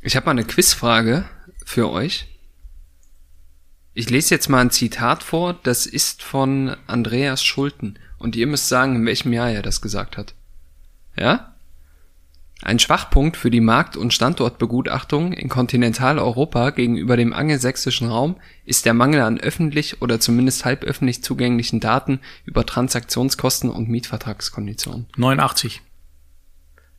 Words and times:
Ich 0.00 0.16
habe 0.16 0.26
mal 0.26 0.32
eine 0.32 0.44
Quizfrage 0.44 1.24
für 1.64 1.90
euch. 1.90 2.26
Ich 3.94 4.10
lese 4.10 4.34
jetzt 4.34 4.48
mal 4.48 4.60
ein 4.60 4.70
Zitat 4.70 5.24
vor, 5.24 5.54
das 5.62 5.84
ist 5.86 6.22
von 6.22 6.76
Andreas 6.86 7.42
Schulten. 7.42 7.98
Und 8.16 8.36
ihr 8.36 8.46
müsst 8.46 8.68
sagen, 8.68 8.96
in 8.96 9.06
welchem 9.06 9.32
Jahr 9.32 9.50
er 9.50 9.62
das 9.62 9.80
gesagt 9.80 10.16
hat. 10.16 10.34
Ja? 11.16 11.54
Ein 12.62 12.78
Schwachpunkt 12.78 13.36
für 13.36 13.50
die 13.50 13.60
Markt- 13.60 13.96
und 13.96 14.12
Standortbegutachtung 14.12 15.32
in 15.32 15.48
Kontinentaleuropa 15.48 16.70
gegenüber 16.70 17.16
dem 17.16 17.32
angelsächsischen 17.32 18.08
Raum 18.08 18.36
ist 18.64 18.84
der 18.84 18.94
Mangel 18.94 19.20
an 19.20 19.38
öffentlich 19.38 20.02
oder 20.02 20.18
zumindest 20.18 20.64
halböffentlich 20.64 21.22
zugänglichen 21.22 21.78
Daten 21.78 22.20
über 22.44 22.66
Transaktionskosten 22.66 23.70
und 23.70 23.88
Mietvertragskonditionen. 23.88 25.06
89. 25.16 25.82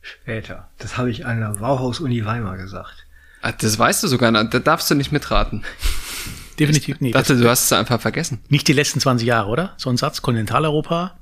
Später. 0.02 0.68
Das 0.78 0.96
habe 0.96 1.10
ich 1.10 1.26
an 1.26 1.40
der 1.40 1.50
Bauhaus-Uni 1.50 2.24
Weimar 2.24 2.56
gesagt. 2.56 3.06
Ah, 3.42 3.52
das 3.52 3.78
weißt 3.78 4.02
du 4.02 4.08
sogar, 4.08 4.32
da 4.32 4.58
darfst 4.58 4.90
du 4.90 4.94
nicht 4.94 5.12
mitraten. 5.12 5.64
Definitiv 6.58 7.00
nicht. 7.00 7.10
Ich 7.10 7.20
dachte, 7.20 7.38
du 7.38 7.48
hast 7.48 7.64
es 7.64 7.72
einfach 7.72 8.00
vergessen. 8.00 8.40
Nicht 8.48 8.68
die 8.68 8.74
letzten 8.74 9.00
20 9.00 9.26
Jahre, 9.26 9.48
oder? 9.48 9.74
So 9.78 9.88
ein 9.88 9.96
Satz, 9.96 10.20
Kontinentaleuropa. 10.20 11.18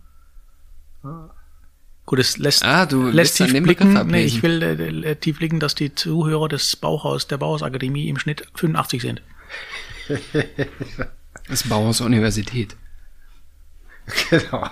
Gut, 2.06 2.19
es 2.19 2.38
lässt, 2.38 2.64
Ah, 2.64 2.86
du 2.86 3.09
lässt 3.09 3.36
tief 3.36 3.52
dem 3.52 3.64
blicken, 3.64 3.92
nee, 4.09 4.24
ich 4.24 4.42
will 4.42 4.62
äh, 4.62 5.10
äh, 5.10 5.14
tief 5.14 5.38
blicken, 5.38 5.60
dass 5.60 5.74
die 5.74 5.95
Zuhörer 5.95 6.48
des 6.48 6.74
Bauhaus, 6.74 7.28
der 7.28 7.36
Bauhausakademie 7.36 8.08
im 8.08 8.19
Schnitt 8.19 8.47
85 8.55 9.02
sind. 9.02 9.22
Das 10.08 11.62
ist 11.62 11.69
Bauhaus 11.69 12.00
Universität. 12.00 12.77
genau. 14.30 14.70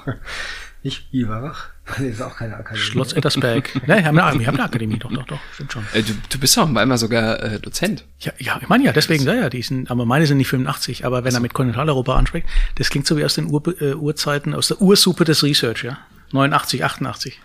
Nicht 0.82 1.10
Biberach. 1.10 1.68
Das 1.98 2.00
ist 2.00 2.22
auch 2.22 2.36
keine 2.36 2.56
Akademie. 2.56 2.84
Schloss 2.84 3.12
Ettersberg. 3.12 3.74
ne, 3.86 3.98
wir 3.98 4.04
haben, 4.04 4.18
eine, 4.18 4.40
wir 4.40 4.46
haben 4.46 4.56
eine 4.56 4.64
Akademie, 4.64 4.98
doch, 4.98 5.12
doch, 5.12 5.24
doch, 5.24 5.38
stimmt 5.54 5.72
schon. 5.72 5.86
Äh, 5.92 6.02
du, 6.02 6.14
du 6.28 6.38
bist 6.38 6.56
doch 6.56 6.66
einmal 6.74 6.98
sogar 6.98 7.42
äh, 7.42 7.60
Dozent. 7.60 8.04
Ja, 8.18 8.32
ja, 8.38 8.58
ich 8.60 8.68
meine 8.68 8.84
ja, 8.84 8.92
deswegen, 8.92 9.24
ja, 9.24 9.34
ja, 9.34 9.50
die 9.50 9.62
sind, 9.62 9.90
aber 9.90 10.04
meine 10.04 10.26
sind 10.26 10.38
nicht 10.38 10.48
85, 10.48 11.04
aber 11.04 11.24
wenn 11.24 11.34
er 11.34 11.40
mit 11.40 11.54
Kontinentaleuropa 11.54 12.16
anspricht, 12.16 12.46
das 12.74 12.90
klingt 12.90 13.06
so 13.06 13.16
wie 13.16 13.24
aus 13.24 13.34
den 13.34 13.46
Ur, 13.46 13.62
äh, 13.80 13.94
Urzeiten, 13.94 14.54
aus 14.54 14.68
der 14.68 14.80
Ursuppe 14.80 15.24
des 15.24 15.42
Research, 15.42 15.84
ja. 15.84 15.98
89, 16.32 16.84
88. 16.84 17.40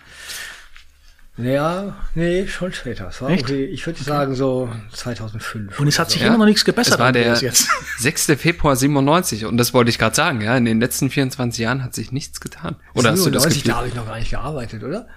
Ja, 1.37 1.95
nee, 2.13 2.45
schon 2.45 2.73
später. 2.73 3.07
Es 3.07 3.21
war 3.21 3.29
Echt? 3.29 3.49
irgendwie, 3.49 3.63
ich 3.65 3.85
würde 3.85 4.03
sagen 4.03 4.35
so 4.35 4.69
2005. 4.91 5.79
Und 5.79 5.87
es 5.87 5.97
hat 5.97 6.11
sich 6.11 6.21
Ja. 6.21 6.27
immer 6.27 6.37
noch 6.37 6.45
nichts 6.45 6.65
gebessert. 6.65 6.95
Es 6.95 6.99
war 6.99 7.11
der 7.13 7.35
jetzt. 7.37 7.67
6. 7.99 8.25
Februar 8.37 8.75
97 8.75 9.45
und 9.45 9.57
das 9.57 9.73
wollte 9.73 9.89
ich 9.89 9.97
gerade 9.97 10.15
sagen, 10.15 10.41
ja, 10.41 10.55
in 10.57 10.65
den 10.65 10.79
letzten 10.81 11.09
24 11.09 11.59
Jahren 11.61 11.83
hat 11.83 11.95
sich 11.95 12.11
nichts 12.11 12.41
getan. 12.41 12.75
Oder 12.93 13.11
hast 13.11 13.25
du 13.25 13.29
das 13.31 13.43
97, 13.43 13.63
da 13.63 13.69
Gefühl? 13.69 13.75
habe 13.77 13.87
ich 13.87 13.95
noch 13.95 14.07
gar 14.07 14.19
nicht 14.19 14.29
gearbeitet, 14.31 14.83
oder? 14.83 15.07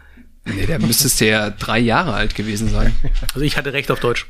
Nee, 0.47 0.67
da 0.67 0.79
müsstest 0.79 1.21
du 1.21 1.27
ja 1.27 1.51
drei 1.51 1.79
Jahre 1.79 2.15
alt 2.15 2.35
gewesen 2.35 2.69
sein. 2.71 2.95
Also 3.35 3.41
ich 3.41 3.57
hatte 3.57 3.73
recht 3.73 3.91
auf 3.91 3.99
Deutsch. 4.01 4.27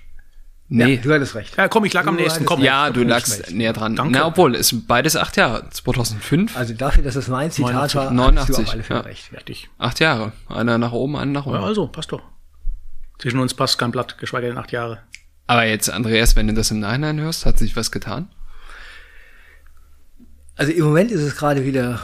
Nee. 0.68 0.94
Ja, 0.94 1.02
du 1.02 1.12
hattest 1.12 1.34
recht. 1.34 1.56
Ja, 1.58 1.68
komm, 1.68 1.84
ich 1.84 1.92
lag 1.92 2.06
am 2.06 2.16
Du 2.16 2.22
nächsten, 2.22 2.36
hattest 2.40 2.48
komm. 2.48 2.62
Ja, 2.62 2.90
du 2.90 3.02
lagst 3.02 3.38
recht. 3.38 3.50
näher 3.52 3.72
dran. 3.74 3.96
Danke. 3.96 4.12
Na, 4.12 4.26
obwohl, 4.26 4.54
es 4.54 4.68
sind 4.68 4.86
beides 4.86 5.14
acht 5.14 5.36
Jahre. 5.36 5.68
2005, 5.68 6.56
Also 6.56 6.72
dafür, 6.74 7.02
dass 7.04 7.16
es 7.16 7.28
mein 7.28 7.50
Zitat 7.50 7.94
89, 7.94 7.94
war, 7.96 8.04
hast 8.04 8.10
du 8.10 8.14
89, 8.16 8.66
auf 8.66 8.72
alle 8.72 8.82
Fälle 8.82 9.00
ja. 9.00 9.04
recht. 9.06 9.32
Richtig. 9.34 9.68
acht 9.78 10.00
Jahre. 10.00 10.32
Einer 10.48 10.78
nach 10.78 10.92
oben, 10.92 11.16
einer 11.16 11.30
nach 11.32 11.46
Ja, 11.46 11.52
unten. 11.52 11.64
also, 11.64 11.86
passt 11.86 12.12
doch. 12.12 12.22
Zwischen 13.18 13.38
uns 13.40 13.52
passt 13.54 13.78
kein 13.78 13.90
Blatt, 13.90 14.16
geschweige 14.18 14.48
denn 14.48 14.58
acht 14.58 14.72
Jahre. 14.72 15.00
Aber 15.46 15.64
jetzt, 15.66 15.90
Andreas, 15.90 16.34
wenn 16.34 16.46
du 16.48 16.54
das 16.54 16.70
im 16.70 16.80
Nachhinein 16.80 17.20
hörst, 17.20 17.44
hat 17.44 17.58
sich 17.58 17.76
was 17.76 17.90
getan? 17.92 18.28
Also 20.56 20.72
im 20.72 20.84
Moment 20.84 21.10
ist 21.10 21.20
es 21.20 21.36
gerade 21.36 21.64
wieder 21.64 22.00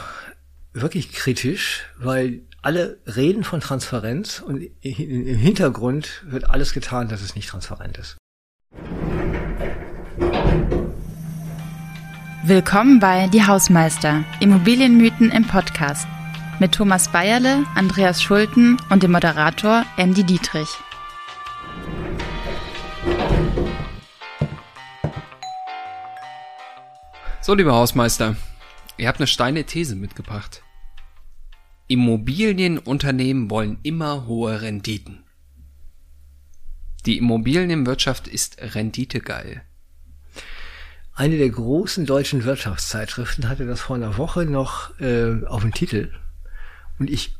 wirklich 0.73 1.11
kritisch, 1.11 1.83
weil 1.97 2.41
alle 2.61 2.99
reden 3.07 3.43
von 3.43 3.59
Transparenz 3.59 4.39
und 4.45 4.61
im 4.81 5.35
Hintergrund 5.37 6.21
wird 6.27 6.49
alles 6.49 6.73
getan, 6.73 7.07
dass 7.07 7.21
es 7.21 7.33
nicht 7.35 7.49
transparent 7.49 7.97
ist. 7.97 8.17
Willkommen 12.43 12.99
bei 12.99 13.27
Die 13.27 13.45
Hausmeister, 13.45 14.23
Immobilienmythen 14.39 15.29
im 15.29 15.45
Podcast. 15.45 16.07
Mit 16.59 16.71
Thomas 16.71 17.11
Bayerle, 17.11 17.67
Andreas 17.75 18.23
Schulten 18.23 18.79
und 18.89 19.03
dem 19.03 19.11
Moderator 19.11 19.85
Andy 19.95 20.23
Dietrich. 20.23 20.67
So, 27.41 27.53
lieber 27.53 27.73
Hausmeister, 27.73 28.35
ihr 28.97 29.07
habt 29.07 29.19
eine 29.19 29.27
steile 29.27 29.63
These 29.63 29.95
mitgebracht. 29.95 30.63
Immobilienunternehmen 31.89 33.51
wollen 33.51 33.77
immer 33.83 34.25
hohe 34.25 34.63
Renditen. 34.63 35.25
Die 37.05 37.19
Immobilienwirtschaft 37.19 38.27
ist 38.27 38.57
renditegeil. 38.73 39.61
Eine 41.21 41.37
der 41.37 41.49
großen 41.49 42.07
deutschen 42.07 42.45
Wirtschaftszeitschriften 42.45 43.47
hatte 43.47 43.67
das 43.67 43.79
vor 43.79 43.95
einer 43.95 44.17
Woche 44.17 44.45
noch 44.45 44.99
äh, 44.99 45.45
auf 45.45 45.61
dem 45.61 45.71
Titel. 45.71 46.09
Und 46.97 47.11
ich 47.11 47.35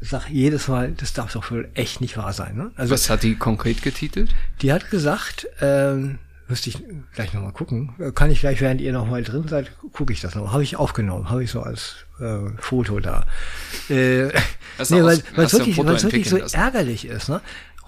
sage 0.00 0.26
jedes 0.28 0.68
Mal, 0.68 0.92
das 0.92 1.14
darf 1.14 1.32
doch 1.32 1.50
wohl 1.50 1.70
echt 1.72 2.02
nicht 2.02 2.18
wahr 2.18 2.34
sein. 2.34 2.56
Ne? 2.56 2.72
Also 2.76 2.92
Was 2.92 3.08
hat 3.08 3.22
die 3.22 3.34
konkret 3.34 3.80
getitelt? 3.80 4.34
die 4.60 4.70
hat 4.70 4.90
gesagt, 4.90 5.48
ähm, 5.62 6.18
müsste 6.46 6.68
ich 6.68 6.84
gleich 7.14 7.32
nochmal 7.32 7.52
gucken, 7.52 7.94
kann 8.14 8.30
ich 8.30 8.40
gleich, 8.40 8.60
während 8.60 8.82
ihr 8.82 8.92
nochmal 8.92 9.22
drin 9.22 9.48
seid, 9.48 9.70
gucke 9.94 10.12
ich 10.12 10.20
das 10.20 10.34
noch. 10.34 10.52
Habe 10.52 10.62
ich 10.62 10.76
aufgenommen, 10.76 11.30
habe 11.30 11.42
ich 11.42 11.50
so 11.50 11.62
als 11.62 11.96
äh, 12.20 12.50
Foto 12.58 13.00
da. 13.00 13.24
Äh, 13.88 14.26
nee, 14.26 14.32
weil 15.02 15.22
es 15.38 15.54
wirklich, 15.54 15.78
weil's 15.78 16.02
wirklich 16.02 16.28
so 16.28 16.36
lassen? 16.36 16.54
ärgerlich 16.54 17.06
ist. 17.06 17.30
Ne? 17.30 17.40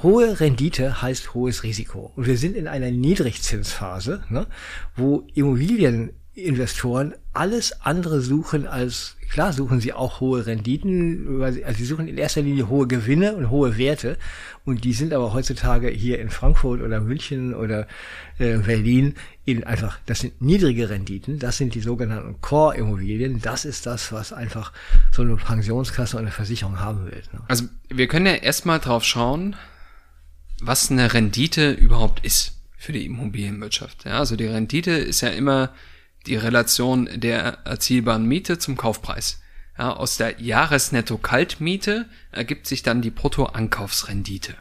Hohe 0.03 0.39
Rendite 0.39 1.03
heißt 1.03 1.35
hohes 1.35 1.65
Risiko. 1.65 2.13
Und 2.15 2.27
wir 2.27 2.39
sind 2.39 2.57
in 2.57 2.69
einer 2.69 2.91
Niedrigzinsphase, 2.91 4.23
ne? 4.29 4.47
wo 4.95 5.27
Immobilieninvestoren 5.35 7.15
alles 7.33 7.81
andere 7.83 8.21
suchen 8.21 8.69
als, 8.69 9.17
klar 9.29 9.53
suchen 9.53 9.81
sie 9.81 9.93
auch 9.93 10.21
hohe 10.21 10.47
Renditen, 10.47 11.41
weil 11.41 11.53
sie, 11.53 11.65
also 11.65 11.79
sie 11.79 11.85
suchen 11.85 12.07
in 12.07 12.17
erster 12.17 12.43
Linie 12.43 12.69
hohe 12.69 12.87
Gewinne 12.87 13.35
und 13.35 13.51
hohe 13.51 13.77
Werte. 13.77 14.19
Und 14.65 14.85
die 14.85 14.93
sind 14.93 15.13
aber 15.13 15.33
heutzutage 15.33 15.89
hier 15.89 16.21
in 16.21 16.31
Frankfurt 16.31 16.81
oder 16.81 17.01
München 17.01 17.53
oder 17.53 17.89
äh, 18.39 18.59
Berlin 18.59 19.15
in 19.45 19.65
einfach, 19.65 19.99
das 20.07 20.21
sind 20.21 20.41
niedrige 20.41 20.91
Renditen, 20.91 21.41
das 21.41 21.57
sind 21.57 21.75
die 21.75 21.81
sogenannten 21.81 22.41
Core-Immobilien. 22.41 23.41
Das 23.43 23.65
ist 23.65 23.87
das, 23.87 24.13
was 24.13 24.33
einfach 24.33 24.73
so 25.11 25.23
eine 25.23 25.35
Pensionskasse 25.35 26.19
und 26.19 26.23
eine 26.23 26.31
Versicherung 26.31 26.79
haben 26.79 27.07
will. 27.07 27.23
Ne? 27.33 27.41
Also, 27.49 27.65
wir 27.89 28.07
können 28.07 28.27
ja 28.27 28.35
erstmal 28.35 28.79
drauf 28.79 29.03
schauen, 29.05 29.57
was 30.61 30.91
eine 30.91 31.13
Rendite 31.13 31.73
überhaupt 31.73 32.25
ist 32.25 32.53
für 32.77 32.93
die 32.93 33.07
Immobilienwirtschaft. 33.07 34.05
Ja, 34.05 34.19
also 34.19 34.37
die 34.37 34.47
Rendite 34.47 34.93
ist 34.93 35.21
ja 35.21 35.29
immer 35.29 35.75
die 36.27 36.37
Relation 36.37 37.09
der 37.15 37.59
erzielbaren 37.65 38.25
Miete 38.27 38.59
zum 38.59 38.77
Kaufpreis. 38.77 39.41
Ja, 39.77 39.93
aus 39.93 40.17
der 40.17 40.41
Jahresnetto-Kaltmiete 40.41 42.07
ergibt 42.33 42.67
sich 42.67 42.83
dann 42.83 43.01
die 43.01 43.11
Brutto-Ankaufsrendite. 43.11 44.55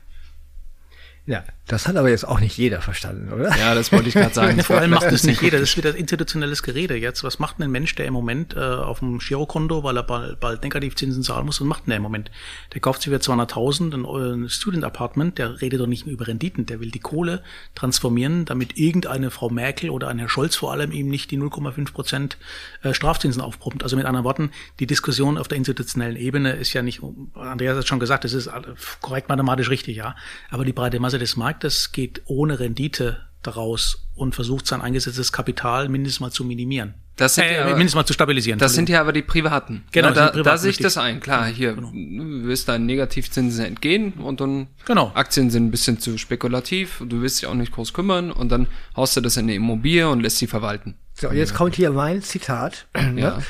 Ja, 1.25 1.43
das 1.67 1.87
hat 1.87 1.95
aber 1.97 2.09
jetzt 2.09 2.27
auch 2.27 2.39
nicht 2.39 2.57
jeder 2.57 2.81
verstanden, 2.81 3.31
oder? 3.31 3.55
Ja, 3.57 3.75
das 3.75 3.91
wollte 3.91 4.07
ich 4.07 4.13
gerade 4.13 4.33
sagen. 4.33 4.59
Vor 4.63 4.77
allem 4.77 4.91
macht 4.91 5.03
es 5.11 5.23
nicht 5.25 5.41
jeder. 5.41 5.59
Das 5.59 5.69
ist 5.69 5.77
wieder 5.77 5.95
institutionelles 5.95 6.63
Gerede 6.63 6.95
jetzt. 6.95 7.23
Was 7.23 7.39
macht 7.39 7.57
denn 7.57 7.65
ein 7.65 7.71
Mensch, 7.71 7.93
der 7.95 8.05
im 8.05 8.13
Moment 8.13 8.55
äh, 8.55 8.59
auf 8.59 8.99
dem 8.99 9.19
Girokonto, 9.19 9.83
weil 9.83 9.97
er 9.97 10.03
bald, 10.03 10.39
bald 10.39 10.63
Negativzinsen 10.63 11.23
zahlen 11.23 11.45
muss, 11.45 11.59
was 11.59 11.67
macht 11.67 11.85
denn 11.85 11.89
der 11.89 11.97
im 11.97 12.03
Moment? 12.03 12.31
Der 12.73 12.79
kauft 12.79 13.01
sich 13.01 13.11
für 13.11 13.19
200.000 13.19 13.93
ein, 13.93 14.05
äh, 14.05 14.33
ein 14.45 14.49
Student 14.49 14.85
Apartment, 14.85 15.37
der 15.37 15.59
redet 15.61 15.81
doch 15.81 15.87
nicht 15.87 16.05
mehr 16.05 16.13
über 16.13 16.27
Renditen. 16.27 16.65
Der 16.67 16.79
will 16.79 16.89
die 16.89 16.99
Kohle 16.99 17.43
transformieren, 17.75 18.45
damit 18.45 18.77
irgendeine 18.77 19.29
Frau 19.29 19.49
Merkel 19.49 19.89
oder 19.89 20.07
ein 20.07 20.19
Herr 20.19 20.29
Scholz 20.29 20.55
vor 20.55 20.71
allem 20.71 20.91
ihm 20.93 21.09
nicht 21.09 21.31
die 21.31 21.37
0,5 21.37 21.91
Prozent 21.91 22.37
äh, 22.83 22.93
Strafzinsen 22.93 23.41
aufpumpt. 23.41 23.83
Also 23.83 23.97
mit 23.97 24.05
anderen 24.05 24.23
Worten, 24.23 24.51
die 24.79 24.87
Diskussion 24.87 25.37
auf 25.37 25.49
der 25.49 25.57
institutionellen 25.57 26.15
Ebene 26.15 26.53
ist 26.53 26.71
ja 26.71 26.81
nicht, 26.81 27.01
Andreas 27.35 27.77
hat 27.77 27.87
schon 27.87 27.99
gesagt, 27.99 28.23
das 28.23 28.31
ist 28.31 28.47
alle- 28.47 28.75
korrekt 29.01 29.27
mathematisch 29.27 29.69
richtig, 29.69 29.97
ja. 29.97 30.15
Aber 30.49 30.63
die 30.63 30.71
breite 30.73 30.99
Masse 31.01 31.19
des 31.19 31.35
Marktes 31.35 31.56
geht 31.91 32.21
ohne 32.25 32.59
Rendite 32.59 33.21
daraus 33.43 34.07
und 34.15 34.35
versucht 34.35 34.67
sein 34.67 34.81
eingesetztes 34.81 35.31
Kapital 35.31 35.89
mindestens 35.89 36.19
mal 36.19 36.31
zu 36.31 36.43
minimieren. 36.43 36.95
Das 37.15 37.35
sind 37.35 37.45
äh, 37.45 37.57
ja- 37.57 37.65
mindestens 37.65 37.95
mal 37.95 38.05
zu 38.05 38.13
stabilisieren. 38.13 38.59
Das 38.59 38.73
sind 38.73 38.89
ja 38.89 39.01
aber 39.01 39.11
die 39.13 39.21
Privaten. 39.23 39.83
Genau, 39.91 40.09
ja, 40.09 40.13
das 40.13 40.25
da, 40.25 40.31
Privaten, 40.31 40.43
da 40.45 40.57
sehe 40.57 40.69
ich 40.69 40.73
richtig. 40.75 40.83
das 40.85 40.97
ein. 40.97 41.19
Klar, 41.19 41.45
hier 41.47 41.73
du 41.73 41.89
willst 41.93 42.67
deinen 42.67 42.85
Negativzinsen 42.85 43.65
entgehen 43.65 44.13
und 44.13 44.39
dann 44.41 44.67
Genau. 44.85 45.11
Aktien 45.15 45.49
sind 45.49 45.65
ein 45.65 45.71
bisschen 45.71 45.99
zu 45.99 46.17
spekulativ, 46.17 47.01
du 47.05 47.21
willst 47.21 47.41
dich 47.41 47.47
auch 47.47 47.55
nicht 47.55 47.71
groß 47.71 47.93
kümmern 47.93 48.31
und 48.31 48.49
dann 48.51 48.67
haust 48.95 49.15
du 49.17 49.21
das 49.21 49.37
in 49.37 49.43
eine 49.45 49.55
Immobilie 49.55 50.07
und 50.09 50.21
lässt 50.21 50.37
sie 50.37 50.47
verwalten. 50.47 50.95
So, 51.15 51.31
jetzt 51.31 51.55
kommt 51.55 51.75
hier 51.75 51.89
mein 51.91 52.21
Zitat. 52.21 52.85
Ja. 52.95 53.11
Ne? 53.13 53.43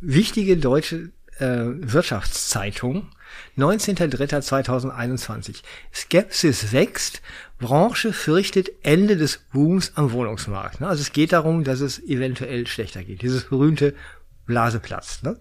Wichtige 0.00 0.58
deutsche 0.58 1.12
äh, 1.38 1.64
Wirtschaftszeitung, 2.24 3.08
19.03.2021. 3.56 5.62
Skepsis 5.92 6.72
wächst, 6.72 7.22
Branche 7.58 8.12
fürchtet 8.12 8.70
Ende 8.82 9.16
des 9.16 9.38
Booms 9.52 9.92
am 9.94 10.12
Wohnungsmarkt. 10.12 10.80
Ne? 10.80 10.88
Also 10.88 11.02
es 11.02 11.12
geht 11.12 11.32
darum, 11.32 11.64
dass 11.64 11.80
es 11.80 12.02
eventuell 12.02 12.66
schlechter 12.66 13.04
geht. 13.04 13.22
Dieses 13.22 13.44
berühmte 13.44 13.94
Blase 14.46 14.80
platzt. 14.80 15.22
Ne? 15.22 15.36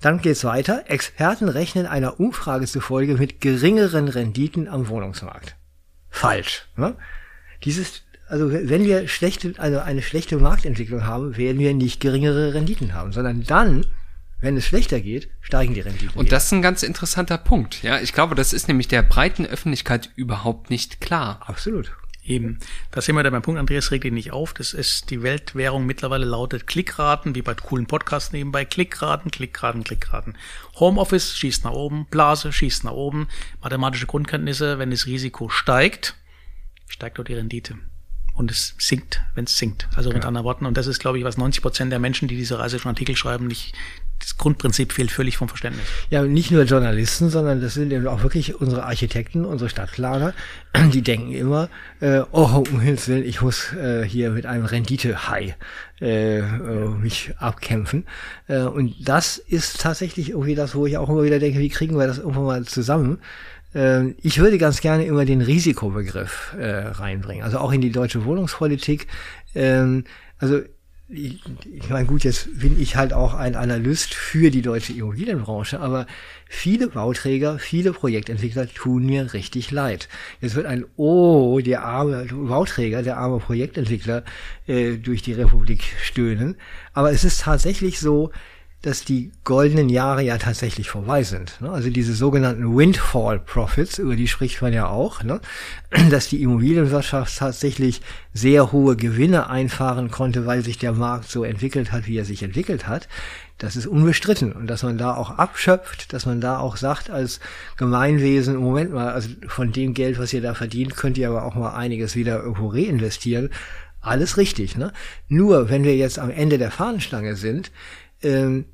Dann 0.00 0.20
geht's 0.20 0.44
weiter. 0.44 0.84
Experten 0.88 1.48
rechnen 1.48 1.86
einer 1.86 2.20
Umfrage 2.20 2.66
zufolge 2.66 3.14
mit 3.14 3.40
geringeren 3.40 4.08
Renditen 4.08 4.68
am 4.68 4.88
Wohnungsmarkt. 4.88 5.56
Falsch. 6.08 6.66
Ne? 6.76 6.96
Dieses, 7.64 8.02
also 8.28 8.52
wenn 8.52 8.84
wir 8.84 9.08
schlechte, 9.08 9.54
also 9.58 9.78
eine 9.78 10.02
schlechte 10.02 10.36
Marktentwicklung 10.36 11.06
haben, 11.06 11.36
werden 11.36 11.58
wir 11.58 11.74
nicht 11.74 12.00
geringere 12.00 12.54
Renditen 12.54 12.94
haben, 12.94 13.12
sondern 13.12 13.44
dann, 13.44 13.86
wenn 14.46 14.56
es 14.56 14.64
schlechter 14.64 15.00
geht, 15.00 15.28
steigen 15.40 15.74
die 15.74 15.80
Renditen. 15.80 16.16
Und 16.16 16.30
das 16.30 16.44
ist 16.44 16.52
ein 16.52 16.62
ganz 16.62 16.84
interessanter 16.84 17.36
Punkt. 17.36 17.82
Ja, 17.82 17.98
ich 17.98 18.12
glaube, 18.12 18.36
das 18.36 18.52
ist 18.52 18.68
nämlich 18.68 18.86
der 18.86 19.02
breiten 19.02 19.44
Öffentlichkeit 19.44 20.10
überhaupt 20.14 20.70
nicht 20.70 21.00
klar. 21.00 21.40
Absolut. 21.44 21.92
Eben. 22.24 22.60
Da 22.92 23.00
sind 23.00 23.16
wir 23.16 23.24
da 23.24 23.30
beim 23.30 23.42
Punkt, 23.42 23.58
Andreas 23.58 23.90
regt 23.90 24.04
ihn 24.04 24.14
nicht 24.14 24.32
auf. 24.32 24.54
Das 24.54 24.72
ist 24.72 25.10
die 25.10 25.22
Weltwährung 25.22 25.84
mittlerweile 25.84 26.24
lautet 26.24 26.68
Klickraten, 26.68 27.34
wie 27.34 27.42
bei 27.42 27.54
coolen 27.54 27.86
Podcasts 27.86 28.32
nebenbei. 28.32 28.64
Klickraten, 28.64 29.32
Klickraten, 29.32 29.82
Klickraten. 29.82 30.38
Homeoffice 30.78 31.36
schießt 31.36 31.64
nach 31.64 31.72
oben, 31.72 32.06
Blase 32.06 32.52
schießt 32.52 32.84
nach 32.84 32.92
oben. 32.92 33.26
Mathematische 33.62 34.06
Grundkenntnisse, 34.06 34.78
wenn 34.78 34.92
das 34.92 35.06
Risiko 35.06 35.48
steigt, 35.48 36.14
steigt 36.86 37.18
auch 37.18 37.24
die 37.24 37.34
Rendite. 37.34 37.78
Und 38.36 38.50
es 38.50 38.74
sinkt, 38.78 39.22
wenn 39.34 39.44
es 39.44 39.56
sinkt. 39.56 39.88
Also 39.96 40.10
mit 40.10 40.24
anderen 40.24 40.44
Worten. 40.44 40.66
Und 40.66 40.76
das 40.76 40.86
ist, 40.86 40.98
glaube 40.98 41.18
ich, 41.18 41.24
was 41.24 41.38
90 41.38 41.62
Prozent 41.62 41.90
der 41.90 41.98
Menschen, 41.98 42.28
die 42.28 42.36
diese 42.36 42.58
Reise 42.58 42.78
schon 42.78 42.90
Artikel 42.90 43.16
schreiben, 43.16 43.46
nicht, 43.46 43.74
das 44.26 44.36
Grundprinzip 44.38 44.90
fehlt 44.90 45.12
völlig 45.12 45.36
vom 45.36 45.48
Verständnis. 45.48 45.86
Ja, 46.10 46.24
nicht 46.24 46.50
nur 46.50 46.64
Journalisten, 46.64 47.30
sondern 47.30 47.60
das 47.60 47.74
sind 47.74 47.92
eben 47.92 48.08
auch 48.08 48.24
wirklich 48.24 48.60
unsere 48.60 48.82
Architekten, 48.82 49.44
unsere 49.44 49.70
Stadtplaner, 49.70 50.34
die 50.92 51.02
denken 51.02 51.30
immer, 51.30 51.68
äh, 52.00 52.22
oh, 52.32 52.64
um 52.68 52.80
Himmels 52.80 53.06
Willen, 53.06 53.24
ich 53.24 53.40
muss 53.40 53.72
äh, 53.74 54.02
hier 54.02 54.30
mit 54.30 54.44
einem 54.44 54.64
Rendite-High 54.64 55.54
äh, 56.00 56.38
äh, 56.38 56.42
mich 56.88 57.34
abkämpfen. 57.38 58.04
Äh, 58.48 58.62
und 58.62 58.96
das 59.08 59.38
ist 59.38 59.80
tatsächlich 59.80 60.30
irgendwie 60.30 60.56
das, 60.56 60.74
wo 60.74 60.86
ich 60.86 60.98
auch 60.98 61.08
immer 61.08 61.22
wieder 61.22 61.38
denke, 61.38 61.60
wie 61.60 61.68
kriegen 61.68 61.96
wir 61.96 62.08
das 62.08 62.18
irgendwann 62.18 62.46
mal 62.46 62.64
zusammen? 62.64 63.20
Äh, 63.76 64.08
ich 64.22 64.38
würde 64.38 64.58
ganz 64.58 64.80
gerne 64.80 65.04
immer 65.04 65.24
den 65.24 65.40
Risikobegriff 65.40 66.52
äh, 66.58 66.66
reinbringen, 66.66 67.44
also 67.44 67.58
auch 67.58 67.70
in 67.70 67.80
die 67.80 67.92
deutsche 67.92 68.24
Wohnungspolitik. 68.24 69.06
Ähm, 69.54 70.02
also 70.38 70.62
ich, 71.08 71.40
ich 71.72 71.88
meine, 71.88 72.06
gut, 72.06 72.24
jetzt 72.24 72.58
bin 72.58 72.80
ich 72.80 72.96
halt 72.96 73.12
auch 73.12 73.34
ein 73.34 73.54
Analyst 73.54 74.14
für 74.14 74.50
die 74.50 74.62
deutsche 74.62 74.92
Immobilienbranche, 74.92 75.78
aber 75.78 76.06
viele 76.48 76.88
Bauträger, 76.88 77.60
viele 77.60 77.92
Projektentwickler 77.92 78.66
tun 78.68 79.06
mir 79.06 79.32
richtig 79.32 79.70
leid. 79.70 80.08
Jetzt 80.40 80.56
wird 80.56 80.66
ein 80.66 80.84
Oh, 80.96 81.60
der 81.60 81.84
arme 81.84 82.26
Bauträger, 82.32 83.02
der 83.02 83.18
arme 83.18 83.38
Projektentwickler 83.38 84.24
äh, 84.66 84.96
durch 84.96 85.22
die 85.22 85.34
Republik 85.34 85.84
stöhnen. 86.02 86.56
Aber 86.92 87.12
es 87.12 87.22
ist 87.22 87.42
tatsächlich 87.42 88.00
so, 88.00 88.32
dass 88.82 89.04
die 89.04 89.32
goldenen 89.42 89.88
Jahre 89.88 90.22
ja 90.22 90.38
tatsächlich 90.38 90.90
vorbei 90.90 91.22
sind. 91.22 91.60
Ne? 91.60 91.70
Also 91.70 91.90
diese 91.90 92.14
sogenannten 92.14 92.76
Windfall 92.76 93.40
Profits, 93.40 93.98
über 93.98 94.14
die 94.16 94.28
spricht 94.28 94.62
man 94.62 94.72
ja 94.72 94.88
auch, 94.88 95.22
ne? 95.22 95.40
dass 96.10 96.28
die 96.28 96.42
Immobilienwirtschaft 96.42 97.36
tatsächlich 97.36 98.00
sehr 98.32 98.70
hohe 98.72 98.96
Gewinne 98.96 99.50
einfahren 99.50 100.10
konnte, 100.10 100.46
weil 100.46 100.62
sich 100.62 100.78
der 100.78 100.92
Markt 100.92 101.28
so 101.28 101.42
entwickelt 101.42 101.90
hat, 101.90 102.06
wie 102.06 102.18
er 102.18 102.24
sich 102.24 102.42
entwickelt 102.42 102.86
hat. 102.86 103.08
Das 103.58 103.74
ist 103.74 103.86
unbestritten 103.86 104.52
und 104.52 104.66
dass 104.66 104.82
man 104.82 104.98
da 104.98 105.16
auch 105.16 105.30
abschöpft, 105.30 106.12
dass 106.12 106.26
man 106.26 106.42
da 106.42 106.58
auch 106.58 106.76
sagt 106.76 107.08
als 107.08 107.40
Gemeinwesen, 107.78 108.56
Moment 108.56 108.92
mal, 108.92 109.12
also 109.12 109.30
von 109.48 109.72
dem 109.72 109.94
Geld, 109.94 110.18
was 110.18 110.32
ihr 110.34 110.42
da 110.42 110.54
verdient, 110.54 110.94
könnt 110.94 111.16
ihr 111.16 111.28
aber 111.28 111.44
auch 111.44 111.54
mal 111.54 111.74
einiges 111.74 112.14
wieder 112.14 112.42
irgendwo 112.42 112.68
reinvestieren. 112.68 113.50
Alles 114.02 114.36
richtig, 114.36 114.76
ne? 114.76 114.92
Nur 115.26 115.70
wenn 115.70 115.82
wir 115.82 115.96
jetzt 115.96 116.18
am 116.18 116.30
Ende 116.30 116.58
der 116.58 116.70
Fahnenstange 116.70 117.34
sind, 117.34 117.72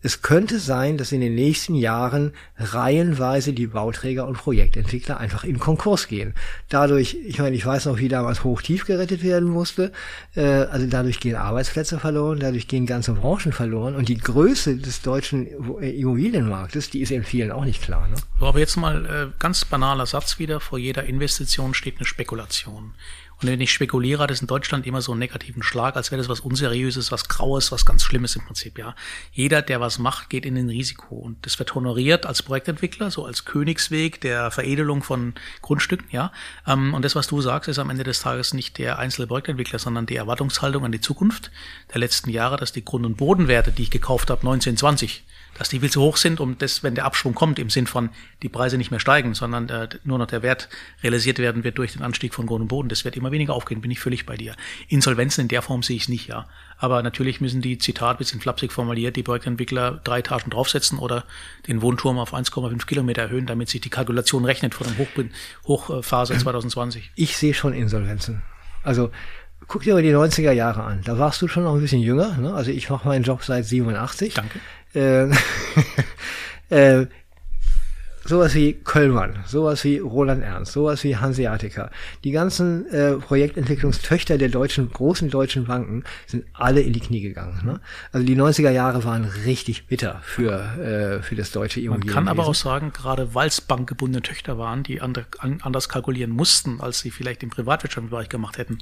es 0.02 0.22
könnte 0.22 0.58
sein, 0.58 0.96
dass 0.96 1.12
in 1.12 1.20
den 1.20 1.34
nächsten 1.34 1.74
Jahren 1.74 2.32
reihenweise 2.56 3.52
die 3.52 3.66
Bauträger 3.66 4.26
und 4.26 4.38
Projektentwickler 4.38 5.18
einfach 5.18 5.44
in 5.44 5.58
Konkurs 5.58 6.08
gehen. 6.08 6.34
Dadurch, 6.68 7.16
ich 7.26 7.38
meine, 7.38 7.56
ich 7.56 7.66
weiß 7.66 7.86
noch, 7.86 7.98
wie 7.98 8.08
damals 8.08 8.44
hochtief 8.44 8.86
gerettet 8.86 9.22
werden 9.22 9.48
musste. 9.48 9.92
Äh, 10.34 10.42
also 10.42 10.86
dadurch 10.86 11.20
gehen 11.20 11.36
Arbeitsplätze 11.36 11.98
verloren, 11.98 12.40
dadurch 12.40 12.68
gehen 12.68 12.86
ganze 12.86 13.12
Branchen 13.12 13.52
verloren 13.52 13.94
und 13.94 14.08
die 14.08 14.18
Größe 14.18 14.76
des 14.76 15.02
deutschen 15.02 15.46
Immobilienmarktes, 15.46 16.90
die 16.90 17.00
ist 17.00 17.10
in 17.10 17.24
vielen 17.24 17.50
auch 17.50 17.64
nicht 17.64 17.82
klar. 17.82 18.08
Ne? 18.08 18.16
aber 18.40 18.58
jetzt 18.58 18.76
mal 18.76 19.06
äh, 19.06 19.38
ganz 19.38 19.64
banaler 19.64 20.06
Satz 20.06 20.38
wieder: 20.38 20.60
Vor 20.60 20.78
jeder 20.78 21.04
Investition 21.04 21.74
steht 21.74 21.96
eine 21.98 22.06
Spekulation. 22.06 22.94
Und 23.42 23.48
wenn 23.48 23.60
ich 23.60 23.72
spekuliere, 23.72 24.22
hat 24.22 24.30
es 24.30 24.40
in 24.40 24.46
Deutschland 24.46 24.86
immer 24.86 25.02
so 25.02 25.12
einen 25.12 25.18
negativen 25.18 25.62
Schlag, 25.62 25.96
als 25.96 26.12
wäre 26.12 26.20
das 26.20 26.28
was 26.28 26.40
Unseriöses, 26.40 27.10
was 27.10 27.28
Graues, 27.28 27.72
was 27.72 27.84
ganz 27.84 28.04
Schlimmes 28.04 28.36
im 28.36 28.44
Prinzip, 28.44 28.78
ja. 28.78 28.94
Jeder, 29.32 29.62
der 29.62 29.80
was 29.80 29.98
macht, 29.98 30.30
geht 30.30 30.46
in 30.46 30.54
den 30.54 30.68
Risiko. 30.68 31.16
Und 31.16 31.44
das 31.44 31.58
wird 31.58 31.74
honoriert 31.74 32.24
als 32.24 32.42
Projektentwickler, 32.42 33.10
so 33.10 33.24
als 33.24 33.44
Königsweg 33.44 34.20
der 34.20 34.50
Veredelung 34.52 35.02
von 35.02 35.34
Grundstücken, 35.60 36.06
ja. 36.12 36.30
Ähm, 36.66 36.94
und 36.94 37.04
das, 37.04 37.16
was 37.16 37.26
du 37.26 37.40
sagst, 37.40 37.68
ist 37.68 37.80
am 37.80 37.90
Ende 37.90 38.04
des 38.04 38.20
Tages 38.20 38.54
nicht 38.54 38.78
der 38.78 38.98
einzelne 38.98 39.26
Projektentwickler, 39.26 39.80
sondern 39.80 40.06
die 40.06 40.16
Erwartungshaltung 40.16 40.84
an 40.84 40.92
die 40.92 41.00
Zukunft 41.00 41.50
der 41.92 41.98
letzten 41.98 42.30
Jahre, 42.30 42.56
dass 42.56 42.72
die 42.72 42.84
Grund- 42.84 43.06
und 43.06 43.16
Bodenwerte, 43.16 43.72
die 43.72 43.82
ich 43.82 43.90
gekauft 43.90 44.30
habe, 44.30 44.42
1920, 44.42 45.24
dass 45.54 45.68
die 45.68 45.80
viel 45.80 45.90
zu 45.90 46.00
hoch 46.00 46.16
sind, 46.16 46.40
um 46.40 46.56
das, 46.58 46.82
wenn 46.82 46.94
der 46.94 47.04
Abschwung 47.04 47.34
kommt, 47.34 47.58
im 47.58 47.70
Sinn 47.70 47.86
von 47.86 48.10
die 48.42 48.48
Preise 48.48 48.78
nicht 48.78 48.90
mehr 48.90 49.00
steigen, 49.00 49.34
sondern 49.34 49.68
äh, 49.68 49.88
nur 50.04 50.18
noch 50.18 50.26
der 50.26 50.42
Wert 50.42 50.68
realisiert 51.02 51.38
werden 51.38 51.64
wird 51.64 51.78
durch 51.78 51.92
den 51.92 52.02
Anstieg 52.02 52.34
von 52.34 52.46
Grund 52.46 52.62
und 52.62 52.68
Boden. 52.68 52.88
Das 52.88 53.04
wird 53.04 53.16
immer 53.16 53.32
weniger 53.32 53.54
aufgehen, 53.54 53.80
bin 53.80 53.90
ich 53.90 54.00
völlig 54.00 54.26
bei 54.26 54.36
dir. 54.36 54.54
Insolvenzen 54.88 55.42
in 55.42 55.48
der 55.48 55.62
Form 55.62 55.82
sehe 55.82 55.96
ich 55.96 56.02
es 56.02 56.08
nicht, 56.08 56.28
ja. 56.28 56.46
Aber 56.78 57.02
natürlich 57.02 57.40
müssen 57.40 57.60
die, 57.60 57.78
Zitat, 57.78 58.18
bisschen 58.18 58.40
flapsig 58.40 58.72
formuliert, 58.72 59.16
die 59.16 59.22
Projektentwickler 59.22 60.00
drei 60.02 60.20
Etagen 60.20 60.50
draufsetzen 60.50 60.98
oder 60.98 61.24
den 61.68 61.82
Wohnturm 61.82 62.18
auf 62.18 62.34
1,5 62.34 62.86
Kilometer 62.86 63.22
erhöhen, 63.22 63.46
damit 63.46 63.68
sich 63.68 63.80
die 63.80 63.90
Kalkulation 63.90 64.44
rechnet 64.44 64.74
vor 64.74 64.86
der 64.86 64.96
Hochphase 65.66 66.36
2020. 66.36 67.12
Ich 67.14 67.36
sehe 67.36 67.54
schon 67.54 67.72
Insolvenzen. 67.72 68.42
Also 68.82 69.10
guck 69.68 69.82
dir 69.82 69.94
mal 69.94 70.02
die 70.02 70.14
90er 70.14 70.52
Jahre 70.52 70.82
an. 70.82 71.00
Da 71.04 71.18
warst 71.18 71.40
du 71.42 71.48
schon 71.48 71.64
noch 71.64 71.74
ein 71.74 71.80
bisschen 71.80 72.00
jünger. 72.00 72.36
Ne? 72.38 72.52
Also 72.52 72.70
ich 72.70 72.90
mache 72.90 73.08
meinen 73.08 73.24
Job 73.24 73.42
seit 73.42 73.64
87. 73.64 74.34
Danke. 74.34 74.60
Äh, 74.94 75.30
äh, 77.00 77.06
sowas 78.24 78.54
wie 78.54 78.74
Köllmann, 78.74 79.42
sowas 79.46 79.84
wie 79.84 79.98
Roland 79.98 80.42
Ernst, 80.42 80.72
sowas 80.72 81.02
wie 81.04 81.16
Hanseatica. 81.16 81.90
Die 82.24 82.30
ganzen 82.30 82.86
äh, 82.90 83.14
Projektentwicklungstöchter 83.14 84.38
der 84.38 84.48
deutschen, 84.48 84.90
großen 84.90 85.30
deutschen 85.30 85.64
Banken 85.64 86.04
sind 86.26 86.44
alle 86.52 86.80
in 86.80 86.92
die 86.92 87.00
Knie 87.00 87.20
gegangen. 87.20 87.60
Ne? 87.64 87.80
Also 88.12 88.26
die 88.26 88.36
90er 88.36 88.70
Jahre 88.70 89.04
waren 89.04 89.24
richtig 89.24 89.86
bitter 89.86 90.20
für, 90.22 90.52
äh, 90.78 91.22
für 91.22 91.34
das 91.34 91.50
deutsche 91.50 91.80
Man 91.82 92.06
kann 92.06 92.28
aber 92.28 92.46
auch 92.46 92.54
sagen, 92.54 92.92
gerade 92.92 93.34
weil 93.34 93.48
es 93.48 93.60
bankgebundene 93.60 94.22
Töchter 94.22 94.58
waren, 94.58 94.82
die 94.82 95.00
anders 95.00 95.88
kalkulieren 95.88 96.30
mussten, 96.30 96.80
als 96.80 97.00
sie 97.00 97.10
vielleicht 97.10 97.42
im 97.42 97.50
privatwirtschaftlichen 97.50 98.10
Bereich 98.10 98.28
gemacht 98.28 98.58
hätten, 98.58 98.78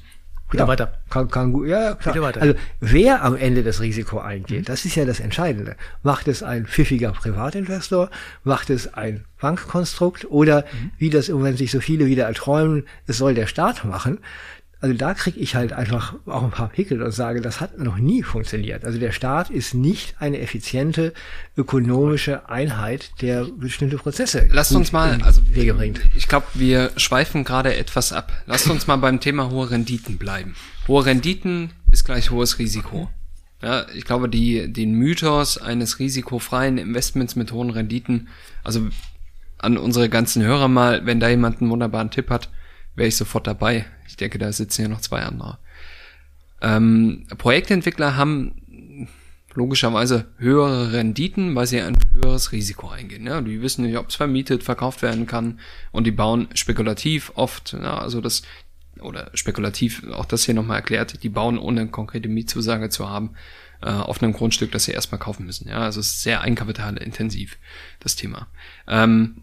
Bitte 0.50 0.64
ja, 0.64 0.68
weiter. 0.68 0.92
Kann, 1.08 1.30
kann 1.30 1.52
gut, 1.52 1.68
ja, 1.68 1.94
klar. 1.94 2.12
Bitte 2.12 2.22
weiter. 2.22 2.42
Also 2.42 2.54
wer 2.80 3.22
am 3.22 3.36
Ende 3.36 3.62
das 3.62 3.80
Risiko 3.80 4.18
eingeht, 4.18 4.60
mhm. 4.60 4.64
das 4.64 4.84
ist 4.84 4.96
ja 4.96 5.04
das 5.04 5.20
Entscheidende. 5.20 5.76
Macht 6.02 6.28
es 6.28 6.42
ein 6.42 6.66
pfiffiger 6.66 7.12
Privatinvestor, 7.12 8.10
macht 8.42 8.70
es 8.70 8.92
ein 8.92 9.24
Bankkonstrukt 9.40 10.26
oder 10.30 10.64
mhm. 10.72 10.90
wie 10.98 11.10
das 11.10 11.28
im 11.28 11.36
Moment 11.36 11.58
sich 11.58 11.70
so 11.70 11.80
viele 11.80 12.06
wieder 12.06 12.26
erträumen, 12.26 12.84
es 13.06 13.18
soll 13.18 13.34
der 13.34 13.46
Staat 13.46 13.84
machen. 13.84 14.18
Also 14.82 14.96
da 14.96 15.12
kriege 15.12 15.38
ich 15.38 15.54
halt 15.54 15.74
einfach 15.74 16.14
auch 16.24 16.42
ein 16.42 16.50
paar 16.50 16.70
Pickel 16.70 17.02
und 17.02 17.12
sage, 17.12 17.42
das 17.42 17.60
hat 17.60 17.78
noch 17.78 17.98
nie 17.98 18.22
funktioniert. 18.22 18.84
Also 18.84 18.98
der 18.98 19.12
Staat 19.12 19.50
ist 19.50 19.74
nicht 19.74 20.14
eine 20.18 20.40
effiziente 20.40 21.12
ökonomische 21.54 22.48
Einheit, 22.48 23.10
der 23.20 23.44
bestimmte 23.44 23.98
Prozesse 23.98 24.48
Lasst 24.50 24.74
uns 24.74 24.92
mal, 24.92 25.20
also 25.22 25.42
Wege 25.50 25.74
bringt. 25.74 26.00
Ich 26.16 26.28
glaube, 26.28 26.46
wir 26.54 26.92
schweifen 26.96 27.44
gerade 27.44 27.76
etwas 27.76 28.12
ab. 28.12 28.32
Lasst 28.46 28.68
uns 28.70 28.86
mal 28.86 28.96
beim 28.96 29.20
Thema 29.20 29.50
hohe 29.50 29.70
Renditen 29.70 30.16
bleiben. 30.16 30.54
Hohe 30.88 31.04
Renditen 31.04 31.72
ist 31.92 32.04
gleich 32.04 32.30
hohes 32.30 32.58
Risiko. 32.58 33.10
Ja, 33.62 33.86
ich 33.94 34.06
glaube, 34.06 34.30
die, 34.30 34.72
den 34.72 34.92
Mythos 34.92 35.58
eines 35.58 35.98
risikofreien 35.98 36.78
Investments 36.78 37.36
mit 37.36 37.52
hohen 37.52 37.68
Renditen, 37.68 38.28
also 38.64 38.88
an 39.58 39.76
unsere 39.76 40.08
ganzen 40.08 40.42
Hörer 40.42 40.68
mal, 40.68 41.04
wenn 41.04 41.20
da 41.20 41.28
jemand 41.28 41.60
einen 41.60 41.70
wunderbaren 41.70 42.10
Tipp 42.10 42.30
hat, 42.30 42.48
wäre 42.94 43.08
ich 43.08 43.16
sofort 43.16 43.46
dabei. 43.46 43.84
Ich 44.10 44.16
denke, 44.16 44.38
da 44.38 44.52
sitzen 44.52 44.82
ja 44.82 44.88
noch 44.88 45.00
zwei 45.00 45.22
andere. 45.22 45.58
Ähm, 46.60 47.26
Projektentwickler 47.38 48.16
haben 48.16 49.08
logischerweise 49.54 50.26
höhere 50.38 50.92
Renditen, 50.92 51.54
weil 51.54 51.66
sie 51.66 51.80
ein 51.80 51.96
höheres 52.12 52.52
Risiko 52.52 52.88
eingehen. 52.88 53.26
Ja, 53.26 53.40
die 53.40 53.62
wissen 53.62 53.84
nicht, 53.84 53.96
ob 53.96 54.08
es 54.08 54.16
vermietet, 54.16 54.62
verkauft 54.62 55.02
werden 55.02 55.26
kann 55.26 55.60
und 55.92 56.04
die 56.04 56.12
bauen 56.12 56.48
spekulativ 56.54 57.32
oft, 57.34 57.72
ja, 57.72 57.98
also 57.98 58.20
das 58.20 58.42
oder 59.00 59.30
spekulativ, 59.32 60.04
auch 60.12 60.26
das 60.26 60.44
hier 60.44 60.54
nochmal 60.54 60.76
erklärt, 60.78 61.22
die 61.22 61.28
bauen 61.28 61.58
ohne 61.58 61.86
konkrete 61.86 62.28
Mietzusage 62.28 62.90
zu 62.90 63.08
haben 63.08 63.30
äh, 63.80 63.90
auf 63.90 64.22
einem 64.22 64.32
Grundstück, 64.32 64.72
das 64.72 64.84
sie 64.84 64.92
erstmal 64.92 65.18
kaufen 65.18 65.46
müssen. 65.46 65.68
Ja, 65.68 65.78
also 65.78 66.00
es 66.00 66.08
ist 66.08 66.22
sehr 66.22 66.42
eigenkapitalintensiv, 66.42 67.56
das 68.00 68.16
Thema. 68.16 68.48
Ähm, 68.86 69.42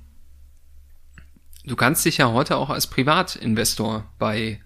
du 1.67 1.75
kannst 1.75 2.05
dich 2.05 2.17
ja 2.17 2.31
heute 2.31 2.57
auch 2.57 2.69
als 2.69 2.87
Privatinvestor 2.87 4.05
bei 4.17 4.59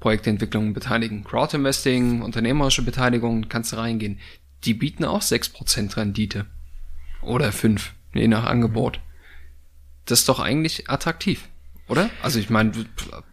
Projektentwicklungen 0.00 0.72
beteiligen. 0.72 1.24
Crowdinvesting, 1.24 2.22
unternehmerische 2.22 2.82
Beteiligung, 2.82 3.48
kannst 3.48 3.72
du 3.72 3.76
reingehen. 3.76 4.18
Die 4.64 4.74
bieten 4.74 5.04
auch 5.04 5.22
6% 5.22 5.96
Rendite. 5.96 6.46
Oder 7.22 7.52
5, 7.52 7.92
je 8.14 8.28
nach 8.28 8.44
Angebot. 8.44 9.00
Das 10.06 10.20
ist 10.20 10.28
doch 10.28 10.40
eigentlich 10.40 10.88
attraktiv, 10.88 11.48
oder? 11.86 12.08
Also 12.22 12.38
ich 12.38 12.48
meine, 12.48 12.72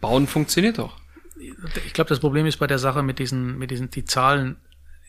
bauen 0.00 0.26
funktioniert 0.26 0.78
doch. 0.78 1.00
ich 1.86 1.94
glaube, 1.94 2.10
das 2.10 2.20
Problem 2.20 2.44
ist 2.44 2.58
bei 2.58 2.66
der 2.66 2.78
Sache 2.78 3.02
mit 3.02 3.18
diesen, 3.18 3.58
mit 3.58 3.70
diesen, 3.70 3.90
die 3.90 4.04
Zahlen 4.04 4.56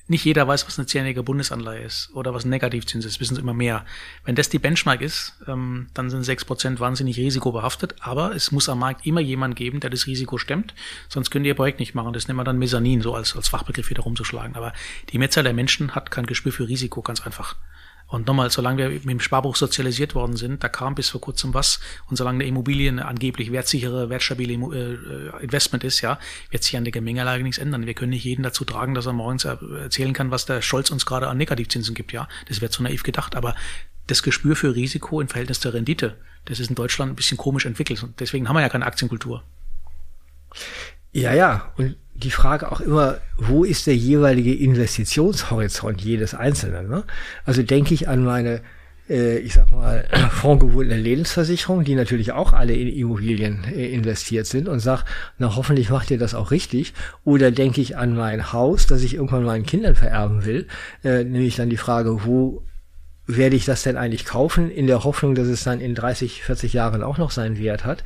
nicht 0.09 0.23
jeder 0.23 0.47
weiß, 0.47 0.65
was 0.65 0.79
eine 0.79 0.85
zehnjährige 0.85 1.23
Bundesanleihe 1.23 1.83
ist 1.83 2.09
oder 2.13 2.33
was 2.33 2.45
ein 2.45 2.49
Negativzins 2.49 3.05
ist, 3.05 3.19
wissen 3.19 3.35
sie 3.35 3.41
immer 3.41 3.53
mehr. 3.53 3.85
Wenn 4.23 4.35
das 4.35 4.47
die 4.47 4.59
Benchmark 4.59 5.01
ist, 5.01 5.33
ähm, 5.47 5.87
dann 5.93 6.09
sind 6.09 6.23
sechs 6.23 6.45
Prozent 6.45 6.79
wahnsinnig 6.79 7.17
risikobehaftet, 7.17 7.95
aber 7.99 8.33
es 8.33 8.51
muss 8.51 8.69
am 8.69 8.79
Markt 8.79 9.05
immer 9.05 9.21
jemand 9.21 9.55
geben, 9.55 9.81
der 9.81 9.89
das 9.89 10.07
Risiko 10.07 10.37
stemmt, 10.37 10.73
sonst 11.09 11.31
könnt 11.31 11.45
ihr 11.45 11.49
ihr 11.49 11.55
Projekt 11.55 11.79
nicht 11.81 11.93
machen. 11.93 12.13
Das 12.13 12.27
nennen 12.27 12.39
wir 12.39 12.45
dann 12.45 12.57
Mezzanin, 12.57 13.01
so 13.01 13.13
als, 13.13 13.35
als 13.35 13.49
Fachbegriff 13.49 13.89
wieder 13.89 14.03
rumzuschlagen. 14.03 14.55
Aber 14.55 14.71
die 15.09 15.17
Mehrzahl 15.17 15.43
der 15.43 15.53
Menschen 15.53 15.93
hat 15.93 16.11
kein 16.11 16.25
Gespür 16.25 16.53
für 16.53 16.67
Risiko, 16.69 17.01
ganz 17.01 17.25
einfach. 17.25 17.57
Und 18.09 18.25
nochmal, 18.25 18.49
solange 18.49 18.79
wir 18.79 18.89
mit 18.89 19.05
dem 19.05 19.19
Sparbuch 19.19 19.55
sozialisiert 19.55 20.15
worden 20.15 20.35
sind, 20.35 20.63
da 20.63 20.67
kam 20.67 20.95
bis 20.95 21.09
vor 21.09 21.21
kurzem 21.21 21.53
was. 21.53 21.79
Und 22.07 22.17
solange 22.17 22.37
eine 22.37 22.45
Immobilie 22.45 22.89
eine 22.89 23.05
angeblich 23.05 23.51
wertsichere, 23.51 24.09
wertstabile 24.09 24.53
äh, 24.53 25.43
Investment 25.43 25.83
ist, 25.83 26.01
ja, 26.01 26.19
wird 26.49 26.63
sich 26.63 26.75
an 26.75 26.83
der 26.83 26.91
Gemengelage 26.91 27.43
nichts 27.43 27.59
ändern. 27.59 27.85
Wir 27.85 27.93
können 27.93 28.09
nicht 28.09 28.23
jeden 28.23 28.41
dazu 28.41 28.65
tragen, 28.65 28.95
dass 28.95 29.05
er 29.05 29.13
morgens 29.13 29.45
erzählen 29.45 30.13
kann, 30.13 30.31
was 30.31 30.47
der 30.47 30.63
Scholz 30.63 30.89
uns 30.89 31.05
gerade 31.05 31.27
an 31.27 31.37
Negativzinsen 31.37 31.93
gibt, 31.93 32.11
ja. 32.11 32.27
Das 32.47 32.61
wäre 32.61 32.71
zu 32.71 32.81
naiv 32.81 33.03
gedacht. 33.03 33.35
Aber 33.35 33.55
das 34.07 34.23
Gespür 34.23 34.55
für 34.55 34.75
Risiko 34.75 35.21
im 35.21 35.27
Verhältnis 35.27 35.59
zur 35.59 35.75
Rendite, 35.75 36.17
das 36.45 36.59
ist 36.59 36.69
in 36.69 36.75
Deutschland 36.75 37.11
ein 37.11 37.15
bisschen 37.15 37.37
komisch 37.37 37.67
entwickelt. 37.67 38.01
Und 38.01 38.19
deswegen 38.19 38.49
haben 38.49 38.55
wir 38.55 38.61
ja 38.61 38.69
keine 38.69 38.87
Aktienkultur. 38.87 39.43
Ja, 41.11 41.33
ja. 41.33 41.71
Und 41.77 41.95
die 42.23 42.31
Frage 42.31 42.71
auch 42.71 42.81
immer, 42.81 43.17
wo 43.37 43.63
ist 43.63 43.87
der 43.87 43.95
jeweilige 43.95 44.53
Investitionshorizont 44.53 46.01
jedes 46.01 46.33
Einzelnen? 46.33 46.89
Ne? 46.89 47.03
Also 47.45 47.63
denke 47.63 47.93
ich 47.93 48.09
an 48.09 48.23
meine, 48.23 48.61
äh, 49.09 49.37
ich 49.37 49.53
sag 49.53 49.71
mal, 49.71 50.05
fondgebundene 50.31 50.99
Lebensversicherung, 50.99 51.83
die 51.83 51.95
natürlich 51.95 52.33
auch 52.33 52.51
alle 52.51 52.73
in 52.73 52.89
Immobilien 52.89 53.63
äh, 53.63 53.87
investiert 53.87 54.47
sind 54.47 54.67
und 54.67 54.79
sag, 54.79 55.05
na 55.37 55.55
hoffentlich 55.55 55.89
macht 55.89 56.11
ihr 56.11 56.17
das 56.17 56.35
auch 56.35 56.51
richtig. 56.51 56.93
Oder 57.23 57.51
denke 57.51 57.79
ich 57.79 57.95
an 57.97 58.15
mein 58.15 58.51
Haus, 58.51 58.85
das 58.85 59.01
ich 59.01 59.13
irgendwann 59.15 59.43
meinen 59.43 59.65
Kindern 59.65 59.95
vererben 59.95 60.45
will, 60.45 60.67
äh, 61.03 61.23
nämlich 61.23 61.55
dann 61.55 61.69
die 61.69 61.77
Frage, 61.77 62.25
wo 62.25 62.63
werde 63.35 63.55
ich 63.55 63.65
das 63.65 63.83
denn 63.83 63.95
eigentlich 63.95 64.25
kaufen, 64.25 64.71
in 64.71 64.87
der 64.87 65.03
Hoffnung, 65.03 65.35
dass 65.35 65.47
es 65.47 65.63
dann 65.63 65.79
in 65.81 65.93
30, 65.93 66.41
40 66.43 66.73
Jahren 66.73 67.03
auch 67.03 67.19
noch 67.19 67.29
seinen 67.29 67.59
Wert 67.59 67.85
hat? 67.85 68.03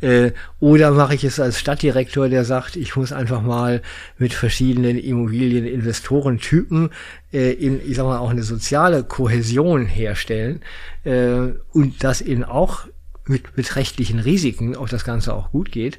Äh, 0.00 0.30
oder 0.60 0.92
mache 0.92 1.16
ich 1.16 1.24
es 1.24 1.40
als 1.40 1.58
Stadtdirektor, 1.58 2.28
der 2.28 2.44
sagt, 2.44 2.76
ich 2.76 2.94
muss 2.94 3.12
einfach 3.12 3.42
mal 3.42 3.82
mit 4.16 4.32
verschiedenen 4.32 4.96
Immobilieninvestorentypen 4.96 6.90
äh, 7.32 7.52
in, 7.52 7.80
ich 7.84 7.96
sag 7.96 8.04
mal, 8.04 8.18
auch 8.18 8.30
eine 8.30 8.44
soziale 8.44 9.02
Kohäsion 9.02 9.86
herstellen 9.86 10.60
äh, 11.02 11.48
und 11.72 12.04
das 12.04 12.20
eben 12.20 12.44
auch 12.44 12.86
mit 13.24 13.56
beträchtlichen 13.56 14.20
Risiken 14.20 14.76
auch 14.76 14.88
das 14.88 15.04
Ganze 15.04 15.34
auch 15.34 15.50
gut 15.50 15.72
geht 15.72 15.98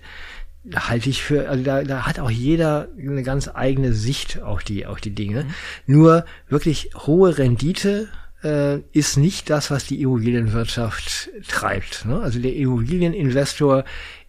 halte 0.76 1.10
ich 1.10 1.24
für, 1.24 1.50
also 1.50 1.64
da, 1.64 1.84
da 1.84 2.06
hat 2.06 2.20
auch 2.20 2.30
jeder 2.30 2.88
eine 3.00 3.24
ganz 3.24 3.50
eigene 3.52 3.94
Sicht 3.94 4.44
auf 4.44 4.64
die, 4.64 4.86
auf 4.86 5.02
die 5.02 5.16
Dinge. 5.16 5.46
Mhm. 5.46 5.54
Nur 5.88 6.26
wirklich 6.50 6.92
hohe 6.96 7.38
Rendite 7.38 8.10
äh, 8.44 8.80
ist 8.92 9.18
nicht 9.18 9.50
das, 9.50 9.72
was 9.72 9.86
die 9.86 10.02
Immobilienwirtschaft 10.02 11.30
treibt. 11.48 12.06
Ne? 12.06 12.20
Also 12.20 12.40
der 12.40 12.56
Immobilieninvestor 12.56 13.84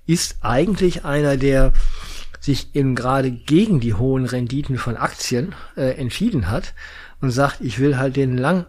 ist 0.06 0.36
eigentlich 0.42 1.04
einer, 1.04 1.36
der 1.36 1.72
sich 2.40 2.74
eben 2.74 2.94
gerade 2.94 3.30
gegen 3.30 3.80
die 3.80 3.94
hohen 3.94 4.26
Renditen 4.26 4.76
von 4.76 4.96
Aktien 4.96 5.54
äh, 5.76 5.92
entschieden 5.96 6.50
hat 6.50 6.74
und 7.20 7.30
sagt, 7.30 7.60
ich 7.60 7.78
will 7.78 7.96
halt 7.96 8.16
den 8.16 8.36
lang 8.36 8.66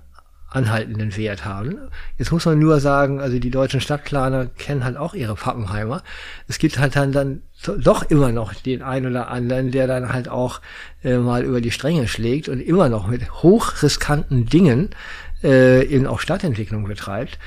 anhaltenden 0.54 1.18
Wert 1.18 1.46
haben. 1.46 1.80
Jetzt 2.18 2.32
muss 2.32 2.46
man 2.46 2.60
nur 2.60 2.80
sagen, 2.80 3.20
also 3.20 3.40
die 3.40 3.50
deutschen 3.50 3.82
Stadtplaner 3.82 4.46
kennen 4.46 4.84
halt 4.84 4.98
auch 4.98 5.16
ihre 5.16 5.34
Pappenheimer. 5.34 6.04
Es 6.48 6.60
gibt 6.60 6.78
halt 6.78 6.96
dann, 6.96 7.12
dann 7.12 7.42
doch 7.80 8.04
immer 8.04 8.32
noch 8.32 8.54
den 8.54 8.84
einen 8.84 9.08
oder 9.08 9.30
anderen, 9.30 9.72
der 9.72 9.88
dann 9.88 10.14
halt 10.14 10.30
auch 10.30 10.62
äh, 11.04 11.18
mal 11.18 11.44
über 11.44 11.62
die 11.62 11.72
Stränge 11.72 12.08
schlägt 12.08 12.50
und 12.50 12.60
immer 12.60 12.90
noch 12.90 13.08
mit 13.08 13.32
hochriskanten 13.42 14.46
Dingen 14.46 14.90
äh, 15.44 15.84
eben 15.86 16.08
auch 16.08 16.20
Stadtentwicklung 16.20 16.86
betreibt. 16.86 17.40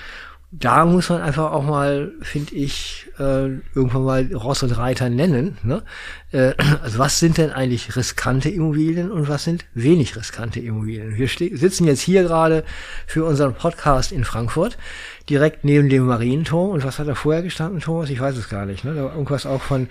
Da 0.53 0.87
muss 0.87 1.09
man 1.11 1.21
einfach 1.23 1.50
auch 1.50 1.65
mal, 1.65 2.12
finde 2.23 2.55
ich, 2.55 3.09
äh, 3.19 3.49
irgendwann 3.75 4.05
mal 4.05 4.33
Ross 4.33 4.62
und 4.62 4.71
Reiter 4.79 5.11
nennen. 5.11 5.59
Ne? 5.65 5.83
Äh, 6.31 6.55
also 6.83 6.99
was 6.99 7.19
sind 7.19 7.37
denn 7.38 7.50
eigentlich 7.50 7.97
riskante 7.97 8.49
Immobilien 8.49 9.11
und 9.11 9.29
was 9.29 9.45
sind 9.45 9.67
wenig 9.75 10.17
riskante 10.17 10.61
Immobilien? 10.61 11.17
Wir 11.17 11.29
sitzen 11.29 11.85
jetzt 11.87 12.00
hier 12.00 12.23
gerade 12.23 12.65
für 13.07 13.25
unseren 13.25 13.55
Podcast 13.55 14.12
in 14.12 14.25
Frankfurt, 14.25 14.79
direkt 15.29 15.65
neben 15.65 15.88
dem 15.88 16.07
Marienturm. 16.07 16.71
Und 16.71 16.85
was 16.85 17.00
hat 17.00 17.09
da 17.09 17.17
vorher 17.17 17.43
gestanden, 17.43 17.81
Thomas? 17.81 18.09
Ich 18.09 18.21
weiß 18.21 18.37
es 18.37 18.49
gar 18.49 18.67
nicht. 18.67 18.85
Ne? 18.85 18.95
Da 18.95 19.05
war 19.05 19.12
irgendwas 19.12 19.47
auch 19.47 19.62
von 19.62 19.88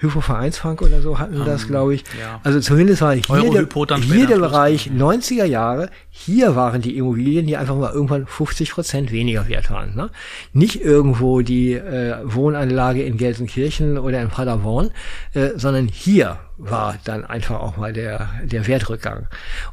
Hypo 0.00 0.20
Vereinsbank 0.20 0.80
oder 0.80 1.02
so 1.02 1.18
hatten 1.18 1.40
um, 1.40 1.44
das, 1.44 1.62
ähm, 1.62 1.68
glaube 1.68 1.94
ich. 1.94 2.04
Ja. 2.20 2.40
Also 2.44 2.60
zumindest 2.60 3.02
war 3.02 3.14
hier, 3.14 3.22
der, 3.52 3.66
hier 4.00 4.26
der 4.26 4.38
Bereich 4.38 4.90
90er 4.90 5.44
Jahre. 5.44 5.90
Hier 6.08 6.54
waren 6.54 6.80
die 6.80 6.96
Immobilien, 6.96 7.46
die 7.46 7.56
einfach 7.56 7.74
mal 7.74 7.92
irgendwann 7.92 8.26
50 8.26 8.72
Prozent 8.72 9.10
weniger 9.12 9.48
wert 9.48 9.70
waren. 9.70 9.96
Ne? 9.96 10.10
Nicht 10.52 10.80
irgendwo 10.80 11.40
die 11.40 11.72
äh, 11.72 12.16
Wohnanlage 12.22 13.02
in 13.02 13.16
Gelsenkirchen 13.16 13.98
oder 13.98 14.22
in 14.22 14.28
Paderborn, 14.28 14.90
äh, 15.34 15.50
sondern 15.56 15.88
hier 15.88 16.38
war 16.58 16.96
dann 17.04 17.24
einfach 17.24 17.60
auch 17.60 17.76
mal 17.76 17.92
der, 17.92 18.28
der 18.44 18.66
Wertrückgang. 18.68 19.26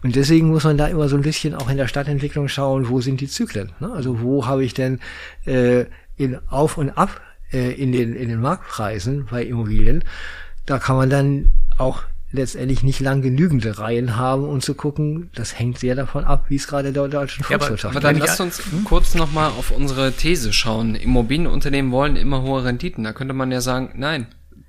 Und 0.03 0.15
deswegen 0.15 0.49
muss 0.49 0.63
man 0.63 0.77
da 0.77 0.87
immer 0.87 1.07
so 1.07 1.15
ein 1.15 1.21
bisschen 1.21 1.53
auch 1.53 1.69
in 1.69 1.77
der 1.77 1.87
Stadtentwicklung 1.87 2.47
schauen, 2.47 2.89
wo 2.89 2.99
sind 2.99 3.21
die 3.21 3.27
Zyklen. 3.27 3.73
Ne? 3.79 3.91
Also 3.91 4.21
wo 4.21 4.47
habe 4.47 4.63
ich 4.63 4.73
denn 4.73 4.99
äh, 5.45 5.85
in 6.17 6.39
Auf 6.49 6.77
und 6.77 6.91
Ab 6.91 7.21
äh, 7.51 7.71
in, 7.71 7.91
den, 7.91 8.15
in 8.15 8.29
den 8.29 8.41
Marktpreisen 8.41 9.27
bei 9.29 9.43
Immobilien. 9.43 10.03
Da 10.65 10.79
kann 10.79 10.95
man 10.95 11.09
dann 11.09 11.51
auch 11.77 12.03
letztendlich 12.31 12.83
nicht 12.83 12.99
lang 12.99 13.21
genügende 13.21 13.77
Reihen 13.77 14.17
haben, 14.17 14.43
um 14.43 14.61
zu 14.61 14.75
gucken, 14.75 15.29
das 15.35 15.57
hängt 15.57 15.79
sehr 15.79 15.95
davon 15.95 16.25
ab, 16.25 16.45
wie 16.49 16.55
es 16.55 16.67
gerade 16.67 16.91
der 16.91 17.07
deutschen 17.07 17.43
Volkswirtschaft 17.43 17.93
ja, 17.95 17.99
aber, 17.99 18.07
aber 18.07 18.13
dann 18.13 18.27
lasst 18.27 18.41
uns 18.41 18.59
hm? 18.59 18.83
kurz 18.83 19.15
nochmal 19.15 19.49
auf 19.49 19.71
unsere 19.71 20.11
These 20.11 20.53
schauen. 20.53 20.95
Immobilienunternehmen 20.95 21.91
wollen 21.91 22.15
immer 22.15 22.41
hohe 22.41 22.63
Renditen. 22.63 23.03
Da 23.03 23.13
könnte 23.13 23.33
man 23.33 23.51
ja 23.51 23.61
sagen, 23.61 23.93
nein, 23.95 24.27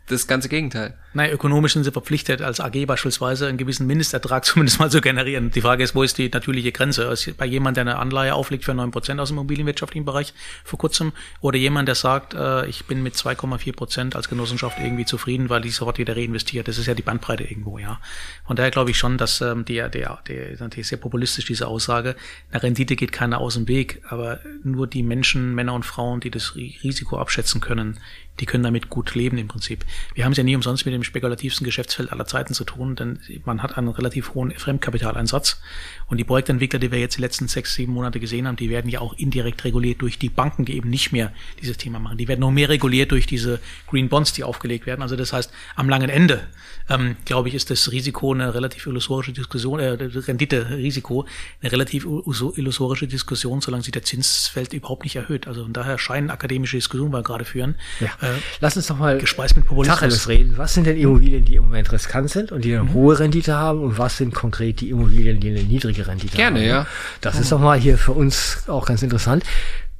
das 0.08 0.26
ganze 0.26 0.48
Gegenteil. 0.48 0.94
Nein, 1.14 1.30
ökonomisch 1.30 1.72
sind 1.72 1.84
sie 1.84 1.92
verpflichtet, 1.92 2.42
als 2.42 2.60
AG 2.60 2.84
beispielsweise 2.86 3.46
einen 3.46 3.56
gewissen 3.56 3.86
Mindestertrag 3.86 4.44
zumindest 4.44 4.78
mal 4.78 4.90
zu 4.90 5.00
generieren. 5.00 5.50
Die 5.50 5.62
Frage 5.62 5.82
ist, 5.82 5.94
wo 5.94 6.02
ist 6.02 6.18
die 6.18 6.28
natürliche 6.28 6.72
Grenze? 6.72 7.04
Ist 7.04 7.36
bei 7.36 7.46
jemand, 7.46 7.76
der 7.76 7.82
eine 7.82 7.98
Anleihe 7.98 8.34
auflegt 8.34 8.64
für 8.64 8.74
neun 8.74 8.90
Prozent 8.90 9.18
aus 9.18 9.28
dem 9.28 9.38
immobilienwirtschaftlichen 9.38 10.04
Bereich 10.04 10.34
vor 10.64 10.78
kurzem 10.78 11.12
oder 11.40 11.56
jemand, 11.56 11.88
der 11.88 11.94
sagt, 11.94 12.34
äh, 12.34 12.66
ich 12.66 12.84
bin 12.84 13.02
mit 13.02 13.14
2,4 13.14 13.74
Prozent 13.74 14.16
als 14.16 14.28
Genossenschaft 14.28 14.78
irgendwie 14.78 15.06
zufrieden, 15.06 15.48
weil 15.48 15.64
ich 15.64 15.74
sofort 15.74 15.98
wieder 15.98 16.16
reinvestiert. 16.16 16.68
Das 16.68 16.76
ist 16.78 16.86
ja 16.86 16.94
die 16.94 17.02
Bandbreite 17.02 17.44
irgendwo, 17.44 17.78
ja. 17.78 17.98
Von 18.46 18.56
daher 18.56 18.70
glaube 18.70 18.90
ich 18.90 18.98
schon, 18.98 19.16
dass 19.16 19.40
ähm, 19.40 19.64
der, 19.64 19.88
der, 19.88 20.18
der, 20.28 20.58
natürlich 20.58 20.88
sehr 20.88 20.98
populistisch 20.98 21.46
diese 21.46 21.66
Aussage, 21.66 22.16
eine 22.50 22.62
Rendite 22.62 22.96
geht 22.96 23.12
keiner 23.12 23.40
aus 23.40 23.54
dem 23.54 23.68
Weg, 23.68 24.02
aber 24.08 24.40
nur 24.62 24.86
die 24.86 25.02
Menschen, 25.02 25.54
Männer 25.54 25.74
und 25.74 25.84
Frauen, 25.84 26.20
die 26.20 26.30
das 26.30 26.56
Risiko 26.56 27.18
abschätzen 27.18 27.60
können, 27.60 27.98
die 28.40 28.46
können 28.46 28.64
damit 28.64 28.90
gut 28.90 29.14
leben 29.14 29.38
im 29.38 29.48
Prinzip. 29.48 29.84
Wir 30.14 30.24
haben 30.24 30.32
es 30.32 30.38
ja 30.38 30.44
nie 30.44 30.56
umsonst 30.56 30.84
mit 30.84 30.94
dem 30.94 31.02
spekulativsten 31.06 31.64
Geschäftsfeld 31.64 32.12
aller 32.12 32.26
Zeiten 32.26 32.54
zu 32.54 32.64
tun, 32.64 32.96
denn 32.96 33.18
man 33.44 33.62
hat 33.62 33.78
einen 33.78 33.88
relativ 33.88 34.34
hohen 34.34 34.50
Fremdkapitaleinsatz. 34.50 35.60
Und 36.08 36.18
die 36.18 36.24
Projektentwickler, 36.24 36.78
die 36.78 36.92
wir 36.92 36.98
jetzt 36.98 37.16
die 37.16 37.20
letzten 37.20 37.48
sechs, 37.48 37.74
sieben 37.74 37.92
Monate 37.92 38.20
gesehen 38.20 38.46
haben, 38.46 38.56
die 38.56 38.70
werden 38.70 38.90
ja 38.90 39.00
auch 39.00 39.14
indirekt 39.14 39.64
reguliert 39.64 40.02
durch 40.02 40.18
die 40.18 40.28
Banken, 40.28 40.64
die 40.64 40.76
eben 40.76 40.90
nicht 40.90 41.12
mehr 41.12 41.32
dieses 41.60 41.76
Thema 41.76 41.98
machen. 41.98 42.18
Die 42.18 42.28
werden 42.28 42.40
noch 42.40 42.50
mehr 42.50 42.68
reguliert 42.68 43.10
durch 43.10 43.26
diese 43.26 43.60
Green 43.88 44.08
Bonds, 44.08 44.32
die 44.32 44.44
aufgelegt 44.44 44.86
werden. 44.86 45.02
Also 45.02 45.16
das 45.16 45.32
heißt, 45.32 45.50
am 45.74 45.88
langen 45.88 46.10
Ende, 46.10 46.46
ähm, 46.88 47.16
glaube 47.24 47.48
ich, 47.48 47.54
ist 47.54 47.70
das 47.70 47.90
Risiko 47.90 48.32
eine 48.32 48.54
relativ 48.54 48.86
illusorische 48.86 49.32
Diskussion, 49.32 49.80
äh, 49.80 49.96
Rendite-Risiko 50.00 51.26
eine 51.62 51.72
relativ 51.72 52.04
illusorische 52.04 53.06
Diskussion, 53.06 53.60
solange 53.60 53.82
sich 53.82 53.92
der 53.92 54.02
Zinsfeld 54.02 54.72
überhaupt 54.72 55.04
nicht 55.04 55.16
erhöht. 55.16 55.46
Also 55.46 55.62
von 55.62 55.72
daher 55.72 55.98
scheinen 55.98 56.30
akademische 56.30 56.76
Diskussionen 56.76 57.12
wir 57.12 57.22
gerade 57.22 57.44
führen. 57.44 57.76
Ja. 58.00 58.08
Äh, 58.20 58.38
Lass 58.60 58.76
uns 58.76 58.86
doch 58.86 58.98
mal 58.98 59.18
gespeist 59.18 59.56
mit 59.56 59.66
Tacheles 59.86 60.28
reden. 60.28 60.56
Was 60.56 60.74
sind 60.74 60.85
denn 60.86 60.96
Immobilien, 60.96 61.44
die 61.44 61.56
im 61.56 61.64
Moment 61.64 61.92
riskant 61.92 62.30
sind 62.30 62.52
und 62.52 62.64
die 62.64 62.74
eine 62.74 62.84
mhm. 62.84 62.94
hohe 62.94 63.18
Rendite 63.18 63.54
haben 63.54 63.80
und 63.80 63.98
was 63.98 64.16
sind 64.16 64.34
konkret 64.34 64.80
die 64.80 64.90
Immobilien, 64.90 65.40
die 65.40 65.50
eine 65.50 65.62
niedrige 65.62 66.06
Rendite 66.06 66.36
Gerne, 66.36 66.60
haben? 66.60 66.64
Gerne, 66.64 66.84
ja. 66.84 66.86
Das 67.20 67.34
mhm. 67.34 67.40
ist 67.42 67.52
doch 67.52 67.60
mal 67.60 67.78
hier 67.78 67.98
für 67.98 68.12
uns 68.12 68.64
auch 68.68 68.86
ganz 68.86 69.02
interessant. 69.02 69.44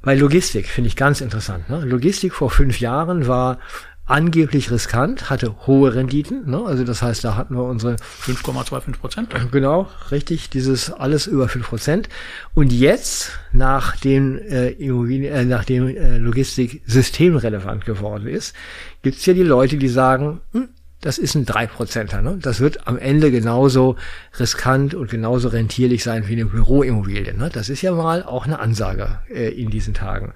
Bei 0.03 0.15
Logistik 0.15 0.69
finde 0.69 0.89
ich 0.89 0.97
ganz 0.97 1.21
interessant. 1.21 1.69
Ne? 1.69 1.81
Logistik 1.85 2.33
vor 2.33 2.51
fünf 2.51 2.81
Jahren 2.81 3.27
war 3.27 3.59
angeblich 4.07 4.71
riskant, 4.71 5.31
hatte 5.31 5.67
hohe 5.67 5.95
Renditen. 5.95 6.49
Ne? 6.49 6.63
Also 6.65 6.85
das 6.85 7.03
heißt, 7.03 7.25
da 7.25 7.35
hatten 7.35 7.57
wir 7.57 7.65
unsere 7.65 7.97
5,25 7.97 8.99
Prozent. 8.99 9.35
Genau, 9.51 9.89
richtig, 10.13 10.49
dieses 10.49 10.93
alles 10.93 11.27
über 11.27 11.49
5 11.49 11.69
Prozent. 11.69 12.09
Und 12.55 12.73
jetzt, 12.73 13.33
nachdem, 13.53 14.39
äh, 14.39 14.69
äh, 14.71 15.45
nachdem 15.45 15.89
äh, 15.89 16.19
Logistik 16.19 16.83
systemrelevant 16.87 17.85
geworden 17.85 18.29
ist, 18.29 18.55
gibt 19.03 19.19
es 19.19 19.27
ja 19.27 19.35
die 19.35 19.43
Leute, 19.43 19.77
die 19.77 19.89
sagen, 19.89 20.41
hm, 20.53 20.69
das 21.01 21.19
ist 21.19 21.35
ein 21.35 21.47
3%er. 21.47 22.23
Ne? 22.23 22.39
Das 22.41 22.61
wird 22.61 22.87
am 22.87 22.99
Ende 22.99 23.31
genauso 23.31 23.97
riskant 24.39 24.95
und 24.95 25.11
genauso 25.11 25.49
rentierlich 25.49 26.03
sein 26.03 26.27
wie 26.27 26.33
eine 26.33 26.47
Büroimmobilie. 26.47 27.35
Ne? 27.35 27.51
Das 27.53 27.69
ist 27.69 27.83
ja 27.83 27.93
mal 27.93 28.23
auch 28.23 28.47
eine 28.47 28.59
Ansage 28.59 29.21
äh, 29.29 29.49
in 29.49 29.71
diesen 29.71 29.95
Tagen. 29.95 30.33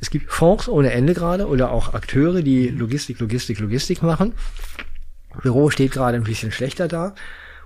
Es 0.00 0.10
gibt 0.10 0.32
Fonds 0.32 0.68
ohne 0.68 0.92
Ende 0.92 1.14
gerade 1.14 1.46
oder 1.46 1.70
auch 1.70 1.94
Akteure, 1.94 2.42
die 2.42 2.68
Logistik, 2.68 3.20
Logistik, 3.20 3.60
Logistik 3.60 4.02
machen. 4.02 4.32
Büro 5.42 5.70
steht 5.70 5.92
gerade 5.92 6.16
ein 6.16 6.24
bisschen 6.24 6.50
schlechter 6.50 6.88
da, 6.88 7.14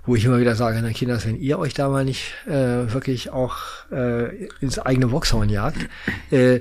wo 0.05 0.15
ich 0.15 0.23
immer 0.23 0.39
wieder 0.39 0.55
sage, 0.55 0.79
na 0.81 0.91
Kinder, 0.91 1.19
wenn 1.25 1.35
ihr 1.35 1.57
euch 1.59 1.73
da 1.73 1.89
mal 1.89 2.05
nicht 2.05 2.33
äh, 2.45 2.93
wirklich 2.93 3.31
auch 3.31 3.57
äh, 3.91 4.45
ins 4.61 4.79
eigene 4.79 5.07
Boxhorn 5.07 5.49
jagt, 5.49 5.89
äh, 6.31 6.59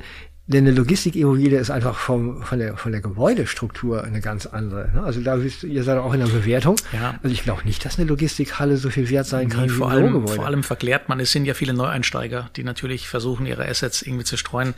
denn 0.49 0.65
eine 0.65 0.77
Logistikimmobilie 0.77 1.59
ist 1.59 1.71
einfach 1.71 1.99
vom, 1.99 2.41
von, 2.43 2.61
der, 2.61 2.77
von 2.77 2.93
der 2.93 3.01
Gebäudestruktur 3.01 4.05
eine 4.05 4.21
ganz 4.21 4.47
andere. 4.47 4.93
Ne? 4.95 5.03
Also 5.03 5.21
da 5.21 5.43
wisst 5.43 5.65
ihr 5.65 5.83
seid 5.83 5.99
auch 5.99 6.13
in 6.13 6.21
der 6.21 6.29
Bewertung. 6.29 6.77
Ja. 6.93 7.19
Also 7.23 7.35
ich 7.35 7.43
glaube 7.43 7.65
nicht, 7.65 7.85
dass 7.85 7.99
eine 7.99 8.07
Logistikhalle 8.09 8.77
so 8.77 8.91
viel 8.91 9.11
wert 9.11 9.27
sein 9.27 9.49
kann 9.49 9.65
Nee, 9.67 9.71
wie 9.71 9.75
vor, 9.75 9.89
ein 9.89 9.95
allem, 9.95 10.07
Bürogebäude. 10.07 10.37
vor 10.37 10.47
allem 10.47 10.63
verklärt 10.63 11.09
man, 11.09 11.19
es 11.19 11.33
sind 11.33 11.47
ja 11.47 11.55
viele 11.55 11.73
Neueinsteiger, 11.73 12.49
die 12.55 12.63
natürlich 12.63 13.09
versuchen, 13.09 13.45
ihre 13.45 13.67
Assets 13.69 14.03
irgendwie 14.03 14.25
zu 14.25 14.37
streuen. 14.37 14.75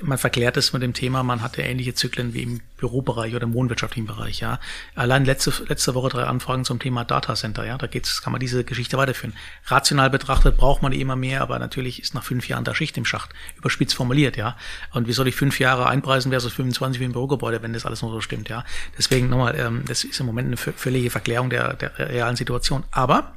Man 0.00 0.18
verklärt 0.18 0.56
es 0.56 0.72
mit 0.72 0.82
dem 0.82 0.94
Thema, 0.94 1.24
man 1.24 1.42
hat 1.42 1.56
ja 1.56 1.64
ähnliche 1.64 1.94
Zyklen 1.94 2.32
wie 2.32 2.42
im 2.44 2.60
Bürobereich 2.80 3.34
oder 3.34 3.44
im 3.44 3.54
wohnwirtschaftlichen 3.54 4.06
Bereich, 4.06 4.40
ja. 4.40 4.58
Allein 4.94 5.24
letzte, 5.24 5.52
letzte 5.68 5.94
Woche 5.94 6.08
drei 6.08 6.24
Anfragen 6.24 6.64
zum 6.64 6.78
Thema 6.80 7.04
Datacenter, 7.04 7.64
ja. 7.64 7.78
Da 7.78 7.86
geht's, 7.86 8.22
kann 8.22 8.32
man 8.32 8.40
diese 8.40 8.64
Geschichte 8.64 8.98
weiterführen. 8.98 9.36
Rational 9.66 10.10
betrachtet 10.10 10.56
braucht 10.56 10.82
man 10.82 10.92
immer 10.92 11.16
mehr, 11.16 11.42
aber 11.42 11.58
natürlich 11.58 12.02
ist 12.02 12.14
nach 12.14 12.24
fünf 12.24 12.48
Jahren 12.48 12.64
da 12.64 12.74
Schicht 12.74 12.96
im 12.96 13.04
Schacht, 13.04 13.30
überspitzt 13.56 13.94
formuliert, 13.94 14.36
ja. 14.36 14.56
Und 14.92 15.06
wie 15.06 15.12
soll 15.12 15.28
ich 15.28 15.36
fünf 15.36 15.60
Jahre 15.60 15.86
einpreisen 15.86 16.32
versus 16.32 16.52
25 16.52 17.00
wie 17.00 17.04
im 17.04 17.12
Bürogebäude, 17.12 17.62
wenn 17.62 17.72
das 17.72 17.86
alles 17.86 18.02
nur 18.02 18.10
so 18.10 18.20
stimmt, 18.20 18.48
ja. 18.48 18.64
Deswegen 18.98 19.28
nochmal, 19.28 19.54
ähm, 19.56 19.84
das 19.86 20.04
ist 20.04 20.18
im 20.18 20.26
Moment 20.26 20.48
eine 20.48 20.56
vö- 20.56 20.72
völlige 20.74 21.10
Verklärung 21.10 21.50
der, 21.50 21.74
der 21.74 21.98
realen 21.98 22.36
Situation. 22.36 22.84
Aber 22.90 23.34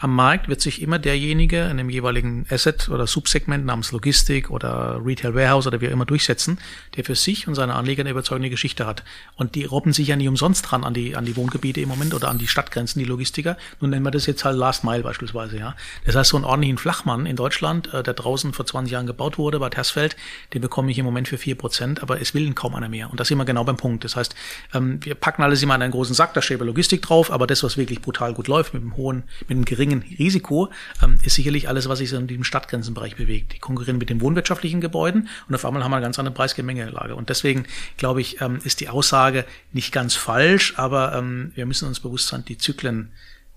am 0.00 0.14
Markt 0.14 0.48
wird 0.48 0.62
sich 0.62 0.80
immer 0.80 0.98
derjenige 0.98 1.64
in 1.64 1.76
dem 1.76 1.90
jeweiligen 1.90 2.46
Asset 2.48 2.88
oder 2.88 3.06
Subsegment 3.06 3.66
namens 3.66 3.92
Logistik 3.92 4.50
oder 4.50 4.98
Retail 5.04 5.34
Warehouse 5.34 5.66
oder 5.66 5.82
wie 5.82 5.88
auch 5.88 5.92
immer 5.92 6.06
durchsetzen, 6.06 6.58
der 6.96 7.04
für 7.04 7.14
sich 7.14 7.46
und 7.46 7.54
seine 7.54 7.74
Anleger 7.74 8.00
eine 8.00 8.10
überzeugende 8.10 8.48
Geschichte 8.48 8.86
hat. 8.86 9.04
Und 9.36 9.54
die 9.54 9.66
robben 9.66 9.92
sich 9.92 10.08
ja 10.08 10.16
nicht 10.16 10.28
umsonst 10.28 10.70
dran 10.70 10.84
an 10.84 10.94
die, 10.94 11.16
an 11.16 11.26
die 11.26 11.36
Wohngebiete 11.36 11.82
im 11.82 11.90
Moment 11.90 12.14
oder 12.14 12.28
an 12.28 12.38
die 12.38 12.46
Stadtgrenzen, 12.46 12.98
die 12.98 13.04
Logistiker. 13.04 13.58
Nun 13.80 13.90
nennen 13.90 14.02
wir 14.02 14.10
das 14.10 14.24
jetzt 14.24 14.42
halt 14.42 14.56
Last 14.56 14.84
Mile 14.84 15.02
beispielsweise, 15.02 15.58
ja. 15.58 15.76
Das 16.06 16.16
heißt, 16.16 16.30
so 16.30 16.38
einen 16.38 16.46
ordentlichen 16.46 16.78
Flachmann 16.78 17.26
in 17.26 17.36
Deutschland, 17.36 17.92
äh, 17.92 18.02
der 18.02 18.14
draußen 18.14 18.54
vor 18.54 18.64
20 18.64 18.92
Jahren 18.92 19.06
gebaut 19.06 19.36
wurde, 19.36 19.58
bei 19.58 19.68
Tersfeld, 19.68 20.16
den 20.54 20.62
bekomme 20.62 20.90
ich 20.90 20.98
im 20.98 21.04
Moment 21.04 21.28
für 21.28 21.36
4%, 21.36 22.00
aber 22.00 22.22
es 22.22 22.32
will 22.32 22.46
ihn 22.46 22.54
kaum 22.54 22.74
einer 22.74 22.88
mehr. 22.88 23.10
Und 23.10 23.20
da 23.20 23.24
sind 23.26 23.36
wir 23.36 23.44
genau 23.44 23.64
beim 23.64 23.76
Punkt. 23.76 24.04
Das 24.04 24.16
heißt, 24.16 24.34
ähm, 24.72 25.04
wir 25.04 25.14
packen 25.14 25.42
alles 25.42 25.62
immer 25.62 25.74
in 25.74 25.82
einen 25.82 25.92
großen 25.92 26.14
Sack, 26.14 26.32
da 26.32 26.40
steht 26.40 26.60
Logistik 26.60 27.02
drauf, 27.02 27.30
aber 27.30 27.46
das, 27.46 27.62
was 27.62 27.76
wirklich 27.76 28.00
brutal 28.00 28.32
gut 28.32 28.48
läuft, 28.48 28.72
mit 28.72 28.82
einem 28.82 28.96
hohen, 28.96 29.24
mit 29.40 29.50
einem 29.50 29.64
geringen 29.66 29.89
Risiko, 29.98 30.70
ähm, 31.02 31.18
ist 31.22 31.34
sicherlich 31.34 31.68
alles, 31.68 31.88
was 31.88 31.98
sich 31.98 32.10
so 32.10 32.16
in 32.16 32.26
diesem 32.26 32.44
Stadtgrenzenbereich 32.44 33.16
bewegt. 33.16 33.52
Die 33.52 33.58
konkurrieren 33.58 33.98
mit 33.98 34.10
den 34.10 34.20
wohnwirtschaftlichen 34.20 34.80
Gebäuden 34.80 35.28
und 35.48 35.54
auf 35.54 35.64
einmal 35.64 35.84
haben 35.84 35.90
wir 35.90 35.96
eine 35.96 36.06
ganz 36.06 36.18
andere 36.18 36.34
Preisgemengelage. 36.34 37.14
Und 37.14 37.28
deswegen, 37.28 37.64
glaube 37.96 38.20
ich, 38.20 38.40
ähm, 38.40 38.60
ist 38.64 38.80
die 38.80 38.88
Aussage 38.88 39.44
nicht 39.72 39.92
ganz 39.92 40.14
falsch, 40.14 40.74
aber 40.76 41.14
ähm, 41.14 41.52
wir 41.54 41.66
müssen 41.66 41.88
uns 41.88 42.00
bewusst 42.00 42.28
sein, 42.28 42.44
die 42.46 42.58
Zyklen, 42.58 43.12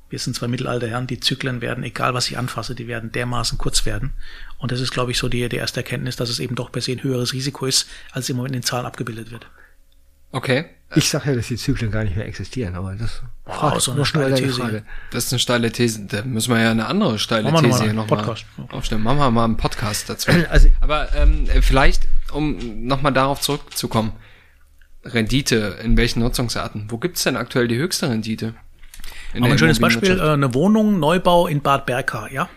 wir 0.09 0.19
sind 0.19 0.35
zwei 0.35 0.47
mittelalte 0.47 0.87
Herren, 0.87 1.07
die 1.07 1.19
Zyklen 1.19 1.61
werden, 1.61 1.83
egal 1.83 2.13
was 2.13 2.29
ich 2.29 2.37
anfasse, 2.37 2.75
die 2.75 2.87
werden 2.87 3.11
dermaßen 3.11 3.57
kurz 3.57 3.85
werden. 3.85 4.13
Und 4.57 4.71
das 4.71 4.79
ist, 4.79 4.91
glaube 4.91 5.11
ich, 5.11 5.17
so 5.17 5.27
die, 5.29 5.47
die 5.49 5.55
erste 5.55 5.79
Erkenntnis, 5.79 6.15
dass 6.15 6.29
es 6.29 6.39
eben 6.39 6.55
doch 6.55 6.71
per 6.71 6.81
se 6.81 6.91
ein 6.91 7.03
höheres 7.03 7.33
Risiko 7.33 7.65
ist, 7.65 7.89
als 8.11 8.29
im 8.29 8.37
Moment 8.37 8.55
in 8.55 8.61
den 8.61 8.65
Zahlen 8.65 8.85
abgebildet 8.85 9.31
wird. 9.31 9.47
Okay. 10.33 10.65
Ich 10.95 11.09
sage 11.09 11.29
ja, 11.31 11.35
dass 11.35 11.47
die 11.47 11.55
Zyklen 11.57 11.89
gar 11.89 12.03
nicht 12.03 12.15
mehr 12.15 12.27
existieren, 12.27 12.75
aber 12.75 12.95
das 12.95 13.21
Wow, 13.45 13.79
so 13.79 13.91
eine 13.91 14.01
noch 14.01 14.05
steile 14.05 14.35
These. 14.35 14.83
Das 15.11 15.25
ist 15.25 15.33
eine 15.33 15.39
steile 15.39 15.71
These. 15.71 16.05
Da 16.05 16.23
müssen 16.23 16.53
wir 16.53 16.61
ja 16.61 16.71
eine 16.71 16.85
andere 16.85 17.17
steile 17.17 17.51
Machen 17.51 17.65
These 17.65 17.77
mal 17.79 17.83
hier 17.83 17.93
nochmal 17.93 18.35
aufstellen. 18.69 19.01
Machen 19.01 19.17
wir 19.17 19.31
mal 19.31 19.45
einen 19.45 19.57
Podcast 19.57 20.09
dazu. 20.09 20.31
Also- 20.49 20.69
Aber 20.81 21.13
ähm, 21.15 21.47
vielleicht, 21.61 22.07
um 22.31 22.85
nochmal 22.85 23.13
darauf 23.13 23.41
zurückzukommen. 23.41 24.13
Rendite, 25.05 25.77
in 25.83 25.97
welchen 25.97 26.19
Nutzungsarten? 26.21 26.85
Wo 26.89 26.97
gibt's 26.97 27.23
denn 27.23 27.35
aktuell 27.37 27.67
die 27.67 27.77
höchste 27.77 28.09
Rendite? 28.09 28.53
Ein 29.33 29.57
schönes 29.57 29.79
Beispiel, 29.79 30.19
äh, 30.19 30.29
eine 30.29 30.53
Wohnung, 30.53 30.99
Neubau 30.99 31.47
in 31.47 31.61
Bad 31.61 31.85
Berka, 31.85 32.27
ja. 32.29 32.49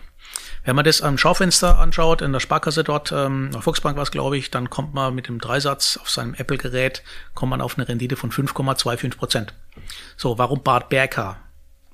Wenn 0.67 0.75
man 0.75 0.83
das 0.83 1.01
am 1.01 1.17
Schaufenster 1.17 1.79
anschaut, 1.79 2.21
in 2.21 2.33
der 2.33 2.41
Sparkasse 2.41 2.83
dort, 2.83 3.13
ähm, 3.13 3.51
auf 3.55 3.63
Volksbank 3.63 3.95
war 3.95 4.03
es, 4.03 4.11
glaube 4.11 4.37
ich, 4.37 4.51
dann 4.51 4.69
kommt 4.69 4.93
man 4.93 5.15
mit 5.15 5.29
dem 5.29 5.39
Dreisatz 5.39 5.97
auf 6.01 6.09
seinem 6.09 6.33
Apple-Gerät, 6.33 7.03
kommt 7.33 7.51
man 7.51 7.61
auf 7.61 7.77
eine 7.77 7.87
Rendite 7.87 8.17
von 8.17 8.33
5,25 8.33 9.15
Prozent. 9.15 9.53
So, 10.17 10.37
warum 10.37 10.63
Bad 10.63 10.89
Berka? 10.89 11.37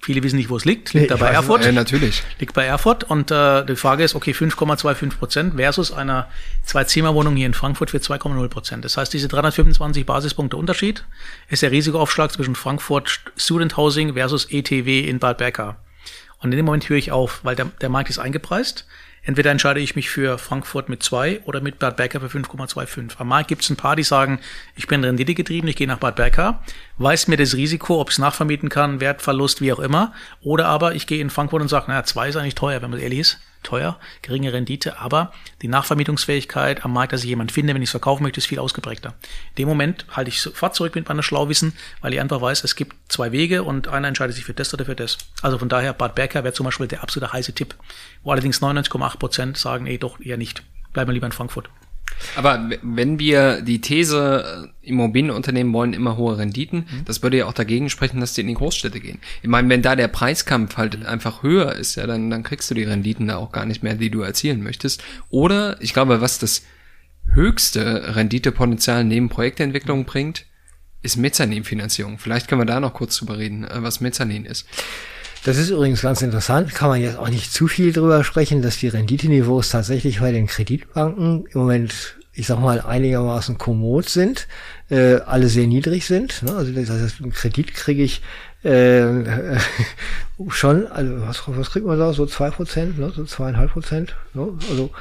Viele 0.02 0.24
wissen 0.24 0.38
nicht, 0.38 0.50
wo 0.50 0.58
es 0.58 0.66
liegt. 0.66 0.92
Liegt 0.94 1.04
Nee, 1.04 1.08
da 1.08 1.18
bei 1.18 1.30
Erfurt. 1.30 1.64
Äh, 1.64 1.72
natürlich. 1.72 2.24
Liegt 2.40 2.56
bei 2.56 2.66
Erfurt 2.66 3.04
und 3.04 3.30
äh, 3.30 3.64
die 3.64 3.76
Frage 3.76 4.04
ist, 4.04 4.16
okay, 4.16 4.32
5,25 4.32 5.18
Prozent 5.20 5.54
versus 5.54 5.92
einer 5.92 6.28
Zwei-Zimmer-Wohnung 6.64 7.36
hier 7.36 7.46
in 7.46 7.54
Frankfurt 7.54 7.92
für 7.92 7.98
2,0 7.98 8.48
Prozent. 8.48 8.84
Das 8.84 8.98
heißt, 8.98 9.14
diese 9.14 9.28
325 9.28 10.04
Basispunkte 10.04 10.58
Unterschied 10.58 11.06
ist 11.48 11.62
der 11.62 11.70
Risikoaufschlag 11.70 12.32
zwischen 12.32 12.56
Frankfurt 12.56 13.22
Student 13.38 13.78
Housing 13.78 14.16
versus 14.16 14.46
ETW 14.50 15.02
in 15.02 15.20
Bad 15.20 15.38
Berka. 15.38 15.78
Und 16.44 16.52
in 16.52 16.58
dem 16.58 16.66
Moment 16.66 16.88
höre 16.90 16.98
ich 16.98 17.12
auf, 17.12 17.40
weil 17.44 17.56
der, 17.56 17.66
der 17.82 17.90
Markt 17.90 18.10
ist 18.10 18.20
eingepreist. 18.20 18.86
Entweder 19.26 19.52
entscheide 19.52 19.80
ich 19.80 19.96
mich 19.96 20.10
für 20.10 20.38
Frankfurt 20.38 20.90
mit 20.90 21.02
2 21.02 21.44
oder 21.46 21.62
mit 21.62 21.80
Bad 21.80 21.96
Berka 21.96 22.20
für 22.20 22.28
5,25. 22.28 23.18
Am 23.18 23.30
Markt 23.30 23.48
gibt 23.48 23.62
es 23.62 23.70
ein 23.70 23.78
paar, 23.78 23.96
die 23.96 24.04
sagen, 24.04 24.40
ich 24.76 24.88
bin 24.88 25.02
Rendite 25.02 25.34
getrieben, 25.34 25.70
ich 25.70 25.78
gehe 25.78 25.88
nach 25.88 26.00
Bad 26.00 26.18
Berka, 26.18 26.62
weiß 26.98 27.30
mir 27.30 27.38
das 27.38 27.56
Risiko, 27.56 28.02
ob 28.02 28.10
ich 28.10 28.16
es 28.16 28.20
nachvermieten 28.20 28.68
kann, 28.68 29.00
Wertverlust, 29.00 29.62
wie 29.62 29.72
auch 29.72 29.80
immer. 29.80 30.14
Oder 30.42 30.68
aber 30.68 30.96
ich 30.96 31.08
gehe 31.08 31.22
in 31.22 31.30
Frankfurt 31.30 31.62
und 31.62 31.70
sage, 31.70 31.86
naja, 31.88 32.04
2 32.04 32.30
ist 32.30 32.36
eigentlich 32.36 32.56
teuer, 32.56 32.82
wenn 32.82 32.90
man 32.90 33.00
ehrlich 33.00 33.20
ist. 33.20 33.40
Teuer, 33.64 34.00
geringe 34.22 34.54
Rendite, 34.54 35.00
aber 35.00 35.34
die 35.62 35.68
Nachvermietungsfähigkeit 35.68 36.86
am 36.86 36.94
Markt, 36.94 37.14
dass 37.14 37.24
ich 37.24 37.30
jemand 37.30 37.52
finde, 37.52 37.74
wenn 37.74 37.82
ich 37.82 37.88
es 37.88 37.92
verkaufen 37.92 38.24
möchte, 38.24 38.38
ist 38.38 38.48
viel 38.48 38.60
ausgeprägter. 38.60 39.16
In 39.52 39.56
dem 39.60 39.68
Moment 39.68 40.06
halte 40.12 40.30
ich 40.30 40.42
sofort 40.42 40.76
zurück 40.76 40.96
mit 40.96 41.08
meiner 41.08 41.24
Schlauwissen, 41.24 41.74
weil 42.02 42.14
ich 42.14 42.22
einfach 42.22 42.42
weiß, 42.42 42.64
es 42.64 42.76
gibt 42.76 42.96
zwei 43.12 43.32
Wege 43.32 43.64
und 43.64 43.88
einer 43.88 44.08
entscheidet 44.08 44.36
sich 44.36 44.46
für 44.46 44.54
das 44.54 44.74
oder 44.74 44.86
für 44.86 44.96
das. 44.96 45.18
Also 45.42 45.58
von 45.58 45.70
daher, 45.70 45.94
Bad 45.94 46.16
Berka 46.16 46.44
wäre 46.44 46.54
zum 46.54 46.66
Beispiel 46.66 46.88
der 46.88 47.04
absolute 47.04 47.34
heiße 47.34 47.54
Tipp, 47.54 47.76
wo 48.24 48.32
allerdings 48.32 48.62
99,8 48.62 49.18
Prozent 49.18 49.58
sagen, 49.58 49.88
eh 49.88 49.98
doch 49.98 50.20
eher 50.20 50.38
nicht. 50.38 50.64
Bleiben 50.94 51.10
wir 51.10 51.14
lieber 51.14 51.26
in 51.26 51.32
Frankfurt. 51.32 51.70
Aber 52.36 52.70
wenn 52.82 53.20
wir 53.20 53.62
die 53.62 53.82
These, 53.82 54.70
äh, 54.84 54.88
Immobilienunternehmen 54.90 55.72
wollen 55.74 55.94
immer 55.94 56.18
hohe 56.18 56.38
Renditen, 56.38 56.80
Mhm. 56.90 57.06
das 57.06 57.22
würde 57.24 57.38
ja 57.38 57.46
auch 57.46 57.54
dagegen 57.54 57.90
sprechen, 57.90 58.20
dass 58.20 58.34
die 58.34 58.42
in 58.42 58.48
die 58.48 58.54
Großstädte 58.54 59.00
gehen. 59.00 59.20
Ich 59.42 59.50
meine, 59.50 59.70
wenn 59.70 59.82
da 59.82 59.96
der 59.96 60.08
Preiskampf 60.08 60.78
halt 60.78 61.00
Mhm. 61.00 61.06
einfach 61.06 61.44
höher 61.44 61.74
ist, 61.76 61.96
ja, 61.96 62.06
dann, 62.08 62.30
dann 62.30 62.44
kriegst 62.44 62.70
du 62.72 62.76
die 62.76 62.84
Renditen 62.84 63.28
da 63.28 63.38
auch 63.38 63.52
gar 63.52 63.66
nicht 63.66 63.84
mehr, 63.84 63.96
die 63.96 64.10
du 64.10 64.22
erzielen 64.22 64.62
möchtest. 64.64 65.04
Oder, 65.30 65.82
ich 65.82 65.94
glaube, 65.94 66.22
was 66.22 66.40
das 66.40 66.64
höchste 67.34 68.16
Renditepotenzial 68.16 69.04
neben 69.04 69.30
Projektentwicklung 69.30 70.06
bringt, 70.06 70.46
ist 71.02 71.18
Mezzaninfinanzierung. 71.18 72.18
Vielleicht 72.20 72.48
können 72.48 72.62
wir 72.62 72.66
da 72.66 72.80
noch 72.80 72.94
kurz 72.94 73.18
drüber 73.18 73.38
reden, 73.38 73.64
äh, 73.66 73.82
was 73.84 74.02
Mezzanin 74.02 74.46
ist. 74.46 74.68
Das 75.46 75.58
ist 75.58 75.70
übrigens 75.70 76.02
ganz 76.02 76.22
interessant, 76.22 76.74
kann 76.74 76.88
man 76.90 77.02
jetzt 77.02 77.18
auch 77.18 77.28
nicht 77.28 77.52
zu 77.52 77.68
viel 77.68 77.92
drüber 77.92 78.24
sprechen, 78.24 78.62
dass 78.62 78.78
die 78.78 78.88
Renditeniveaus 78.88 79.70
tatsächlich 79.70 80.22
bei 80.22 80.32
den 80.32 80.48
Kreditbanken 80.48 81.46
im 81.48 81.60
Moment, 81.60 82.16
ich 82.32 82.48
sag 82.48 82.60
mal, 82.60 82.80
einigermaßen 82.80 83.58
kommod 83.58 84.08
sind, 84.08 84.48
äh, 84.90 85.16
alle 85.16 85.50
sehr 85.50 85.68
niedrig 85.68 86.06
sind. 86.06 86.44
Ne? 86.44 86.54
Also 86.56 86.72
das 86.72 86.90
heißt, 86.90 87.22
einen 87.22 87.34
Kredit 87.34 87.74
kriege 87.74 88.04
ich 88.04 88.22
äh, 88.64 89.02
äh, 89.02 89.60
schon, 90.48 90.88
also 90.88 91.22
was, 91.22 91.42
was 91.46 91.72
kriegt 91.72 91.86
man 91.86 92.00
da? 92.00 92.14
So 92.14 92.26
zwei 92.26 92.50
Prozent, 92.50 92.98
ne? 92.98 93.12
so 93.14 93.26
zweieinhalb 93.26 93.72
Prozent, 93.72 94.16
ne? 94.34 94.48
also 94.70 94.92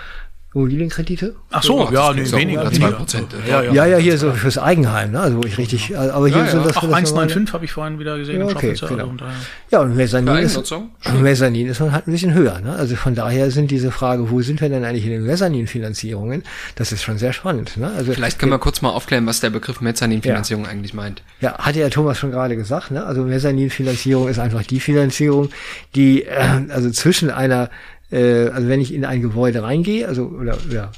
Immobilienkredite. 0.54 1.34
Ach 1.50 1.62
so, 1.62 1.88
ja, 1.90 2.12
nee, 2.12 2.30
weniger. 2.30 2.70
weniger. 2.70 2.98
2%, 2.98 3.24
Ja, 3.48 3.62
ja. 3.62 3.72
Ja, 3.72 3.86
ja, 3.86 3.96
hier 3.96 4.18
so 4.18 4.32
fürs 4.32 4.58
Eigenheim, 4.58 5.12
ne? 5.12 5.20
also 5.20 5.38
wo 5.38 5.46
ich 5.46 5.56
richtig, 5.56 5.96
aber 5.96 6.28
hier 6.28 6.36
Ja, 6.38 6.46
sind 6.46 6.60
ja. 6.60 6.66
das 6.68 6.76
Ach, 6.76 6.82
das 6.82 7.14
1,95 7.14 7.52
habe 7.54 7.64
ich 7.64 7.72
vorhin 7.72 7.98
wieder 7.98 8.18
gesehen 8.18 8.36
Ja, 8.40 8.42
im 8.50 8.56
okay, 8.56 8.76
Schaufenster. 8.76 8.88
genau. 8.88 9.10
Also, 9.12 9.24
Ja, 9.70 9.80
und 9.80 9.96
Mezzanin 9.96 10.36
ist? 10.36 10.74
Mezzanin 11.20 11.66
ist 11.68 11.80
man 11.80 11.92
halt 11.92 12.06
ein 12.06 12.12
bisschen 12.12 12.34
höher. 12.34 12.60
Ne? 12.60 12.74
Also 12.74 12.96
von 12.96 13.14
daher 13.14 13.50
sind 13.50 13.70
diese 13.70 13.90
Frage, 13.90 14.30
wo 14.30 14.42
sind 14.42 14.60
wir 14.60 14.68
denn 14.68 14.84
eigentlich 14.84 15.04
in 15.06 15.10
den 15.12 15.24
Mezzanin-Finanzierungen? 15.24 16.42
Das 16.74 16.92
ist 16.92 17.02
schon 17.02 17.16
sehr 17.18 17.32
spannend. 17.32 17.76
Ne? 17.78 17.90
Also 17.96 18.12
Vielleicht 18.12 18.38
können 18.38 18.52
wir 18.52 18.58
kurz 18.58 18.82
mal 18.82 18.90
aufklären, 18.90 19.26
was 19.26 19.40
der 19.40 19.50
Begriff 19.50 19.80
Mezzaninfinanzierung 19.80 20.66
eigentlich 20.66 20.92
meint. 20.94 21.22
ja, 21.40 21.56
hatte 21.58 21.80
ja 21.80 21.88
Thomas 21.88 22.18
schon 22.18 22.30
gerade 22.30 22.56
gesagt. 22.56 22.90
Ne? 22.90 23.04
Also 23.04 23.22
Mezzanin-Finanzierung 23.24 24.28
ist 24.28 24.38
einfach 24.38 24.62
die 24.64 24.80
Finanzierung, 24.80 25.48
die 25.94 26.24
äh, 26.24 26.36
also 26.68 26.90
zwischen 26.90 27.30
einer, 27.30 27.70
äh, 28.12 28.48
also 28.48 28.68
wenn 28.68 28.80
ich 28.80 28.94
in 28.94 29.04
ein 29.04 29.22
Gebäude 29.22 29.62
reingehe, 29.62 30.06
also 30.06 30.26
oder 30.26 30.56
ja, 30.70 30.92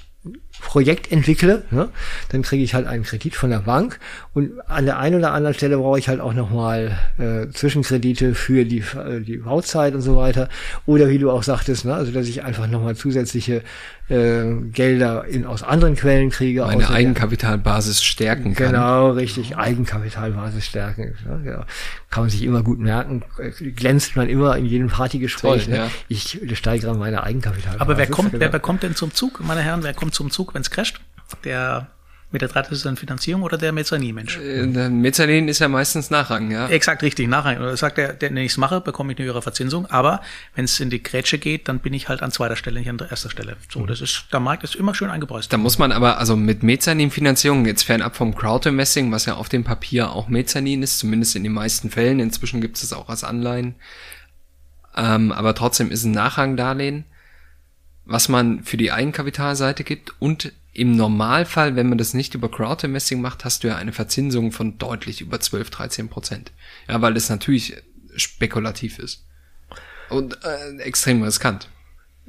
Projekt 0.64 1.12
entwickle, 1.12 1.62
ne, 1.70 1.90
dann 2.30 2.42
kriege 2.42 2.64
ich 2.64 2.74
halt 2.74 2.86
einen 2.86 3.04
Kredit 3.04 3.36
von 3.36 3.50
der 3.50 3.60
Bank 3.60 4.00
und 4.32 4.52
an 4.66 4.86
der 4.86 4.98
einen 4.98 5.16
oder 5.16 5.32
anderen 5.32 5.54
Stelle 5.54 5.76
brauche 5.76 5.98
ich 5.98 6.08
halt 6.08 6.20
auch 6.20 6.32
nochmal 6.32 6.98
äh, 7.18 7.48
Zwischenkredite 7.52 8.34
für 8.34 8.64
die, 8.64 8.78
äh, 8.78 9.20
die 9.20 9.36
Bauzeit 9.36 9.94
und 9.94 10.00
so 10.00 10.16
weiter. 10.16 10.48
Oder 10.86 11.08
wie 11.10 11.18
du 11.18 11.30
auch 11.30 11.42
sagtest, 11.42 11.84
ne, 11.84 11.94
also 11.94 12.10
dass 12.12 12.26
ich 12.26 12.42
einfach 12.42 12.66
nochmal 12.66 12.96
zusätzliche 12.96 13.62
äh, 14.08 14.44
Gelder 14.72 15.24
in, 15.26 15.46
aus 15.46 15.62
anderen 15.62 15.96
Quellen 15.96 16.30
kriege. 16.30 16.62
Meine 16.62 16.90
Eigenkapitalbasis 16.90 18.02
stärken 18.02 18.54
kann. 18.54 18.72
Genau, 18.72 19.10
richtig. 19.12 19.56
Eigenkapitalbasis 19.56 20.66
stärken. 20.66 21.14
Ja, 21.24 21.50
ja. 21.50 21.66
Kann 22.10 22.24
man 22.24 22.30
sich 22.30 22.42
immer 22.42 22.62
gut 22.62 22.78
merken. 22.78 23.22
Glänzt 23.76 24.16
man 24.16 24.28
immer 24.28 24.56
in 24.56 24.66
jedem 24.66 24.88
Partygespräch. 24.88 25.64
Toll, 25.64 25.72
ne? 25.72 25.76
ja. 25.76 25.90
Ich 26.08 26.40
steigere 26.54 26.94
meine 26.94 27.22
Eigenkapitalbasis. 27.22 27.80
Aber 27.80 27.96
wer 27.96 28.06
kommt, 28.06 28.32
wer 28.32 28.40
genau. 28.40 28.52
bekommt 28.52 28.82
denn 28.82 28.94
zum 28.94 29.12
Zug, 29.14 29.40
meine 29.44 29.62
Herren, 29.62 29.82
wer 29.82 29.94
kommt 29.94 30.14
zum 30.14 30.30
Zug, 30.30 30.53
wenn 30.54 30.62
es 30.62 30.70
crasht? 30.70 31.00
Der 31.44 31.88
Mit 32.30 32.42
der 32.42 32.48
traditionellen 32.48 32.96
Finanzierung 32.96 33.42
oder 33.42 33.56
der 33.56 33.70
Mezzanin-Mensch? 33.70 34.38
Äh, 34.38 34.66
der 34.66 34.90
Mezzanin 34.90 35.46
ist 35.46 35.60
ja 35.60 35.68
meistens 35.68 36.10
Nachrang, 36.10 36.50
ja. 36.50 36.66
Exakt, 36.68 37.02
richtig, 37.02 37.28
Nachrang. 37.28 37.58
Oder 37.58 37.76
sagt 37.76 37.96
der, 37.96 38.12
der, 38.12 38.30
wenn 38.30 38.38
ich 38.38 38.50
es 38.50 38.56
mache, 38.56 38.80
bekomme 38.80 39.12
ich 39.12 39.18
eine 39.18 39.26
höhere 39.26 39.40
Verzinsung. 39.40 39.86
Aber 39.86 40.20
wenn 40.56 40.64
es 40.64 40.80
in 40.80 40.90
die 40.90 41.00
Grätsche 41.00 41.38
geht, 41.38 41.68
dann 41.68 41.78
bin 41.78 41.92
ich 41.92 42.08
halt 42.08 42.22
an 42.22 42.32
zweiter 42.32 42.56
Stelle, 42.56 42.80
nicht 42.80 42.88
an 42.88 42.98
der 42.98 43.08
erster 43.10 43.30
Stelle. 43.30 43.56
So, 43.72 43.86
das 43.86 44.00
ist, 44.00 44.26
der 44.32 44.40
Markt 44.40 44.64
ist 44.64 44.74
immer 44.74 44.96
schön 44.96 45.10
eingepreist. 45.10 45.52
Da 45.52 45.58
muss 45.58 45.78
man 45.78 45.92
aber, 45.92 46.18
also 46.18 46.34
mit 46.34 46.64
Mezzanin-Finanzierung, 46.64 47.66
jetzt 47.66 47.84
fernab 47.84 48.16
vom 48.16 48.34
Crowdinvesting, 48.34 49.12
was 49.12 49.26
ja 49.26 49.34
auf 49.34 49.48
dem 49.48 49.62
Papier 49.62 50.10
auch 50.10 50.26
Mezzanin 50.26 50.82
ist, 50.82 50.98
zumindest 50.98 51.36
in 51.36 51.44
den 51.44 51.52
meisten 51.52 51.88
Fällen, 51.88 52.18
inzwischen 52.18 52.60
gibt 52.60 52.78
es 52.78 52.82
es 52.82 52.92
auch 52.92 53.08
als 53.08 53.22
Anleihen, 53.22 53.76
ähm, 54.96 55.30
aber 55.30 55.54
trotzdem 55.54 55.92
ist 55.92 56.02
ein 56.02 56.10
Nachrangdarlehen, 56.10 57.04
was 58.04 58.28
man 58.28 58.64
für 58.64 58.76
die 58.76 58.92
Eigenkapitalseite 58.92 59.84
gibt 59.84 60.12
und 60.20 60.52
im 60.72 60.96
Normalfall, 60.96 61.76
wenn 61.76 61.88
man 61.88 61.98
das 61.98 62.14
nicht 62.14 62.34
über 62.34 62.50
Crowdinvesting 62.50 63.20
macht, 63.20 63.44
hast 63.44 63.62
du 63.62 63.68
ja 63.68 63.76
eine 63.76 63.92
Verzinsung 63.92 64.50
von 64.50 64.76
deutlich 64.76 65.20
über 65.20 65.38
12, 65.38 65.70
13 65.70 66.08
Prozent. 66.08 66.50
Ja, 66.88 67.00
weil 67.00 67.14
das 67.14 67.30
natürlich 67.30 67.76
spekulativ 68.16 68.98
ist. 68.98 69.24
Und 70.10 70.36
äh, 70.44 70.82
extrem 70.82 71.22
riskant. 71.22 71.68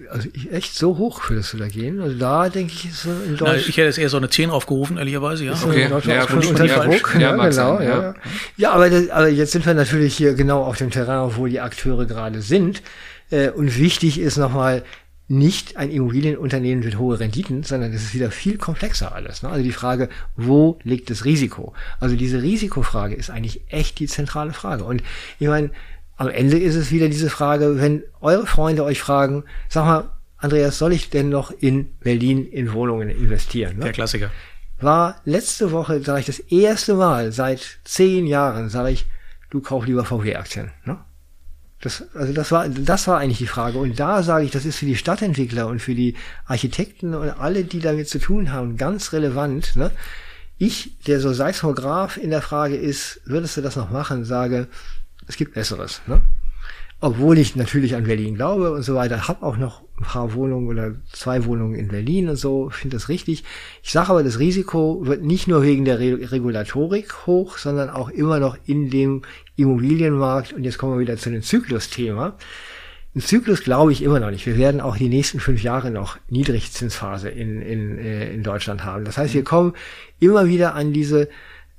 Also 0.09 0.27
ich, 0.33 0.51
echt 0.51 0.75
so 0.75 0.97
hoch 0.97 1.29
würdest 1.29 1.53
du 1.53 1.57
da 1.57 1.67
gehen? 1.67 2.01
Also 2.01 2.17
da 2.17 2.49
denke 2.49 2.73
ich, 2.73 2.85
ist 2.85 3.03
so 3.03 3.11
in 3.11 3.31
Na, 3.31 3.38
Deutschland. 3.38 3.59
ich 3.69 3.77
hätte 3.77 3.88
jetzt 3.88 3.97
eher 3.97 4.09
so 4.09 4.17
eine 4.17 4.29
10 4.29 4.49
aufgerufen, 4.49 4.97
ehrlicherweise, 4.97 5.45
ja. 5.45 5.53
Okay. 5.53 5.89
Ja, 5.89 6.23
auch 6.23 6.29
schon 6.29 6.41
gut, 6.41 6.49
unter 6.49 6.65
ja, 6.65 6.83
Druck. 6.83 7.13
ja, 7.15 7.21
Ja, 7.21 7.35
mag 7.35 7.51
genau, 7.51 7.77
sein, 7.77 7.88
ja. 7.88 7.89
ja. 7.89 8.01
Ja, 8.01 8.15
ja 8.57 8.71
aber, 8.73 8.89
das, 8.89 9.09
aber 9.09 9.29
jetzt 9.29 9.53
sind 9.53 9.65
wir 9.65 9.73
natürlich 9.73 10.15
hier 10.15 10.33
genau 10.33 10.63
auf 10.63 10.77
dem 10.77 10.91
Terrain, 10.91 11.35
wo 11.35 11.47
die 11.47 11.61
Akteure 11.61 12.05
gerade 12.05 12.41
sind. 12.41 12.83
Äh, 13.31 13.49
und 13.49 13.77
wichtig 13.79 14.19
ist 14.19 14.38
nochmal, 14.38 14.83
nicht 15.27 15.77
ein 15.77 15.89
Immobilienunternehmen 15.89 16.83
mit 16.83 16.99
hohe 16.99 17.19
Renditen, 17.19 17.63
sondern 17.63 17.91
es 17.93 18.03
ist 18.03 18.13
wieder 18.13 18.29
viel 18.29 18.57
komplexer 18.57 19.15
alles. 19.15 19.41
Ne? 19.41 19.49
Also 19.49 19.63
die 19.63 19.71
Frage, 19.71 20.09
wo 20.35 20.77
liegt 20.83 21.09
das 21.09 21.25
Risiko? 21.25 21.73
Also 21.99 22.15
diese 22.15 22.43
Risikofrage 22.43 23.15
ist 23.15 23.31
eigentlich 23.31 23.61
echt 23.69 23.97
die 23.99 24.07
zentrale 24.07 24.53
Frage. 24.53 24.83
Und 24.83 25.01
ich 25.39 25.47
meine, 25.47 25.71
am 26.17 26.29
Ende 26.29 26.59
ist 26.59 26.75
es 26.75 26.91
wieder 26.91 27.09
diese 27.09 27.29
Frage, 27.29 27.81
wenn 27.81 28.03
eure 28.21 28.45
Freunde 28.45 28.83
euch 28.83 28.99
fragen, 28.99 29.43
sag 29.67 29.85
mal, 29.85 30.09
Andreas, 30.38 30.77
soll 30.77 30.93
ich 30.93 31.09
denn 31.09 31.29
noch 31.29 31.51
in 31.51 31.97
Berlin 31.99 32.45
in 32.45 32.71
Wohnungen 32.73 33.09
investieren? 33.09 33.77
Ne? 33.77 33.85
Der 33.85 33.93
Klassiker. 33.93 34.29
war 34.79 35.21
letzte 35.25 35.71
Woche, 35.71 36.01
sage 36.03 36.19
ich, 36.19 36.25
das 36.27 36.39
erste 36.39 36.93
Mal 36.93 37.31
seit 37.31 37.79
zehn 37.83 38.27
Jahren, 38.27 38.69
sage 38.69 38.91
ich, 38.91 39.07
du 39.49 39.61
kauf 39.61 39.88
lieber 39.88 40.05
VW-Aktien. 40.05 40.71
Ne? 40.83 40.99
Das, 41.86 42.04
also 42.15 42.34
das 42.34 42.52
war, 42.52 42.67
das 42.67 43.08
war 43.08 43.19
eigentlich 43.19 43.38
die 43.38 43.45
Frage. 43.45 43.78
Und 43.78 44.00
da 44.00 44.24
sage 44.24 44.45
ich, 44.45 44.50
das 44.50 44.65
ist 44.65 44.78
für 44.78 44.88
die 44.88 44.95
Stadtentwickler 44.95 45.67
und 45.67 45.84
für 45.84 45.93
die 45.93 46.15
Architekten 46.48 47.13
und 47.13 47.30
alle, 47.30 47.63
die 47.63 47.80
damit 47.80 48.10
zu 48.10 48.17
tun 48.17 48.52
haben, 48.52 48.76
ganz 48.76 49.13
relevant. 49.13 49.76
Ne? 49.76 49.91
Ich, 50.58 50.98
der 51.06 51.19
so 51.19 51.32
Seismograph 51.32 52.17
in 52.17 52.32
der 52.32 52.41
Frage 52.41 52.76
ist, 52.76 53.21
würdest 53.26 53.56
du 53.58 53.62
das 53.62 53.76
noch 53.76 53.91
machen, 53.91 54.26
sage, 54.26 54.67
es 55.28 55.38
gibt 55.38 55.54
Besseres. 55.54 56.02
Ne? 56.08 56.21
Obwohl 57.02 57.38
ich 57.38 57.56
natürlich 57.56 57.93
an 57.93 58.06
Berlin 58.06 58.34
glaube 58.34 58.71
und 58.71 58.82
so 58.82 58.95
weiter, 58.95 59.28
habe 59.28 59.45
auch 59.45 59.58
noch 59.58 59.84
ein 59.97 60.03
paar 60.03 60.34
Wohnungen 60.34 60.67
oder 60.67 60.95
zwei 61.12 61.45
Wohnungen 61.45 61.75
in 61.75 61.88
Berlin 61.88 62.29
und 62.29 62.36
so, 62.36 62.69
finde 62.69 62.97
das 62.97 63.08
richtig. 63.08 63.43
Ich 63.81 63.91
sage 63.91 64.10
aber, 64.10 64.23
das 64.23 64.39
Risiko 64.39 65.05
wird 65.05 65.23
nicht 65.23 65.47
nur 65.47 65.63
wegen 65.63 65.86
der 65.86 65.99
Re 65.99 66.31
Regulatorik 66.31 67.25
hoch, 67.25 67.58
sondern 67.58 67.89
auch 67.89 68.10
immer 68.10 68.39
noch 68.39 68.58
in 68.65 68.89
dem 68.89 69.21
Immobilienmarkt. 69.55 70.53
Und 70.53 70.63
jetzt 70.63 70.77
kommen 70.77 70.93
wir 70.93 70.99
wieder 70.99 71.17
zu 71.17 71.29
dem 71.29 71.41
Zyklus-Thema. 71.41 72.38
Ein 73.15 73.21
Zyklus 73.21 73.63
glaube 73.63 73.93
ich 73.93 74.03
immer 74.03 74.19
noch 74.19 74.31
nicht. 74.31 74.45
Wir 74.45 74.58
werden 74.58 74.81
auch 74.81 74.97
die 74.97 75.08
nächsten 75.08 75.39
fünf 75.39 75.63
Jahre 75.63 75.89
noch 75.89 76.17
Niedrigzinsphase 76.27 77.29
in, 77.29 77.62
in, 77.62 77.97
äh, 77.97 78.34
in 78.34 78.43
Deutschland 78.43 78.84
haben. 78.84 79.05
Das 79.05 79.17
heißt, 79.17 79.34
wir 79.34 79.45
kommen 79.45 79.73
immer 80.19 80.47
wieder 80.47 80.75
an 80.75 80.91
diese, 80.91 81.29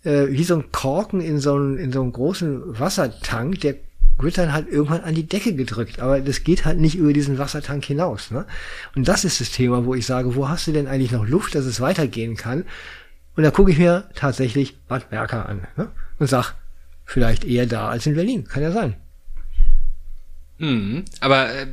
äh, 0.03 0.29
wie 0.29 0.45
so 0.45 0.55
ein 0.55 0.73
Korken 0.73 1.21
in 1.21 1.39
so 1.39 1.55
einem, 1.55 1.77
in 1.77 1.93
so 1.93 2.01
einem 2.01 2.13
großen 2.13 2.79
Wassertank, 2.79 3.61
der 3.61 3.75
dann 4.19 4.53
halt 4.53 4.69
irgendwann 4.69 5.03
an 5.03 5.15
die 5.15 5.27
Decke 5.27 5.55
gedrückt. 5.55 6.01
Aber 6.01 6.21
das 6.21 6.45
geht 6.45 6.65
halt 6.65 6.79
nicht 6.79 6.97
über 6.97 7.13
diesen 7.13 7.39
Wassertank 7.39 7.85
hinaus. 7.85 8.31
Ne? 8.31 8.47
Und 8.95 9.09
das 9.09 9.25
ist 9.25 9.41
das 9.41 9.51
Thema, 9.51 9.85
wo 9.85 9.95
ich 9.95 10.07
sage, 10.07 10.35
wo 10.35 10.49
hast 10.49 10.67
du 10.67 10.73
denn 10.73 10.87
eigentlich 10.87 11.13
noch 11.13 11.27
Luft, 11.27 11.55
dass 11.55 11.65
es 11.65 11.81
weitergehen 11.81 12.37
kann? 12.37 12.65
Und 13.37 13.43
da 13.43 13.51
gucke 13.51 13.71
ich 13.71 13.79
mir 13.79 14.09
tatsächlich 14.15 14.79
Bad 14.89 15.11
Berka 15.11 15.43
an 15.43 15.67
ne? 15.77 15.91
und 16.19 16.27
sag, 16.27 16.55
vielleicht 17.05 17.45
eher 17.45 17.67
da 17.67 17.89
als 17.89 18.07
in 18.07 18.15
Berlin. 18.15 18.45
Kann 18.45 18.63
ja 18.63 18.73
sein. 18.73 18.97
Mhm. 20.59 21.05
Aber 21.21 21.55
äh, 21.55 21.67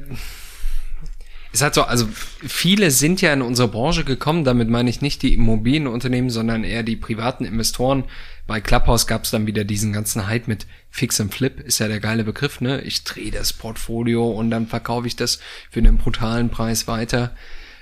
es 1.54 1.62
hat 1.62 1.76
so, 1.76 1.84
also 1.84 2.08
viele 2.12 2.90
sind 2.90 3.22
ja 3.22 3.32
in 3.32 3.44
unsere 3.44 3.68
Branche 3.68 4.04
gekommen, 4.04 4.44
damit 4.44 4.70
meine 4.70 4.90
ich 4.90 5.02
nicht 5.02 5.22
die 5.22 5.36
Immobilienunternehmen, 5.36 6.32
sondern 6.32 6.64
eher 6.64 6.82
die 6.82 6.96
privaten 6.96 7.46
Investoren. 7.46 8.06
Bei 8.48 8.60
Clubhouse 8.60 9.06
gab 9.06 9.24
es 9.24 9.30
dann 9.30 9.46
wieder 9.46 9.64
diesen 9.64 9.94
ganzen 9.94 10.26
Hype 10.26 10.48
mit 10.48 10.66
Fix 10.90 11.22
and 11.22 11.32
Flip, 11.32 11.60
ist 11.60 11.78
ja 11.80 11.88
der 11.88 12.00
geile 12.00 12.24
Begriff, 12.24 12.60
ne? 12.60 12.82
Ich 12.82 13.04
drehe 13.04 13.30
das 13.30 13.54
Portfolio 13.54 14.32
und 14.32 14.50
dann 14.50 14.66
verkaufe 14.66 15.06
ich 15.06 15.16
das 15.16 15.40
für 15.70 15.80
einen 15.80 16.00
brutalen 16.00 16.50
Preis 16.50 16.88
weiter. 16.88 17.36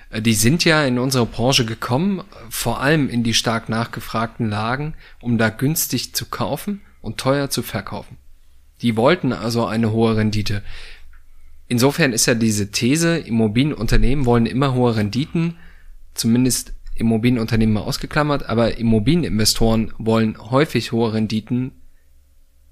Äh, 0.10 0.22
Die 0.22 0.34
sind 0.34 0.66
ja 0.66 0.84
in 0.84 1.00
unsere 1.00 1.26
Branche 1.26 1.64
gekommen, 1.64 2.24
vor 2.50 2.82
allem 2.82 3.08
in 3.08 3.24
die 3.24 3.34
stark 3.34 3.70
nachgefragten 3.70 4.50
Lagen, 4.50 4.96
um 5.22 5.38
da 5.38 5.50
günstig 5.50 6.14
zu 6.14 6.26
kaufen 6.26 6.82
und 7.02 7.18
teuer 7.18 7.50
zu 7.50 7.64
verkaufen. 7.64 8.18
Die 8.82 8.98
wollten 8.98 9.32
also 9.32 9.66
eine 9.66 9.92
hohe 9.92 10.18
Rendite. 10.18 10.64
Insofern 11.72 12.12
ist 12.12 12.26
ja 12.26 12.34
diese 12.36 12.70
These, 12.70 13.20
Immobilienunternehmen 13.20 14.26
wollen 14.26 14.46
immer 14.46 14.74
hohe 14.74 14.94
Renditen, 14.98 15.56
zumindest 16.14 16.74
Immobilienunternehmen 16.96 17.74
mal 17.74 17.84
ausgeklammert, 17.84 18.50
aber 18.50 18.78
Immobilieninvestoren 18.78 19.94
wollen 19.98 20.36
häufig 20.38 20.92
hohe 20.92 21.14
Renditen, 21.14 21.72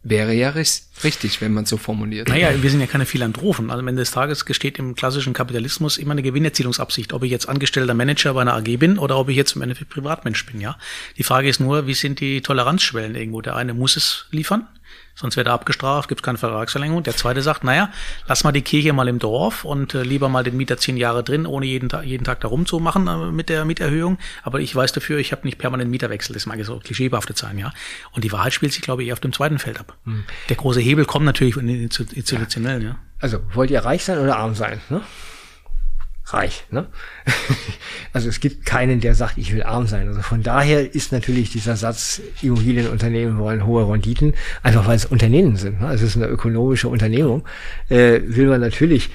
wäre 0.04 0.34
ja 0.34 0.50
richtig, 0.50 1.40
wenn 1.40 1.54
man 1.54 1.66
so 1.66 1.78
formuliert. 1.78 2.28
Naja, 2.28 2.50
wir 2.62 2.70
sind 2.70 2.82
ja 2.82 2.88
keine 2.88 3.06
Philanthropen. 3.06 3.70
Also 3.72 3.80
am 3.80 3.88
Ende 3.88 4.02
des 4.02 4.12
Tages 4.12 4.44
gesteht 4.44 4.80
im 4.80 4.96
klassischen 4.96 5.32
Kapitalismus 5.32 5.98
immer 5.98 6.12
eine 6.12 6.22
Gewinnerzielungsabsicht, 6.22 7.14
ob 7.14 7.24
ich 7.24 7.32
jetzt 7.32 7.48
angestellter 7.48 7.94
Manager 7.94 8.34
bei 8.34 8.42
einer 8.42 8.56
AG 8.56 8.80
bin 8.80 9.00
oder 9.00 9.18
ob 9.18 9.30
ich 9.30 9.38
jetzt 9.38 9.56
im 9.56 9.62
Endeffekt 9.62 9.92
Privatmensch 9.92 10.46
bin, 10.46 10.60
ja. 10.60 10.78
Die 11.18 11.24
Frage 11.24 11.48
ist 11.48 11.62
nur, 11.62 11.88
wie 11.88 11.94
sind 11.94 12.20
die 12.20 12.42
Toleranzschwellen 12.42 13.16
irgendwo? 13.16 13.40
Der 13.40 13.56
eine 13.56 13.74
muss 13.74 13.96
es 13.96 14.26
liefern, 14.32 14.68
sonst 15.16 15.36
wird 15.38 15.48
er 15.48 15.54
abgestraft, 15.54 16.08
gibt 16.08 16.22
es 16.22 16.24
keine 16.24 16.38
Vertragsverlängerung. 16.38 17.04
Der 17.04 17.16
zweite 17.16 17.42
sagt, 17.42 17.64
naja, 17.64 17.92
lass 18.28 18.44
mal 18.44 18.52
die 18.52 18.62
Kirche 18.62 18.94
mal 18.94 19.08
im 19.08 19.20
Dorf 19.20 19.66
und 19.66 19.94
äh, 19.94 20.04
lieber 20.04 20.30
mal 20.30 20.44
den 20.44 20.56
Mieter 20.58 20.78
zehn 20.78 20.98
Jahre 20.98 21.24
drin, 21.24 21.46
ohne 21.46 21.66
jeden, 21.66 21.90
Tag 21.90 22.06
jeden 22.06 22.24
Tag 22.24 22.40
da 22.42 22.48
rumzumachen 22.48 23.08
äh, 23.08 23.32
mit 23.32 23.50
der 23.50 23.66
Mieterhöhung. 23.66 24.18
Aber 24.44 24.60
ich 24.60 24.76
weiß 24.76 24.94
dafür, 24.94 25.18
ich 25.20 25.32
habe 25.32 25.46
nicht 25.46 25.58
permanent 25.58 25.92
Mieterwechsel. 25.92 26.34
Das 26.34 26.46
mag 26.46 26.58
jetzt 26.58 26.68
so 26.68 26.80
klischeebehaftet 26.80 27.38
sein, 27.38 27.58
ja. 27.58 27.74
Und 28.12 28.24
die 28.24 28.32
Wahrheit 28.32 28.54
spielt 28.54 28.74
sich, 28.74 28.82
glaube 28.82 29.04
ich, 29.04 29.10
eher 29.10 29.14
auf 29.14 29.20
dem 29.20 29.34
zweiten 29.34 29.60
Feld 29.60 29.80
ab. 29.80 29.98
Der 30.48 30.56
große 30.56 30.80
Hebel 30.80 31.06
kommt 31.06 31.26
natürlich 31.26 31.56
von 31.56 31.68
den 31.68 31.90
Institu- 31.90 32.14
Institutionellen, 32.16 32.82
ja. 32.82 32.96
Also, 33.20 33.40
wollt 33.54 33.70
ihr 33.72 33.84
reich 33.84 34.06
sein 34.06 34.18
oder 34.20 34.38
arm 34.38 34.56
sein? 34.56 34.80
Ne? 34.90 35.02
Reich, 36.34 36.66
ne? 36.72 36.88
also 38.14 38.30
es 38.30 38.40
gibt 38.40 38.66
keinen, 38.66 39.00
der 39.00 39.16
sagt, 39.16 39.38
ich 39.38 39.54
will 39.54 39.64
arm 39.64 39.88
sein. 39.88 40.08
Also 40.08 40.22
von 40.22 40.44
daher 40.44 40.94
ist 40.94 41.12
natürlich 41.12 41.52
dieser 41.52 41.76
Satz, 41.76 42.22
Immobilienunternehmen 42.42 43.38
wollen 43.38 43.66
hohe 43.66 43.90
Renditen, 43.92 44.34
einfach 44.64 44.88
weil 44.88 44.96
es 44.96 45.06
Unternehmen 45.06 45.56
sind. 45.56 45.82
Ne? 45.82 45.88
Also 45.88 46.06
es 46.06 46.16
ist 46.16 46.22
eine 46.22 46.32
ökonomische 46.32 46.88
Unternehmung, 46.88 47.44
äh, 47.90 48.22
will 48.24 48.48
man 48.48 48.62
natürlich 48.62 49.10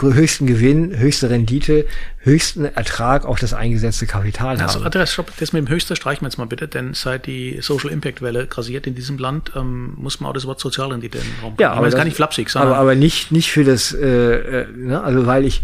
höchsten 0.00 0.46
Gewinn, 0.46 0.96
höchste 0.98 1.30
Rendite, 1.30 1.86
höchsten 2.18 2.64
Ertrag 2.64 3.24
auf 3.24 3.38
das 3.38 3.52
eingesetzte 3.52 4.06
Kapital 4.06 4.58
Also, 4.58 4.84
haben. 4.84 5.06
Stopp, 5.06 5.32
das 5.38 5.52
mit 5.52 5.66
dem 5.66 5.68
Höchster 5.68 5.96
streichen 5.96 6.22
wir 6.22 6.28
jetzt 6.28 6.38
mal 6.38 6.46
bitte, 6.46 6.68
denn 6.68 6.94
seit 6.94 7.26
die 7.26 7.58
Social 7.60 7.90
Impact 7.90 8.22
Welle 8.22 8.46
grasiert 8.46 8.86
in 8.86 8.94
diesem 8.94 9.18
Land, 9.18 9.52
ähm, 9.56 9.94
muss 9.96 10.20
man 10.20 10.30
auch 10.30 10.34
das 10.34 10.46
Wort 10.46 10.60
Sozialrendite 10.60 11.18
in 11.18 11.24
den 11.24 11.34
Raum 11.42 11.56
bringen. 11.56 11.60
Ja, 11.60 11.72
aber 11.72 11.76
meine, 11.76 11.86
das 11.86 11.94
ist 11.94 11.98
gar 11.98 12.04
nicht 12.04 12.16
flapsig, 12.16 12.48
sondern 12.48 12.72
aber, 12.72 12.80
aber 12.80 12.94
nicht, 12.94 13.30
nicht 13.30 13.50
für 13.50 13.64
das, 13.64 13.92
äh, 13.92 14.06
äh, 14.06 14.66
ne? 14.74 15.02
also 15.02 15.26
weil 15.26 15.44
ich 15.44 15.62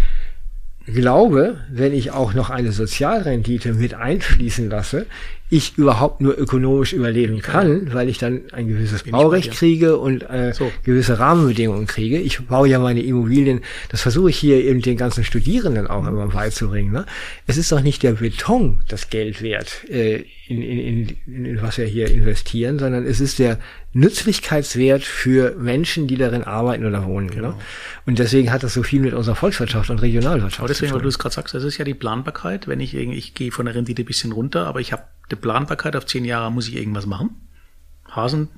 glaube, 0.87 1.59
wenn 1.70 1.92
ich 1.92 2.12
auch 2.12 2.35
noch 2.35 2.51
eine 2.51 2.72
Sozialrendite 2.72 3.75
mit 3.75 3.94
einfließen 3.94 4.70
lasse, 4.70 5.07
ich 5.49 5.79
überhaupt 5.79 6.21
nur 6.21 6.37
ökonomisch 6.37 6.93
überleben 6.93 7.41
kann, 7.41 7.93
weil 7.95 8.09
ich 8.09 8.19
dann 8.19 8.43
ein 8.53 8.67
gewisses 8.67 9.05
Bin 9.05 9.13
Baurecht 9.13 9.53
kriege 9.53 9.97
und 9.97 10.23
äh, 10.29 10.53
So. 10.53 10.73
gewisse 10.83 11.19
Rahmenbedingungen 11.21 11.87
kriege. 11.87 12.19
Ich 12.19 12.41
baue 12.47 12.69
ja 12.69 12.79
meine 12.81 13.01
Immobilien, 13.03 13.61
das 13.91 14.01
versuche 14.03 14.31
ich 14.31 14.37
hier 14.39 14.57
eben 14.65 14.83
den 14.83 14.97
ganzen 14.97 15.23
Studierenden 15.23 15.87
auch 15.87 16.07
immer 16.07 16.27
beizubringen. 16.27 16.93
Ne? 16.93 17.07
Es 17.47 17.57
ist 17.59 17.71
doch 17.71 17.81
nicht 17.81 18.03
der 18.03 18.15
Beton 18.15 18.81
das 18.89 19.09
Geld 19.09 19.41
wert, 19.41 19.89
äh, 19.89 20.25
in, 20.49 20.63
in, 20.63 21.17
in, 21.27 21.45
in 21.47 21.63
was 21.63 21.79
wir 21.79 21.87
hier 21.87 22.09
investieren, 22.11 22.79
sondern 22.79 23.05
es 23.05 23.21
ist 23.21 23.39
der 23.39 23.59
Nützlichkeitswert 23.93 25.03
für 25.05 25.55
Menschen, 25.57 26.07
die 26.07 26.17
darin 26.17 26.45
arbeiten 26.45 26.85
oder 26.85 27.05
wohnen. 27.07 27.29
Ne? 27.29 27.55
Und 28.05 28.19
deswegen 28.19 28.53
hat 28.53 28.63
das 28.63 28.75
so 28.75 28.83
viel 28.83 29.01
mit 29.01 29.15
unserer 29.15 29.35
Volkswirtschaft 29.37 29.91
und 29.91 30.03
Regionalwirtschaft 30.03 30.61
Aber 30.61 30.69
deswegen, 30.69 30.89
zu 30.89 30.95
weil 30.95 31.01
tun. 31.01 31.05
du 31.05 31.09
es 31.09 31.19
gerade 31.19 31.35
sagst, 31.35 31.55
das 31.55 31.65
ist 31.65 31.79
ja 31.79 31.85
die 31.85 31.95
Planbarkeit. 31.95 32.69
Wenn 32.69 32.81
ich 32.81 32.95
irgendwie, 32.95 33.19
ich 33.19 33.35
gehe 33.35 33.51
von 33.53 33.67
der 33.67 33.75
Rendite 33.75 34.03
ein 34.03 34.07
bisschen 34.07 34.33
runter, 34.33 34.67
aber 34.67 34.81
ich 34.81 34.93
habe 34.93 35.03
die 35.31 35.37
Planbarkeit 35.37 35.97
auf 35.97 36.07
zehn 36.07 36.25
Jahre, 36.25 36.51
muss 36.51 36.69
ich 36.69 36.77
irgendwas 36.77 37.07
machen. 37.07 37.31
Hasen 38.09 38.49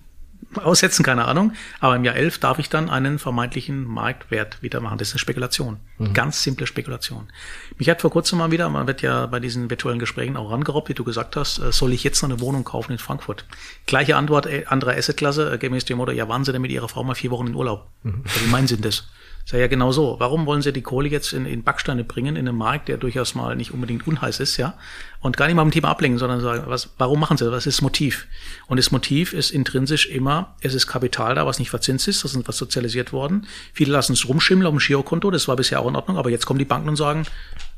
aussetzen, 0.55 1.03
keine 1.03 1.27
Ahnung. 1.27 1.53
Aber 1.81 1.97
im 1.97 2.05
Jahr 2.05 2.15
11 2.15 2.39
darf 2.39 2.59
ich 2.59 2.69
dann 2.69 2.89
einen 2.89 3.19
vermeintlichen 3.19 3.85
Marktwert 3.85 4.63
wieder 4.63 4.81
machen. 4.81 4.99
Das 4.99 5.09
ist 5.09 5.15
eine 5.15 5.19
Spekulation. 5.19 5.79
Mhm. 5.99 6.15
Ganz 6.15 6.43
simple 6.43 6.67
Spekulation. 6.67 7.29
Mich 7.77 7.91
hat 7.91 8.01
vor 8.01 8.11
kurzem 8.11 8.39
mal 8.39 8.51
wieder, 8.51 8.69
man 8.69 8.87
wird 8.87 9.03
ja 9.03 9.27
bei 9.27 9.41
diesen 9.41 9.69
virtuellen 9.69 9.99
Gesprächen 9.99 10.37
auch 10.37 10.51
rangerobbt, 10.51 10.89
wie 10.89 10.95
du 10.95 11.05
gesagt 11.05 11.37
hast, 11.37 11.59
äh, 11.59 11.73
soll 11.73 11.93
ich 11.93 12.05
jetzt 12.05 12.23
noch 12.23 12.31
eine 12.31 12.41
Wohnung 12.41 12.65
kaufen 12.65 12.93
in 12.93 12.99
Frankfurt? 12.99 13.45
Gleiche 13.87 14.17
Antwort, 14.17 14.47
äh, 14.47 14.65
andere 14.67 14.97
Assetklasse, 14.97 15.53
äh, 15.53 15.59
gemäß 15.59 15.85
dem 15.85 15.99
Motto, 15.99 16.13
ja, 16.13 16.29
waren 16.29 16.45
Sie 16.45 16.53
denn 16.53 16.63
mit 16.63 16.71
Ihrer 16.71 16.89
Frau 16.89 17.05
mal 17.05 17.15
vier 17.15 17.31
Wochen 17.31 17.49
in 17.49 17.55
Urlaub? 17.55 17.87
Mhm. 18.03 18.25
Wie 18.25 18.51
meinen 18.51 18.69
Sie 18.69 18.81
das? 18.81 19.09
Sei 19.51 19.61
ja 19.61 19.67
genau 19.67 19.93
so. 19.93 20.17
Warum 20.19 20.45
wollen 20.45 20.61
Sie 20.61 20.75
die 20.75 20.83
Kohle 20.83 21.09
jetzt 21.09 21.33
in, 21.33 21.47
in 21.47 21.63
Backsteine 21.63 22.05
bringen, 22.05 22.37
in 22.37 22.47
einem 22.47 22.59
Markt, 22.59 22.89
der 22.89 22.99
durchaus 22.99 23.35
mal 23.35 23.57
nicht 23.57 23.73
unbedingt 23.73 24.07
unheiß 24.07 24.41
ist, 24.41 24.59
ja? 24.59 24.75
Und 25.23 25.39
gar 25.39 25.47
nicht 25.47 25.55
mal 25.55 25.63
im 25.63 25.71
Thema 25.71 25.89
ablenken, 25.89 26.19
sondern 26.19 26.43
sagen, 26.43 26.65
was, 26.67 26.91
warum 26.99 27.19
machen 27.19 27.39
Sie 27.39 27.47
das? 27.47 27.55
Was 27.55 27.67
ist 27.67 27.79
das 27.79 27.83
Motiv? 27.83 28.27
Und 28.67 28.77
das 28.77 28.91
Motiv 28.91 29.33
ist 29.33 29.51
intrinsisch 29.51 30.05
immer, 30.05 30.55
es 30.61 30.75
ist 30.75 30.87
Kapital 30.87 31.35
da, 31.35 31.47
was 31.47 31.59
nicht 31.59 31.71
verzinst 31.71 32.09
ist, 32.09 32.25
das 32.25 32.35
ist 32.35 32.47
was 32.47 32.59
sozialisiert 32.59 33.15
worden. 33.15 33.47
Viele 33.73 33.91
lassen 33.91 34.13
es 34.13 34.29
rumschimmeln 34.29 34.67
auf 34.67 34.75
dem 34.75 34.81
Girokonto, 34.81 35.31
das 35.31 35.49
war 35.49 35.57
bisher 35.57 35.81
auch 35.81 35.89
in 35.89 35.97
Ordnung, 35.97 36.19
aber 36.19 36.29
jetzt 36.29 36.45
kommen 36.45 36.59
die 36.59 36.67
Banken 36.67 36.91
und 36.91 36.97
sagen, 36.97 37.23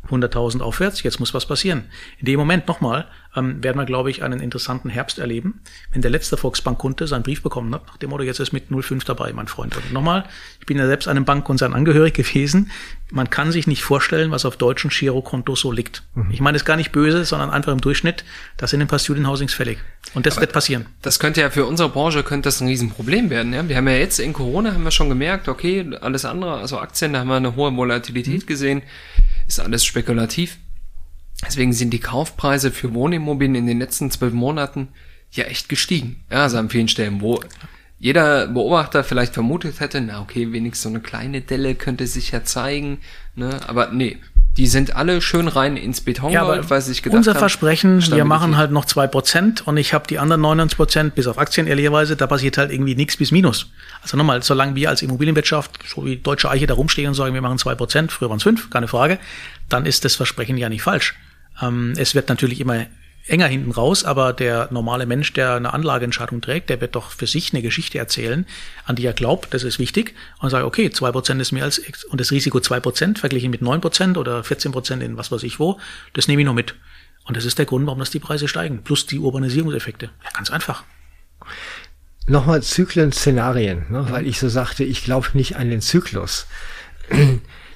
100.000 0.09 0.63
aufwärts, 0.63 1.05
jetzt 1.05 1.21
muss 1.21 1.35
was 1.35 1.47
passieren. 1.47 1.85
In 2.19 2.27
dem 2.27 2.41
Moment 2.41 2.67
nochmal 2.67 3.07
ähm, 3.37 3.63
werden 3.63 3.79
wir, 3.79 3.85
glaube 3.85 4.11
ich, 4.11 4.23
einen 4.23 4.41
interessanten 4.41 4.89
Herbst 4.89 5.19
erleben, 5.19 5.61
wenn 5.93 6.03
der 6.03 6.11
letzte 6.11 6.37
Volksbankkunde 6.37 7.07
seinen 7.07 7.23
Brief 7.23 7.43
bekommen 7.43 7.75
hat, 7.75 7.87
nach 7.87 7.97
dem 7.97 8.11
Motto, 8.11 8.25
jetzt 8.25 8.41
ist 8.41 8.53
mit 8.53 8.65
05 8.71 9.05
dabei, 9.05 9.33
mein 9.33 9.49
Freund. 9.49 9.77
Und 9.77 9.93
nochmal, 9.93 10.25
ich 10.61 10.67
bin 10.67 10.79
ja 10.79 10.87
selbst 10.87 11.09
einem 11.09 11.25
Bankkonzern 11.25 11.75
angehörig 11.75 12.15
gewesen. 12.15 12.71
Man 13.11 13.31
kann 13.31 13.53
sich 13.53 13.67
nicht 13.67 13.83
vorstellen, 13.83 14.31
was 14.31 14.45
auf 14.45 14.57
deutschen 14.57 14.91
Girokontos 14.91 15.61
so 15.61 15.73
liegt. 15.73 16.05
Mhm. 16.15 16.31
Ich 16.31 16.41
meine 16.41 16.57
das 16.57 16.65
gar 16.65 16.77
nicht 16.77 16.93
böse, 16.93 17.25
sondern 17.25 17.51
einfach 17.51 17.73
im 17.73 17.81
Durchschnitt, 17.81 18.25
das 18.57 18.71
sind 18.71 18.81
ein 18.81 18.89
paar 18.89 18.99
Student 18.99 19.27
Housings 19.27 19.55
fällig. 19.55 19.79
Und 20.15 20.27
das 20.27 20.35
Aber 20.35 20.43
wird 20.43 20.53
passieren. 20.53 20.87
Das 21.03 21.19
könnte 21.19 21.41
ja 21.41 21.51
für 21.51 21.67
unsere 21.67 21.89
Branche 21.89 22.23
könnte 22.23 22.47
das 22.49 22.61
ein 22.61 22.69
Riesenproblem 22.69 23.31
werden. 23.31 23.53
Ja? 23.53 23.69
Wir 23.69 23.77
haben 23.77 23.89
ja 23.89 23.95
jetzt 23.95 24.19
in 24.19 24.33
Corona 24.33 24.73
haben 24.73 24.85
wir 24.85 24.91
schon 24.91 25.09
gemerkt, 25.09 25.49
okay, 25.49 25.91
alles 26.01 26.25
andere, 26.25 26.59
also 26.59 26.79
Aktien, 26.79 27.13
da 27.13 27.21
haben 27.21 27.29
wir 27.29 27.37
eine 27.37 27.57
hohe 27.57 27.77
Volatilität 27.77 28.43
mhm. 28.43 28.47
gesehen 28.47 28.83
ist 29.51 29.61
alles 29.61 29.85
spekulativ. 29.85 30.59
Deswegen 31.47 31.73
sind 31.73 31.91
die 31.91 32.01
Kaufpreise 32.01 32.71
für 32.71 32.95
Wohnimmobilien 32.95 33.57
in 33.57 33.67
den 33.67 33.79
letzten 33.79 34.11
zwölf 34.11 34.33
Monaten 34.33 34.89
ja 35.33 35.45
echt 35.45 35.69
gestiegen. 35.69 36.25
Ja, 36.31 36.43
also 36.43 36.59
an 36.59 36.71
vielen 36.71 36.89
Stellen, 36.89 37.21
wo 37.21 37.41
jeder 37.99 38.47
Beobachter 38.47 39.05
vielleicht 39.05 39.35
vermutet 39.35 39.81
hätte, 39.81 40.01
na 40.01 40.21
okay, 40.23 40.53
wenigstens 40.53 40.83
so 40.85 40.89
eine 40.89 41.01
kleine 41.01 41.43
Delle 41.43 41.75
könnte 41.75 42.07
sich 42.07 42.31
ja 42.31 42.45
zeigen, 42.45 42.99
ne? 43.37 43.61
Aber 43.69 43.91
nee, 43.93 44.19
die 44.57 44.67
sind 44.67 44.97
alle 44.97 45.21
schön 45.21 45.49
rein 45.49 45.77
ins 45.77 46.01
Beton, 46.01 46.33
ja, 46.33 46.69
weil 46.69 46.81
sich 46.81 47.03
gedacht 47.03 47.19
Unser 47.19 47.33
haben, 47.33 47.39
Versprechen, 47.39 48.03
wir 48.11 48.25
machen 48.25 48.57
halt 48.57 48.73
noch 48.73 48.85
zwei 48.85 49.07
Prozent 49.07 49.67
und 49.67 49.77
ich 49.77 49.95
habe 49.95 50.07
die 50.09 50.19
anderen 50.19 50.41
99 50.41 50.77
Prozent, 50.77 51.15
bis 51.15 51.27
auf 51.27 51.39
Aktien 51.39 51.67
ehrlicherweise, 51.67 52.17
da 52.17 52.27
passiert 52.27 52.59
halt 52.59 52.73
irgendwie 52.73 52.95
nichts 52.95 53.17
bis 53.17 53.31
Minus. 53.31 53.71
Also 54.03 54.17
nochmal, 54.17 54.43
solange 54.43 54.75
wir 54.75 54.89
als 54.89 55.03
Immobilienwirtschaft, 55.03 55.79
so 55.87 56.05
wie 56.05 56.17
Deutsche 56.17 56.51
Eiche 56.51 56.67
da 56.67 56.75
rumstehen 56.75 57.09
und 57.09 57.15
sagen, 57.15 57.35
wir 57.35 57.43
machen 57.43 57.59
zwei 57.59 57.75
Prozent, 57.75 58.13
früher 58.13 58.29
waren 58.29 58.39
es 58.39 58.43
fünf, 58.43 58.71
keine 58.71 58.89
Frage, 58.89 59.19
dann 59.69 59.87
ist 59.87 60.05
das 60.05 60.17
Versprechen 60.17 60.57
ja 60.57 60.69
nicht 60.69 60.83
falsch. 60.83 61.15
Ähm, 61.61 61.95
es 61.97 62.15
wird 62.15 62.29
natürlich 62.29 62.61
immer 62.61 62.87
enger 63.27 63.47
hinten 63.47 63.71
raus, 63.71 64.05
aber 64.05 64.33
der 64.33 64.69
normale 64.73 65.07
Mensch, 65.07 65.33
der 65.33 65.55
eine 65.55 65.73
Anlageentscheidung 65.73 66.41
trägt, 66.41 66.71
der 66.71 66.81
wird 66.81 66.97
doch 66.97 67.11
für 67.11 67.27
sich 67.27 67.53
eine 67.53 67.63
Geschichte 67.63 67.99
erzählen, 67.99 68.47
an 68.85 68.97
die 68.97 69.05
er 69.05 69.13
glaubt, 69.13 69.55
das 69.55 69.63
ist 69.63 69.79
wichtig, 69.79 70.15
und 70.41 70.51
sagt, 70.51 70.65
okay, 70.65 70.91
zwei 70.91 71.13
Prozent 71.13 71.41
ist 71.41 71.53
mehr 71.53 71.65
als, 71.65 71.79
und 72.09 72.21
das 72.21 72.33
Risiko 72.33 72.61
zwei 72.61 72.81
Prozent 72.81 73.19
verglichen 73.19 73.51
mit 73.51 73.63
neun 73.63 73.81
Prozent 73.81 74.19
oder 74.19 74.43
14 74.43 74.73
Prozent 74.73 75.03
in 75.03 75.17
was 75.17 75.31
weiß 75.31 75.43
ich 75.43 75.61
wo, 75.61 75.79
das 76.13 76.29
nehme 76.29 76.43
ich 76.43 76.47
noch 76.47 76.55
mit. 76.55 76.75
Und 77.25 77.37
das 77.37 77.45
ist 77.45 77.59
der 77.59 77.67
Grund, 77.67 77.87
warum 77.87 77.99
das 77.99 78.11
die 78.11 78.19
Preise 78.19 78.49
steigen, 78.49 78.83
plus 78.83 79.07
die 79.07 79.19
Urbanisierungseffekte. 79.19 80.07
Ja, 80.25 80.31
ganz 80.33 80.51
einfach. 80.51 80.85
Nochmal 82.27 82.63
Zyklen, 82.63 83.13
Szenarien, 83.13 83.87
ne? 83.91 84.07
weil 84.11 84.27
ich 84.27 84.39
so 84.39 84.49
sagte, 84.49 84.85
ich 84.85 85.05
glaube 85.05 85.29
nicht 85.35 85.57
an 85.57 85.71
den 85.71 85.81
Zyklus. 85.81 86.47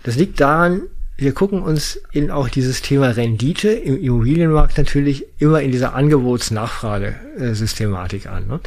Das 0.05 0.17
liegt 0.17 0.39
daran, 0.39 0.83
wir 1.17 1.33
gucken 1.33 1.63
uns 1.63 2.01
in 2.13 2.31
auch 2.31 2.49
dieses 2.49 2.81
Thema 2.83 3.09
Rendite 3.11 3.71
im 3.71 4.03
Immobilienmarkt 4.03 4.79
natürlich 4.79 5.27
immer 5.39 5.63
in 5.63 5.71
dieser 5.71 5.95
Angebots-Nachfrage-Systematik 5.95 8.27
an. 8.27 8.49
Ne? 8.49 8.59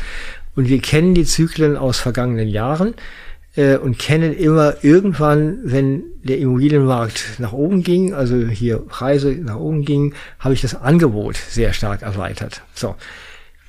Und 0.55 0.69
wir 0.69 0.81
kennen 0.81 1.13
die 1.13 1.25
Zyklen 1.25 1.75
aus 1.75 1.99
vergangenen 1.99 2.47
Jahren 2.47 2.93
äh, 3.57 3.75
und 3.75 3.99
kennen 3.99 4.33
immer 4.33 4.75
irgendwann, 4.81 5.59
wenn 5.63 6.03
der 6.23 6.37
Immobilienmarkt 6.37 7.39
nach 7.39 7.51
oben 7.51 7.83
ging, 7.83 8.13
also 8.13 8.47
hier 8.47 8.77
Preise 8.77 9.33
nach 9.33 9.57
oben 9.57 9.83
gingen, 9.83 10.13
habe 10.39 10.53
ich 10.53 10.61
das 10.61 10.75
Angebot 10.75 11.35
sehr 11.35 11.73
stark 11.73 12.01
erweitert. 12.01 12.61
So. 12.73 12.95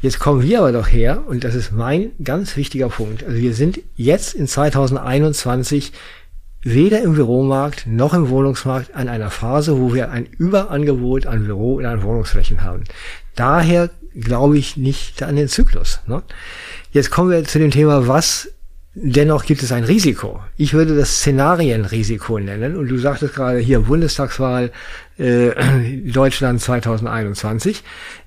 Jetzt 0.00 0.20
kommen 0.20 0.42
wir 0.42 0.60
aber 0.60 0.70
doch 0.70 0.86
her, 0.86 1.24
und 1.26 1.42
das 1.42 1.56
ist 1.56 1.72
mein 1.72 2.12
ganz 2.22 2.56
wichtiger 2.56 2.88
Punkt. 2.88 3.24
Also 3.24 3.36
wir 3.36 3.52
sind 3.52 3.80
jetzt 3.96 4.34
in 4.34 4.46
2021 4.46 5.90
weder 6.62 7.02
im 7.02 7.14
Büromarkt 7.14 7.86
noch 7.86 8.14
im 8.14 8.28
Wohnungsmarkt 8.30 8.94
an 8.94 9.08
einer 9.08 9.30
Phase, 9.30 9.78
wo 9.78 9.94
wir 9.94 10.10
ein 10.10 10.26
Überangebot 10.26 11.26
an 11.26 11.44
Büro- 11.44 11.76
und 11.76 11.86
an 11.86 12.02
Wohnungsflächen 12.02 12.62
haben. 12.62 12.84
Daher 13.36 13.90
glaube 14.14 14.58
ich 14.58 14.76
nicht 14.76 15.22
an 15.22 15.36
den 15.36 15.48
Zyklus. 15.48 16.00
Ne? 16.06 16.22
Jetzt 16.92 17.10
kommen 17.10 17.30
wir 17.30 17.44
zu 17.44 17.58
dem 17.58 17.70
Thema, 17.70 18.08
was 18.08 18.50
dennoch 18.94 19.44
gibt 19.44 19.62
es 19.62 19.70
ein 19.70 19.84
Risiko. 19.84 20.40
Ich 20.56 20.72
würde 20.72 20.96
das 20.96 21.18
Szenarienrisiko 21.18 22.38
nennen. 22.38 22.76
Und 22.76 22.88
du 22.88 22.98
sagtest 22.98 23.34
gerade 23.34 23.58
hier 23.58 23.80
Bundestagswahl 23.80 24.72
äh, 25.18 25.50
Deutschland 26.10 26.60
2021. 26.60 27.82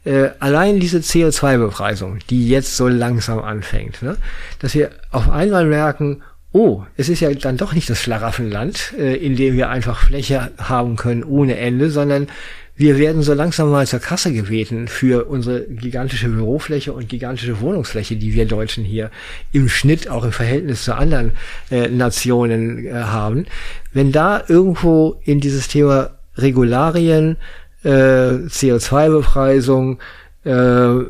Äh, 0.05 0.29
allein 0.39 0.79
diese 0.79 0.99
CO2-Bepreisung, 0.99 2.19
die 2.29 2.47
jetzt 2.47 2.77
so 2.77 2.87
langsam 2.87 3.39
anfängt, 3.39 4.01
ne? 4.01 4.17
dass 4.59 4.73
wir 4.73 4.91
auf 5.11 5.29
einmal 5.29 5.65
merken, 5.65 6.21
oh, 6.53 6.83
es 6.97 7.09
ist 7.09 7.21
ja 7.21 7.33
dann 7.33 7.57
doch 7.57 7.73
nicht 7.73 7.89
das 7.89 8.01
Schlaraffenland, 8.01 8.93
äh, 8.97 9.15
in 9.15 9.35
dem 9.35 9.55
wir 9.55 9.69
einfach 9.69 10.07
Fläche 10.07 10.51
haben 10.57 10.95
können 10.95 11.23
ohne 11.23 11.57
Ende, 11.57 11.89
sondern 11.89 12.27
wir 12.75 12.97
werden 12.97 13.21
so 13.21 13.33
langsam 13.33 13.69
mal 13.69 13.85
zur 13.85 13.99
Kasse 13.99 14.33
gebeten 14.33 14.87
für 14.87 15.25
unsere 15.25 15.65
gigantische 15.65 16.29
Bürofläche 16.29 16.93
und 16.93 17.09
gigantische 17.09 17.61
Wohnungsfläche, 17.61 18.15
die 18.15 18.33
wir 18.33 18.45
Deutschen 18.45 18.83
hier 18.83 19.11
im 19.51 19.69
Schnitt 19.69 20.09
auch 20.09 20.23
im 20.23 20.31
Verhältnis 20.31 20.85
zu 20.85 20.95
anderen 20.95 21.31
äh, 21.69 21.89
Nationen 21.89 22.87
äh, 22.87 22.93
haben. 22.93 23.45
Wenn 23.93 24.11
da 24.11 24.43
irgendwo 24.47 25.19
in 25.23 25.39
dieses 25.39 25.67
Thema 25.67 26.11
Regularien, 26.37 27.37
äh, 27.83 27.89
CO2-Bepreisung, 27.89 29.99
äh, 30.43 31.05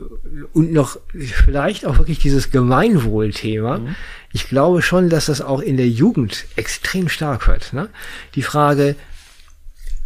und 0.53 0.73
noch 0.73 0.97
vielleicht 1.13 1.85
auch 1.85 1.97
wirklich 1.97 2.19
dieses 2.19 2.51
Gemeinwohlthema. 2.51 3.77
Mhm. 3.77 3.95
Ich 4.33 4.47
glaube 4.47 4.81
schon, 4.81 5.09
dass 5.09 5.25
das 5.25 5.41
auch 5.41 5.59
in 5.59 5.77
der 5.77 5.89
Jugend 5.89 6.45
extrem 6.55 7.09
stark 7.09 7.47
wird. 7.47 7.73
Ne? 7.73 7.89
Die 8.35 8.43
Frage, 8.43 8.95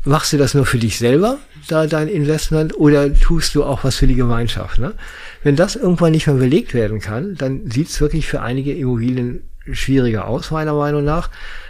machst 0.03 0.33
du 0.33 0.37
das 0.37 0.53
nur 0.53 0.65
für 0.65 0.77
dich 0.77 0.97
selber, 0.97 1.39
da 1.67 1.87
dein 1.87 2.07
Investment, 2.07 2.77
oder 2.77 3.13
tust 3.13 3.55
du 3.55 3.63
auch 3.63 3.83
was 3.83 3.95
für 3.95 4.07
die 4.07 4.15
Gemeinschaft? 4.15 4.79
Ne? 4.79 4.93
Wenn 5.43 5.55
das 5.55 5.75
irgendwann 5.75 6.11
nicht 6.11 6.27
mehr 6.27 6.35
belegt 6.35 6.73
werden 6.73 6.99
kann, 6.99 7.35
dann 7.35 7.69
sieht 7.69 7.89
es 7.89 8.01
wirklich 8.01 8.27
für 8.27 8.41
einige 8.41 8.73
Immobilien 8.73 9.43
schwieriger 9.71 10.27
aus, 10.27 10.51
meiner 10.51 10.73
Meinung 10.73 11.03
nach. 11.03 11.29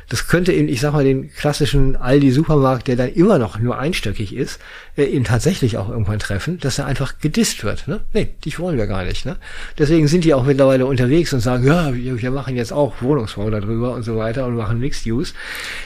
Das 0.10 0.28
könnte 0.28 0.52
in, 0.52 0.70
ich 0.70 0.82
sag 0.82 0.94
mal, 0.94 1.04
den 1.04 1.32
klassischen 1.34 1.96
Aldi-Supermarkt, 1.96 2.88
der 2.88 2.96
dann 2.96 3.10
immer 3.10 3.40
noch 3.40 3.60
nur 3.60 3.80
einstöckig 3.80 4.36
ist, 4.36 4.60
äh, 4.98 5.06
ihn 5.06 5.24
tatsächlich 5.24 5.78
auch 5.78 5.90
irgendwann 5.90 6.20
treffen, 6.20 6.60
dass 6.60 6.78
er 6.78 6.86
einfach 6.86 7.20
gedisst 7.20 7.64
wird. 7.64 7.88
Ne? 7.88 8.02
Nee, 8.14 8.30
dich 8.44 8.60
wollen 8.60 8.78
wir 8.78 8.88
gar 8.88 9.04
nicht. 9.04 9.26
Ne? 9.26 9.38
Deswegen 9.78 10.08
sind 10.08 10.24
die 10.24 10.34
auch 10.34 10.44
mittlerweile 10.44 10.86
unterwegs 10.86 11.34
und 11.34 11.40
sagen, 11.40 11.66
ja, 11.66 11.94
wir, 11.94 12.22
wir 12.22 12.32
machen 12.32 12.56
jetzt 12.56 12.72
auch 12.72 13.02
Wohnungsbau 13.02 13.50
darüber 13.50 13.94
und 13.94 14.04
so 14.04 14.18
weiter 14.18 14.46
und 14.46 14.56
machen 14.56 14.80
Mixed 14.80 15.06
Use. 15.06 15.34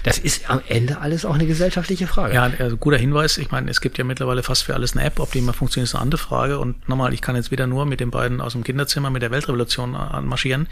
Das 0.04 0.18
ist 0.18 0.50
am 0.50 0.62
Ende 0.68 1.00
alles 1.00 1.26
auch 1.26 1.36
eine 1.36 1.46
gesellschaftliche 1.46 2.08
Frage. 2.08 2.36
Ja, 2.36 2.52
also 2.60 2.78
guter 2.78 2.98
Hinweis. 2.98 3.38
Ich 3.38 3.52
meine, 3.52 3.72
es 3.72 3.82
gibt 3.82 3.98
ja 3.98 4.04
mittlerweile 4.04 4.44
fast 4.44 4.64
für 4.64 4.74
alles 4.74 4.96
eine 4.96 5.06
App. 5.06 5.20
Ob 5.20 5.32
die 5.32 5.40
immer 5.40 5.54
funktioniert, 5.54 5.90
ist 5.90 5.96
eine 5.96 6.04
andere 6.04 6.22
Frage. 6.22 6.60
Und 6.60 6.88
nochmal, 6.90 7.14
ich 7.14 7.22
kann 7.22 7.36
jetzt 7.36 7.52
wieder 7.52 7.68
nur 7.68 7.86
mit 7.86 8.00
den 8.00 8.12
beiden 8.12 8.42
aus 8.42 8.54
dem 8.54 8.64
Kinderzimmer 8.64 9.10
mit 9.10 9.22
der 9.22 9.32
Weltrevolution 9.32 9.96
anmarschieren. 9.96 10.68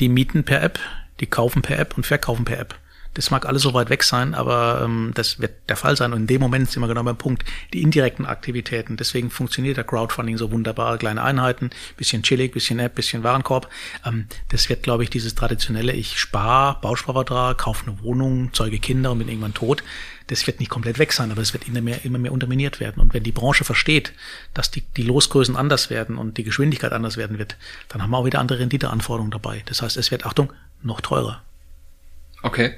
Die 0.00 0.08
mieten 0.08 0.44
per 0.44 0.62
App, 0.62 0.78
die 1.20 1.26
kaufen 1.26 1.62
per 1.62 1.78
App 1.78 1.96
und 1.96 2.06
verkaufen 2.06 2.44
per 2.44 2.58
App. 2.58 2.74
Das 3.14 3.30
mag 3.30 3.44
alles 3.44 3.62
so 3.62 3.74
weit 3.74 3.90
weg 3.90 4.04
sein, 4.04 4.34
aber 4.34 4.82
ähm, 4.84 5.10
das 5.14 5.40
wird 5.40 5.52
der 5.68 5.76
Fall 5.76 5.96
sein. 5.96 6.12
Und 6.12 6.20
in 6.20 6.26
dem 6.28 6.40
Moment 6.40 6.70
sind 6.70 6.80
wir 6.80 6.86
genau 6.86 7.02
beim 7.02 7.16
Punkt, 7.16 7.44
die 7.72 7.82
indirekten 7.82 8.24
Aktivitäten. 8.24 8.96
Deswegen 8.96 9.30
funktioniert 9.30 9.76
der 9.76 9.84
Crowdfunding 9.84 10.38
so 10.38 10.52
wunderbar. 10.52 10.96
Kleine 10.98 11.22
Einheiten, 11.22 11.70
bisschen 11.96 12.22
chillig, 12.22 12.52
bisschen 12.52 12.78
App, 12.78 12.94
bisschen 12.94 13.24
Warenkorb. 13.24 13.68
Ähm, 14.06 14.26
das 14.50 14.68
wird, 14.68 14.84
glaube 14.84 15.02
ich, 15.02 15.10
dieses 15.10 15.34
traditionelle, 15.34 15.92
ich 15.92 16.20
spare, 16.20 16.78
Bausparvertrag, 16.80 17.58
kaufe 17.58 17.86
eine 17.86 18.00
Wohnung, 18.02 18.52
zeuge 18.52 18.78
Kinder 18.78 19.10
und 19.10 19.18
bin 19.18 19.28
irgendwann 19.28 19.54
tot. 19.54 19.82
Das 20.28 20.46
wird 20.46 20.60
nicht 20.60 20.68
komplett 20.68 21.00
weg 21.00 21.12
sein, 21.12 21.32
aber 21.32 21.42
es 21.42 21.52
wird 21.52 21.66
immer 21.66 21.80
mehr, 21.80 22.04
immer 22.04 22.18
mehr 22.18 22.30
unterminiert 22.30 22.78
werden. 22.78 23.00
Und 23.00 23.12
wenn 23.12 23.24
die 23.24 23.32
Branche 23.32 23.64
versteht, 23.64 24.12
dass 24.54 24.70
die, 24.70 24.82
die 24.96 25.02
Losgrößen 25.02 25.56
anders 25.56 25.90
werden 25.90 26.16
und 26.16 26.38
die 26.38 26.44
Geschwindigkeit 26.44 26.92
anders 26.92 27.16
werden 27.16 27.38
wird, 27.38 27.56
dann 27.88 28.00
haben 28.00 28.10
wir 28.10 28.18
auch 28.18 28.24
wieder 28.24 28.38
andere 28.38 28.60
Renditeanforderungen 28.60 29.32
dabei. 29.32 29.64
Das 29.66 29.82
heißt, 29.82 29.96
es 29.96 30.12
wird, 30.12 30.26
Achtung, 30.26 30.52
noch 30.82 31.00
teurer. 31.00 31.42
Okay. 32.42 32.74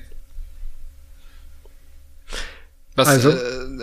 Was, 2.95 3.09
also, 3.09 3.31
äh, 3.31 3.37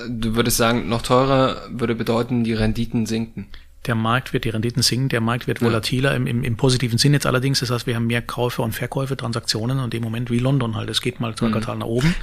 du 0.09 0.35
würdest 0.35 0.57
sagen, 0.57 0.87
noch 0.89 1.01
teurer 1.01 1.57
würde 1.71 1.95
bedeuten, 1.95 2.43
die 2.43 2.53
Renditen 2.53 3.05
sinken. 3.05 3.47
Der 3.85 3.95
Markt 3.95 4.33
wird, 4.33 4.43
die 4.43 4.49
Renditen 4.49 4.83
sinken, 4.83 5.09
der 5.09 5.21
Markt 5.21 5.47
wird 5.47 5.61
volatiler 5.61 6.13
im, 6.15 6.27
im, 6.27 6.43
im 6.43 6.57
positiven 6.57 6.97
Sinn 6.97 7.13
jetzt 7.13 7.25
allerdings. 7.25 7.61
Das 7.61 7.71
heißt, 7.71 7.87
wir 7.87 7.95
haben 7.95 8.07
mehr 8.07 8.21
Käufe 8.21 8.61
und 8.61 8.73
Verkäufe, 8.73 9.15
Transaktionen 9.17 9.79
und 9.79 9.93
im 9.93 10.03
Moment 10.03 10.29
wie 10.29 10.37
London 10.39 10.75
halt. 10.75 10.89
Es 10.89 11.01
geht 11.01 11.19
mal 11.19 11.33
zwei 11.35 11.49
Quartale 11.49 11.79
nach 11.79 11.85
oben. 11.87 12.13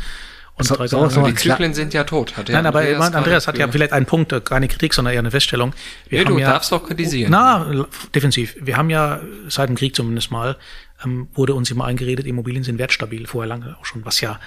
Und 0.59 0.64
So- 0.66 0.77
drei 0.77 0.87
so- 0.87 0.99
Quartale 0.99 1.27
so- 1.27 1.31
Die. 1.31 1.35
Zyklen 1.35 1.75
sind 1.75 1.92
ja 1.94 2.05
tot. 2.05 2.37
Hat 2.37 2.49
ja 2.51 2.55
Nein, 2.57 2.66
aber 2.66 2.81
Andreas, 2.81 3.14
Andreas 3.14 3.49
hat 3.49 3.59
ja 3.59 3.68
vielleicht 3.68 3.92
einen 3.92 4.07
Punkt, 4.07 4.33
äh, 4.33 4.40
keine 4.40 4.68
Kritik, 4.68 4.92
sondern 4.94 5.14
eher 5.14 5.20
eine 5.20 5.31
Feststellung. 5.31 5.72
Wir 6.09 6.20
Nee, 6.20 6.25
haben 6.27 6.35
du 6.35 6.40
ja, 6.40 6.51
darfst 6.53 6.72
auch 6.72 6.85
kritisieren. 6.87 7.31
Na, 7.31 7.87
defensiv. 8.14 8.55
Wir 8.61 8.77
haben 8.77 8.90
ja 8.90 9.20
seit 9.49 9.68
dem 9.70 9.77
Krieg 9.77 9.96
zumindest 9.96 10.31
mal, 10.31 10.57
ähm, 11.05 11.29
wurde 11.35 11.55
uns 11.55 11.70
immer 11.70 11.87
eingeredet, 11.87 12.27
Immobilien 12.27 12.64
sind 12.64 12.79
wertstabil, 12.79 13.27
vorher 13.27 13.49
lange 13.49 13.77
auch 13.81 13.85
schon, 13.87 14.05
was 14.05 14.20
ja 14.20 14.38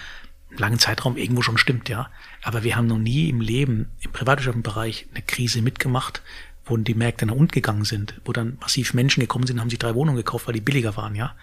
langen 0.58 0.80
Zeitraum 0.80 1.18
irgendwo 1.18 1.42
schon 1.42 1.58
stimmt, 1.58 1.90
ja. 1.90 2.10
Aber 2.44 2.64
wir 2.64 2.76
haben 2.76 2.88
noch 2.88 2.98
nie 2.98 3.30
im 3.30 3.42
Leben, 3.42 3.90
im 4.02 4.12
privatwirtschaftlichen 4.12 4.64
Bereich, 4.64 5.08
eine 5.14 5.24
Krise 5.24 5.62
mitgemacht, 5.62 6.22
wo 6.66 6.78
die 6.78 6.94
Märkte 6.94 7.26
nach 7.26 7.34
unten 7.36 7.52
gegangen 7.52 7.86
sind, 7.86 8.20
wo 8.26 8.32
dann 8.32 8.58
massiv 8.62 8.94
Menschen 8.94 9.22
gekommen 9.22 9.48
sind, 9.48 9.60
haben 9.60 9.70
sich 9.70 9.80
drei 9.80 9.96
Wohnungen 9.96 10.18
gekauft, 10.18 10.48
weil 10.48 10.54
die 10.54 10.62
billiger 10.62 10.96
waren, 10.98 11.16
ja. 11.16 11.36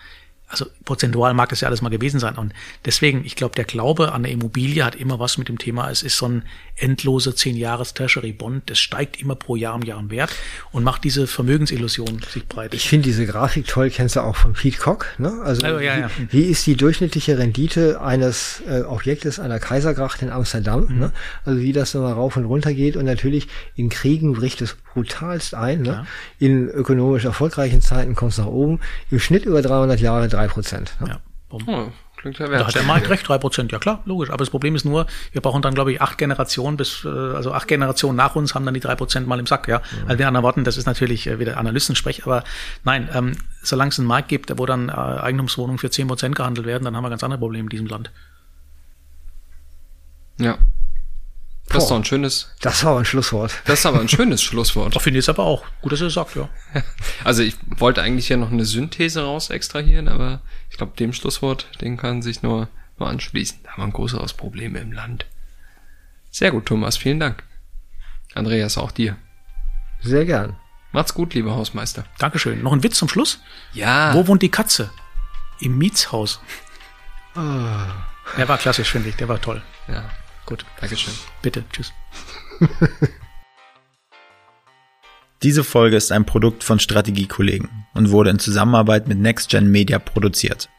Also 0.48 0.66
prozentual 0.84 1.34
mag 1.34 1.48
das 1.48 1.60
ja 1.60 1.68
alles 1.68 1.82
mal 1.82 1.88
gewesen 1.88 2.20
sein. 2.20 2.36
Und 2.36 2.52
deswegen, 2.84 3.24
ich 3.24 3.34
glaube, 3.34 3.54
der 3.56 3.64
Glaube 3.64 4.12
an 4.12 4.24
eine 4.24 4.30
Immobilie 4.30 4.84
hat 4.84 4.94
immer 4.94 5.18
was 5.18 5.38
mit 5.38 5.48
dem 5.48 5.58
Thema, 5.58 5.90
es 5.90 6.02
ist 6.02 6.16
so 6.16 6.28
ein 6.28 6.42
endloser 6.76 7.34
10 7.34 7.56
Jahres 7.56 7.94
Treasury 7.94 8.32
Bond, 8.32 8.70
das 8.70 8.78
steigt 8.78 9.20
immer 9.20 9.34
pro 9.34 9.56
Jahr 9.56 9.74
im 9.74 9.82
Jahr 9.82 9.98
im 9.98 10.10
Wert 10.10 10.32
und 10.72 10.84
macht 10.84 11.04
diese 11.04 11.26
Vermögensillusion 11.26 12.20
sich 12.28 12.46
breit. 12.46 12.74
Ich 12.74 12.88
finde 12.88 13.04
diese 13.04 13.26
Grafik 13.26 13.66
toll, 13.66 13.90
kennst 13.90 14.16
du 14.16 14.20
auch 14.20 14.36
von 14.36 14.52
Pete 14.52 14.78
Cock. 14.78 15.06
Ne? 15.18 15.32
Also 15.42 15.66
Also, 15.66 15.80
ja, 15.80 15.98
ja. 15.98 16.10
Wie, 16.30 16.38
wie 16.38 16.42
ist 16.44 16.66
die 16.66 16.76
durchschnittliche 16.76 17.38
Rendite 17.38 18.00
eines 18.00 18.62
äh, 18.68 18.82
Objektes 18.82 19.36
der 19.36 19.58
Kaisergracht 19.58 20.22
in 20.22 20.30
Amsterdam? 20.30 20.86
Mhm. 20.88 20.98
Ne? 20.98 21.12
Also 21.44 21.60
wie 21.60 21.72
das 21.72 21.92
so 21.92 22.00
mal 22.02 22.12
rauf 22.12 22.36
und 22.36 22.44
runter 22.44 22.72
geht. 22.72 22.96
Und 22.96 23.04
natürlich 23.04 23.48
in 23.74 23.88
Kriegen 23.88 24.34
bricht 24.34 24.60
es 24.60 24.76
brutalst 24.94 25.54
ein. 25.54 25.82
Ne? 25.82 25.88
Ja. 25.88 26.06
In 26.38 26.68
ökonomisch 26.68 27.24
erfolgreichen 27.24 27.80
Zeiten 27.80 28.14
kommt 28.14 28.32
es 28.32 28.38
nach 28.38 28.46
oben. 28.46 28.80
Im 29.10 29.18
Schnitt 29.18 29.44
über 29.44 29.62
300 29.62 30.00
Jahre 30.00 30.28
drei 30.36 30.48
Prozent. 30.48 30.96
Ne? 31.00 31.08
ja. 31.08 31.20
Oh, 31.48 31.92
klingt 32.16 32.38
ja 32.38 32.48
Da 32.48 32.66
hat 32.66 32.74
der 32.74 32.82
wert. 32.82 32.86
Markt 32.86 33.08
recht, 33.08 33.28
drei 33.28 33.38
Prozent, 33.38 33.70
ja 33.70 33.78
klar, 33.78 34.02
logisch. 34.04 34.30
Aber 34.30 34.38
das 34.38 34.50
Problem 34.50 34.74
ist 34.74 34.84
nur, 34.84 35.06
wir 35.32 35.40
brauchen 35.40 35.62
dann, 35.62 35.74
glaube 35.74 35.92
ich, 35.92 36.02
acht 36.02 36.18
Generationen 36.18 36.76
bis, 36.76 37.04
äh, 37.04 37.08
also 37.08 37.52
acht 37.52 37.68
Generationen 37.68 38.16
nach 38.16 38.34
uns 38.34 38.54
haben 38.54 38.64
dann 38.64 38.74
die 38.74 38.80
drei 38.80 38.96
Prozent 38.96 39.28
mal 39.28 39.38
im 39.38 39.46
Sack, 39.46 39.68
ja. 39.68 39.80
Also 40.06 40.18
mit 40.18 40.22
anderen 40.22 40.42
Worten, 40.42 40.64
das 40.64 40.76
ist 40.76 40.86
natürlich 40.86 41.26
äh, 41.28 41.38
wieder 41.38 41.56
Analystensprech, 41.56 42.24
aber 42.24 42.42
nein, 42.84 43.08
ähm, 43.14 43.36
solange 43.62 43.90
es 43.90 43.98
einen 43.98 44.08
Markt 44.08 44.28
gibt, 44.28 44.52
wo 44.58 44.66
dann 44.66 44.88
äh, 44.88 44.92
Eigentumswohnungen 44.92 45.78
für 45.78 45.90
zehn 45.90 46.08
Prozent 46.08 46.34
gehandelt 46.34 46.66
werden, 46.66 46.84
dann 46.84 46.96
haben 46.96 47.04
wir 47.04 47.10
ganz 47.10 47.22
andere 47.22 47.38
Probleme 47.38 47.66
in 47.66 47.70
diesem 47.70 47.86
Land. 47.86 48.10
Ja. 50.38 50.58
Das 51.68 51.82
ist 51.82 51.90
doch 51.90 51.96
ein 51.96 52.04
schönes, 52.04 52.52
Das 52.60 52.84
war 52.84 52.96
ein 52.98 53.04
Schlusswort. 53.04 53.52
das 53.64 53.80
ist 53.80 53.86
aber 53.86 54.00
ein 54.00 54.08
schönes 54.08 54.40
Schlusswort. 54.44 54.94
Doch 54.94 55.02
finde 55.02 55.18
ich 55.18 55.24
es 55.24 55.28
aber 55.28 55.42
auch. 55.42 55.64
Gut, 55.82 55.92
dass 55.92 56.00
er 56.00 56.06
es 56.06 56.14
sagt, 56.14 56.36
ja. 56.36 56.48
Also 57.24 57.42
ich 57.42 57.56
wollte 57.76 58.02
eigentlich 58.02 58.28
ja 58.28 58.36
noch 58.36 58.52
eine 58.52 58.64
Synthese 58.64 59.22
raus 59.24 59.50
extrahieren, 59.50 60.06
aber 60.08 60.40
ich 60.70 60.76
glaube, 60.76 60.96
dem 60.96 61.12
Schlusswort, 61.12 61.66
den 61.80 61.96
kann 61.96 62.22
sich 62.22 62.42
nur, 62.42 62.68
nur 62.98 63.08
anschließen. 63.08 63.58
Da 63.64 63.72
haben 63.72 63.82
wir 63.82 63.84
ein 63.86 63.92
größeres 63.92 64.34
Problem 64.34 64.76
im 64.76 64.92
Land. 64.92 65.26
Sehr 66.30 66.52
gut, 66.52 66.66
Thomas, 66.66 66.96
vielen 66.96 67.18
Dank. 67.18 67.42
Andreas, 68.34 68.78
auch 68.78 68.92
dir. 68.92 69.16
Sehr 70.02 70.24
gern. 70.24 70.56
Macht's 70.92 71.14
gut, 71.14 71.34
lieber 71.34 71.54
Hausmeister. 71.56 72.04
Dankeschön. 72.18 72.62
Noch 72.62 72.72
ein 72.72 72.82
Witz 72.82 72.96
zum 72.98 73.08
Schluss. 73.08 73.40
Ja. 73.72 74.14
Wo 74.14 74.26
wohnt 74.28 74.42
die 74.42 74.50
Katze? 74.50 74.90
Im 75.60 75.76
Mietshaus. 75.78 76.40
Der 77.34 78.48
war 78.48 78.58
klassisch, 78.58 78.90
finde 78.92 79.08
ich. 79.08 79.16
Der 79.16 79.28
war 79.28 79.40
toll. 79.40 79.62
Ja, 79.88 80.08
Gut. 80.46 80.64
Dankeschön. 80.80 81.12
Bitte. 81.42 81.64
Tschüss. 81.72 81.92
Diese 85.42 85.64
Folge 85.64 85.96
ist 85.96 86.12
ein 86.12 86.24
Produkt 86.24 86.64
von 86.64 86.78
Strategiekollegen 86.78 87.68
und 87.92 88.10
wurde 88.10 88.30
in 88.30 88.38
Zusammenarbeit 88.38 89.06
mit 89.06 89.18
NextGen 89.18 89.70
Media 89.70 89.98
produziert. 89.98 90.70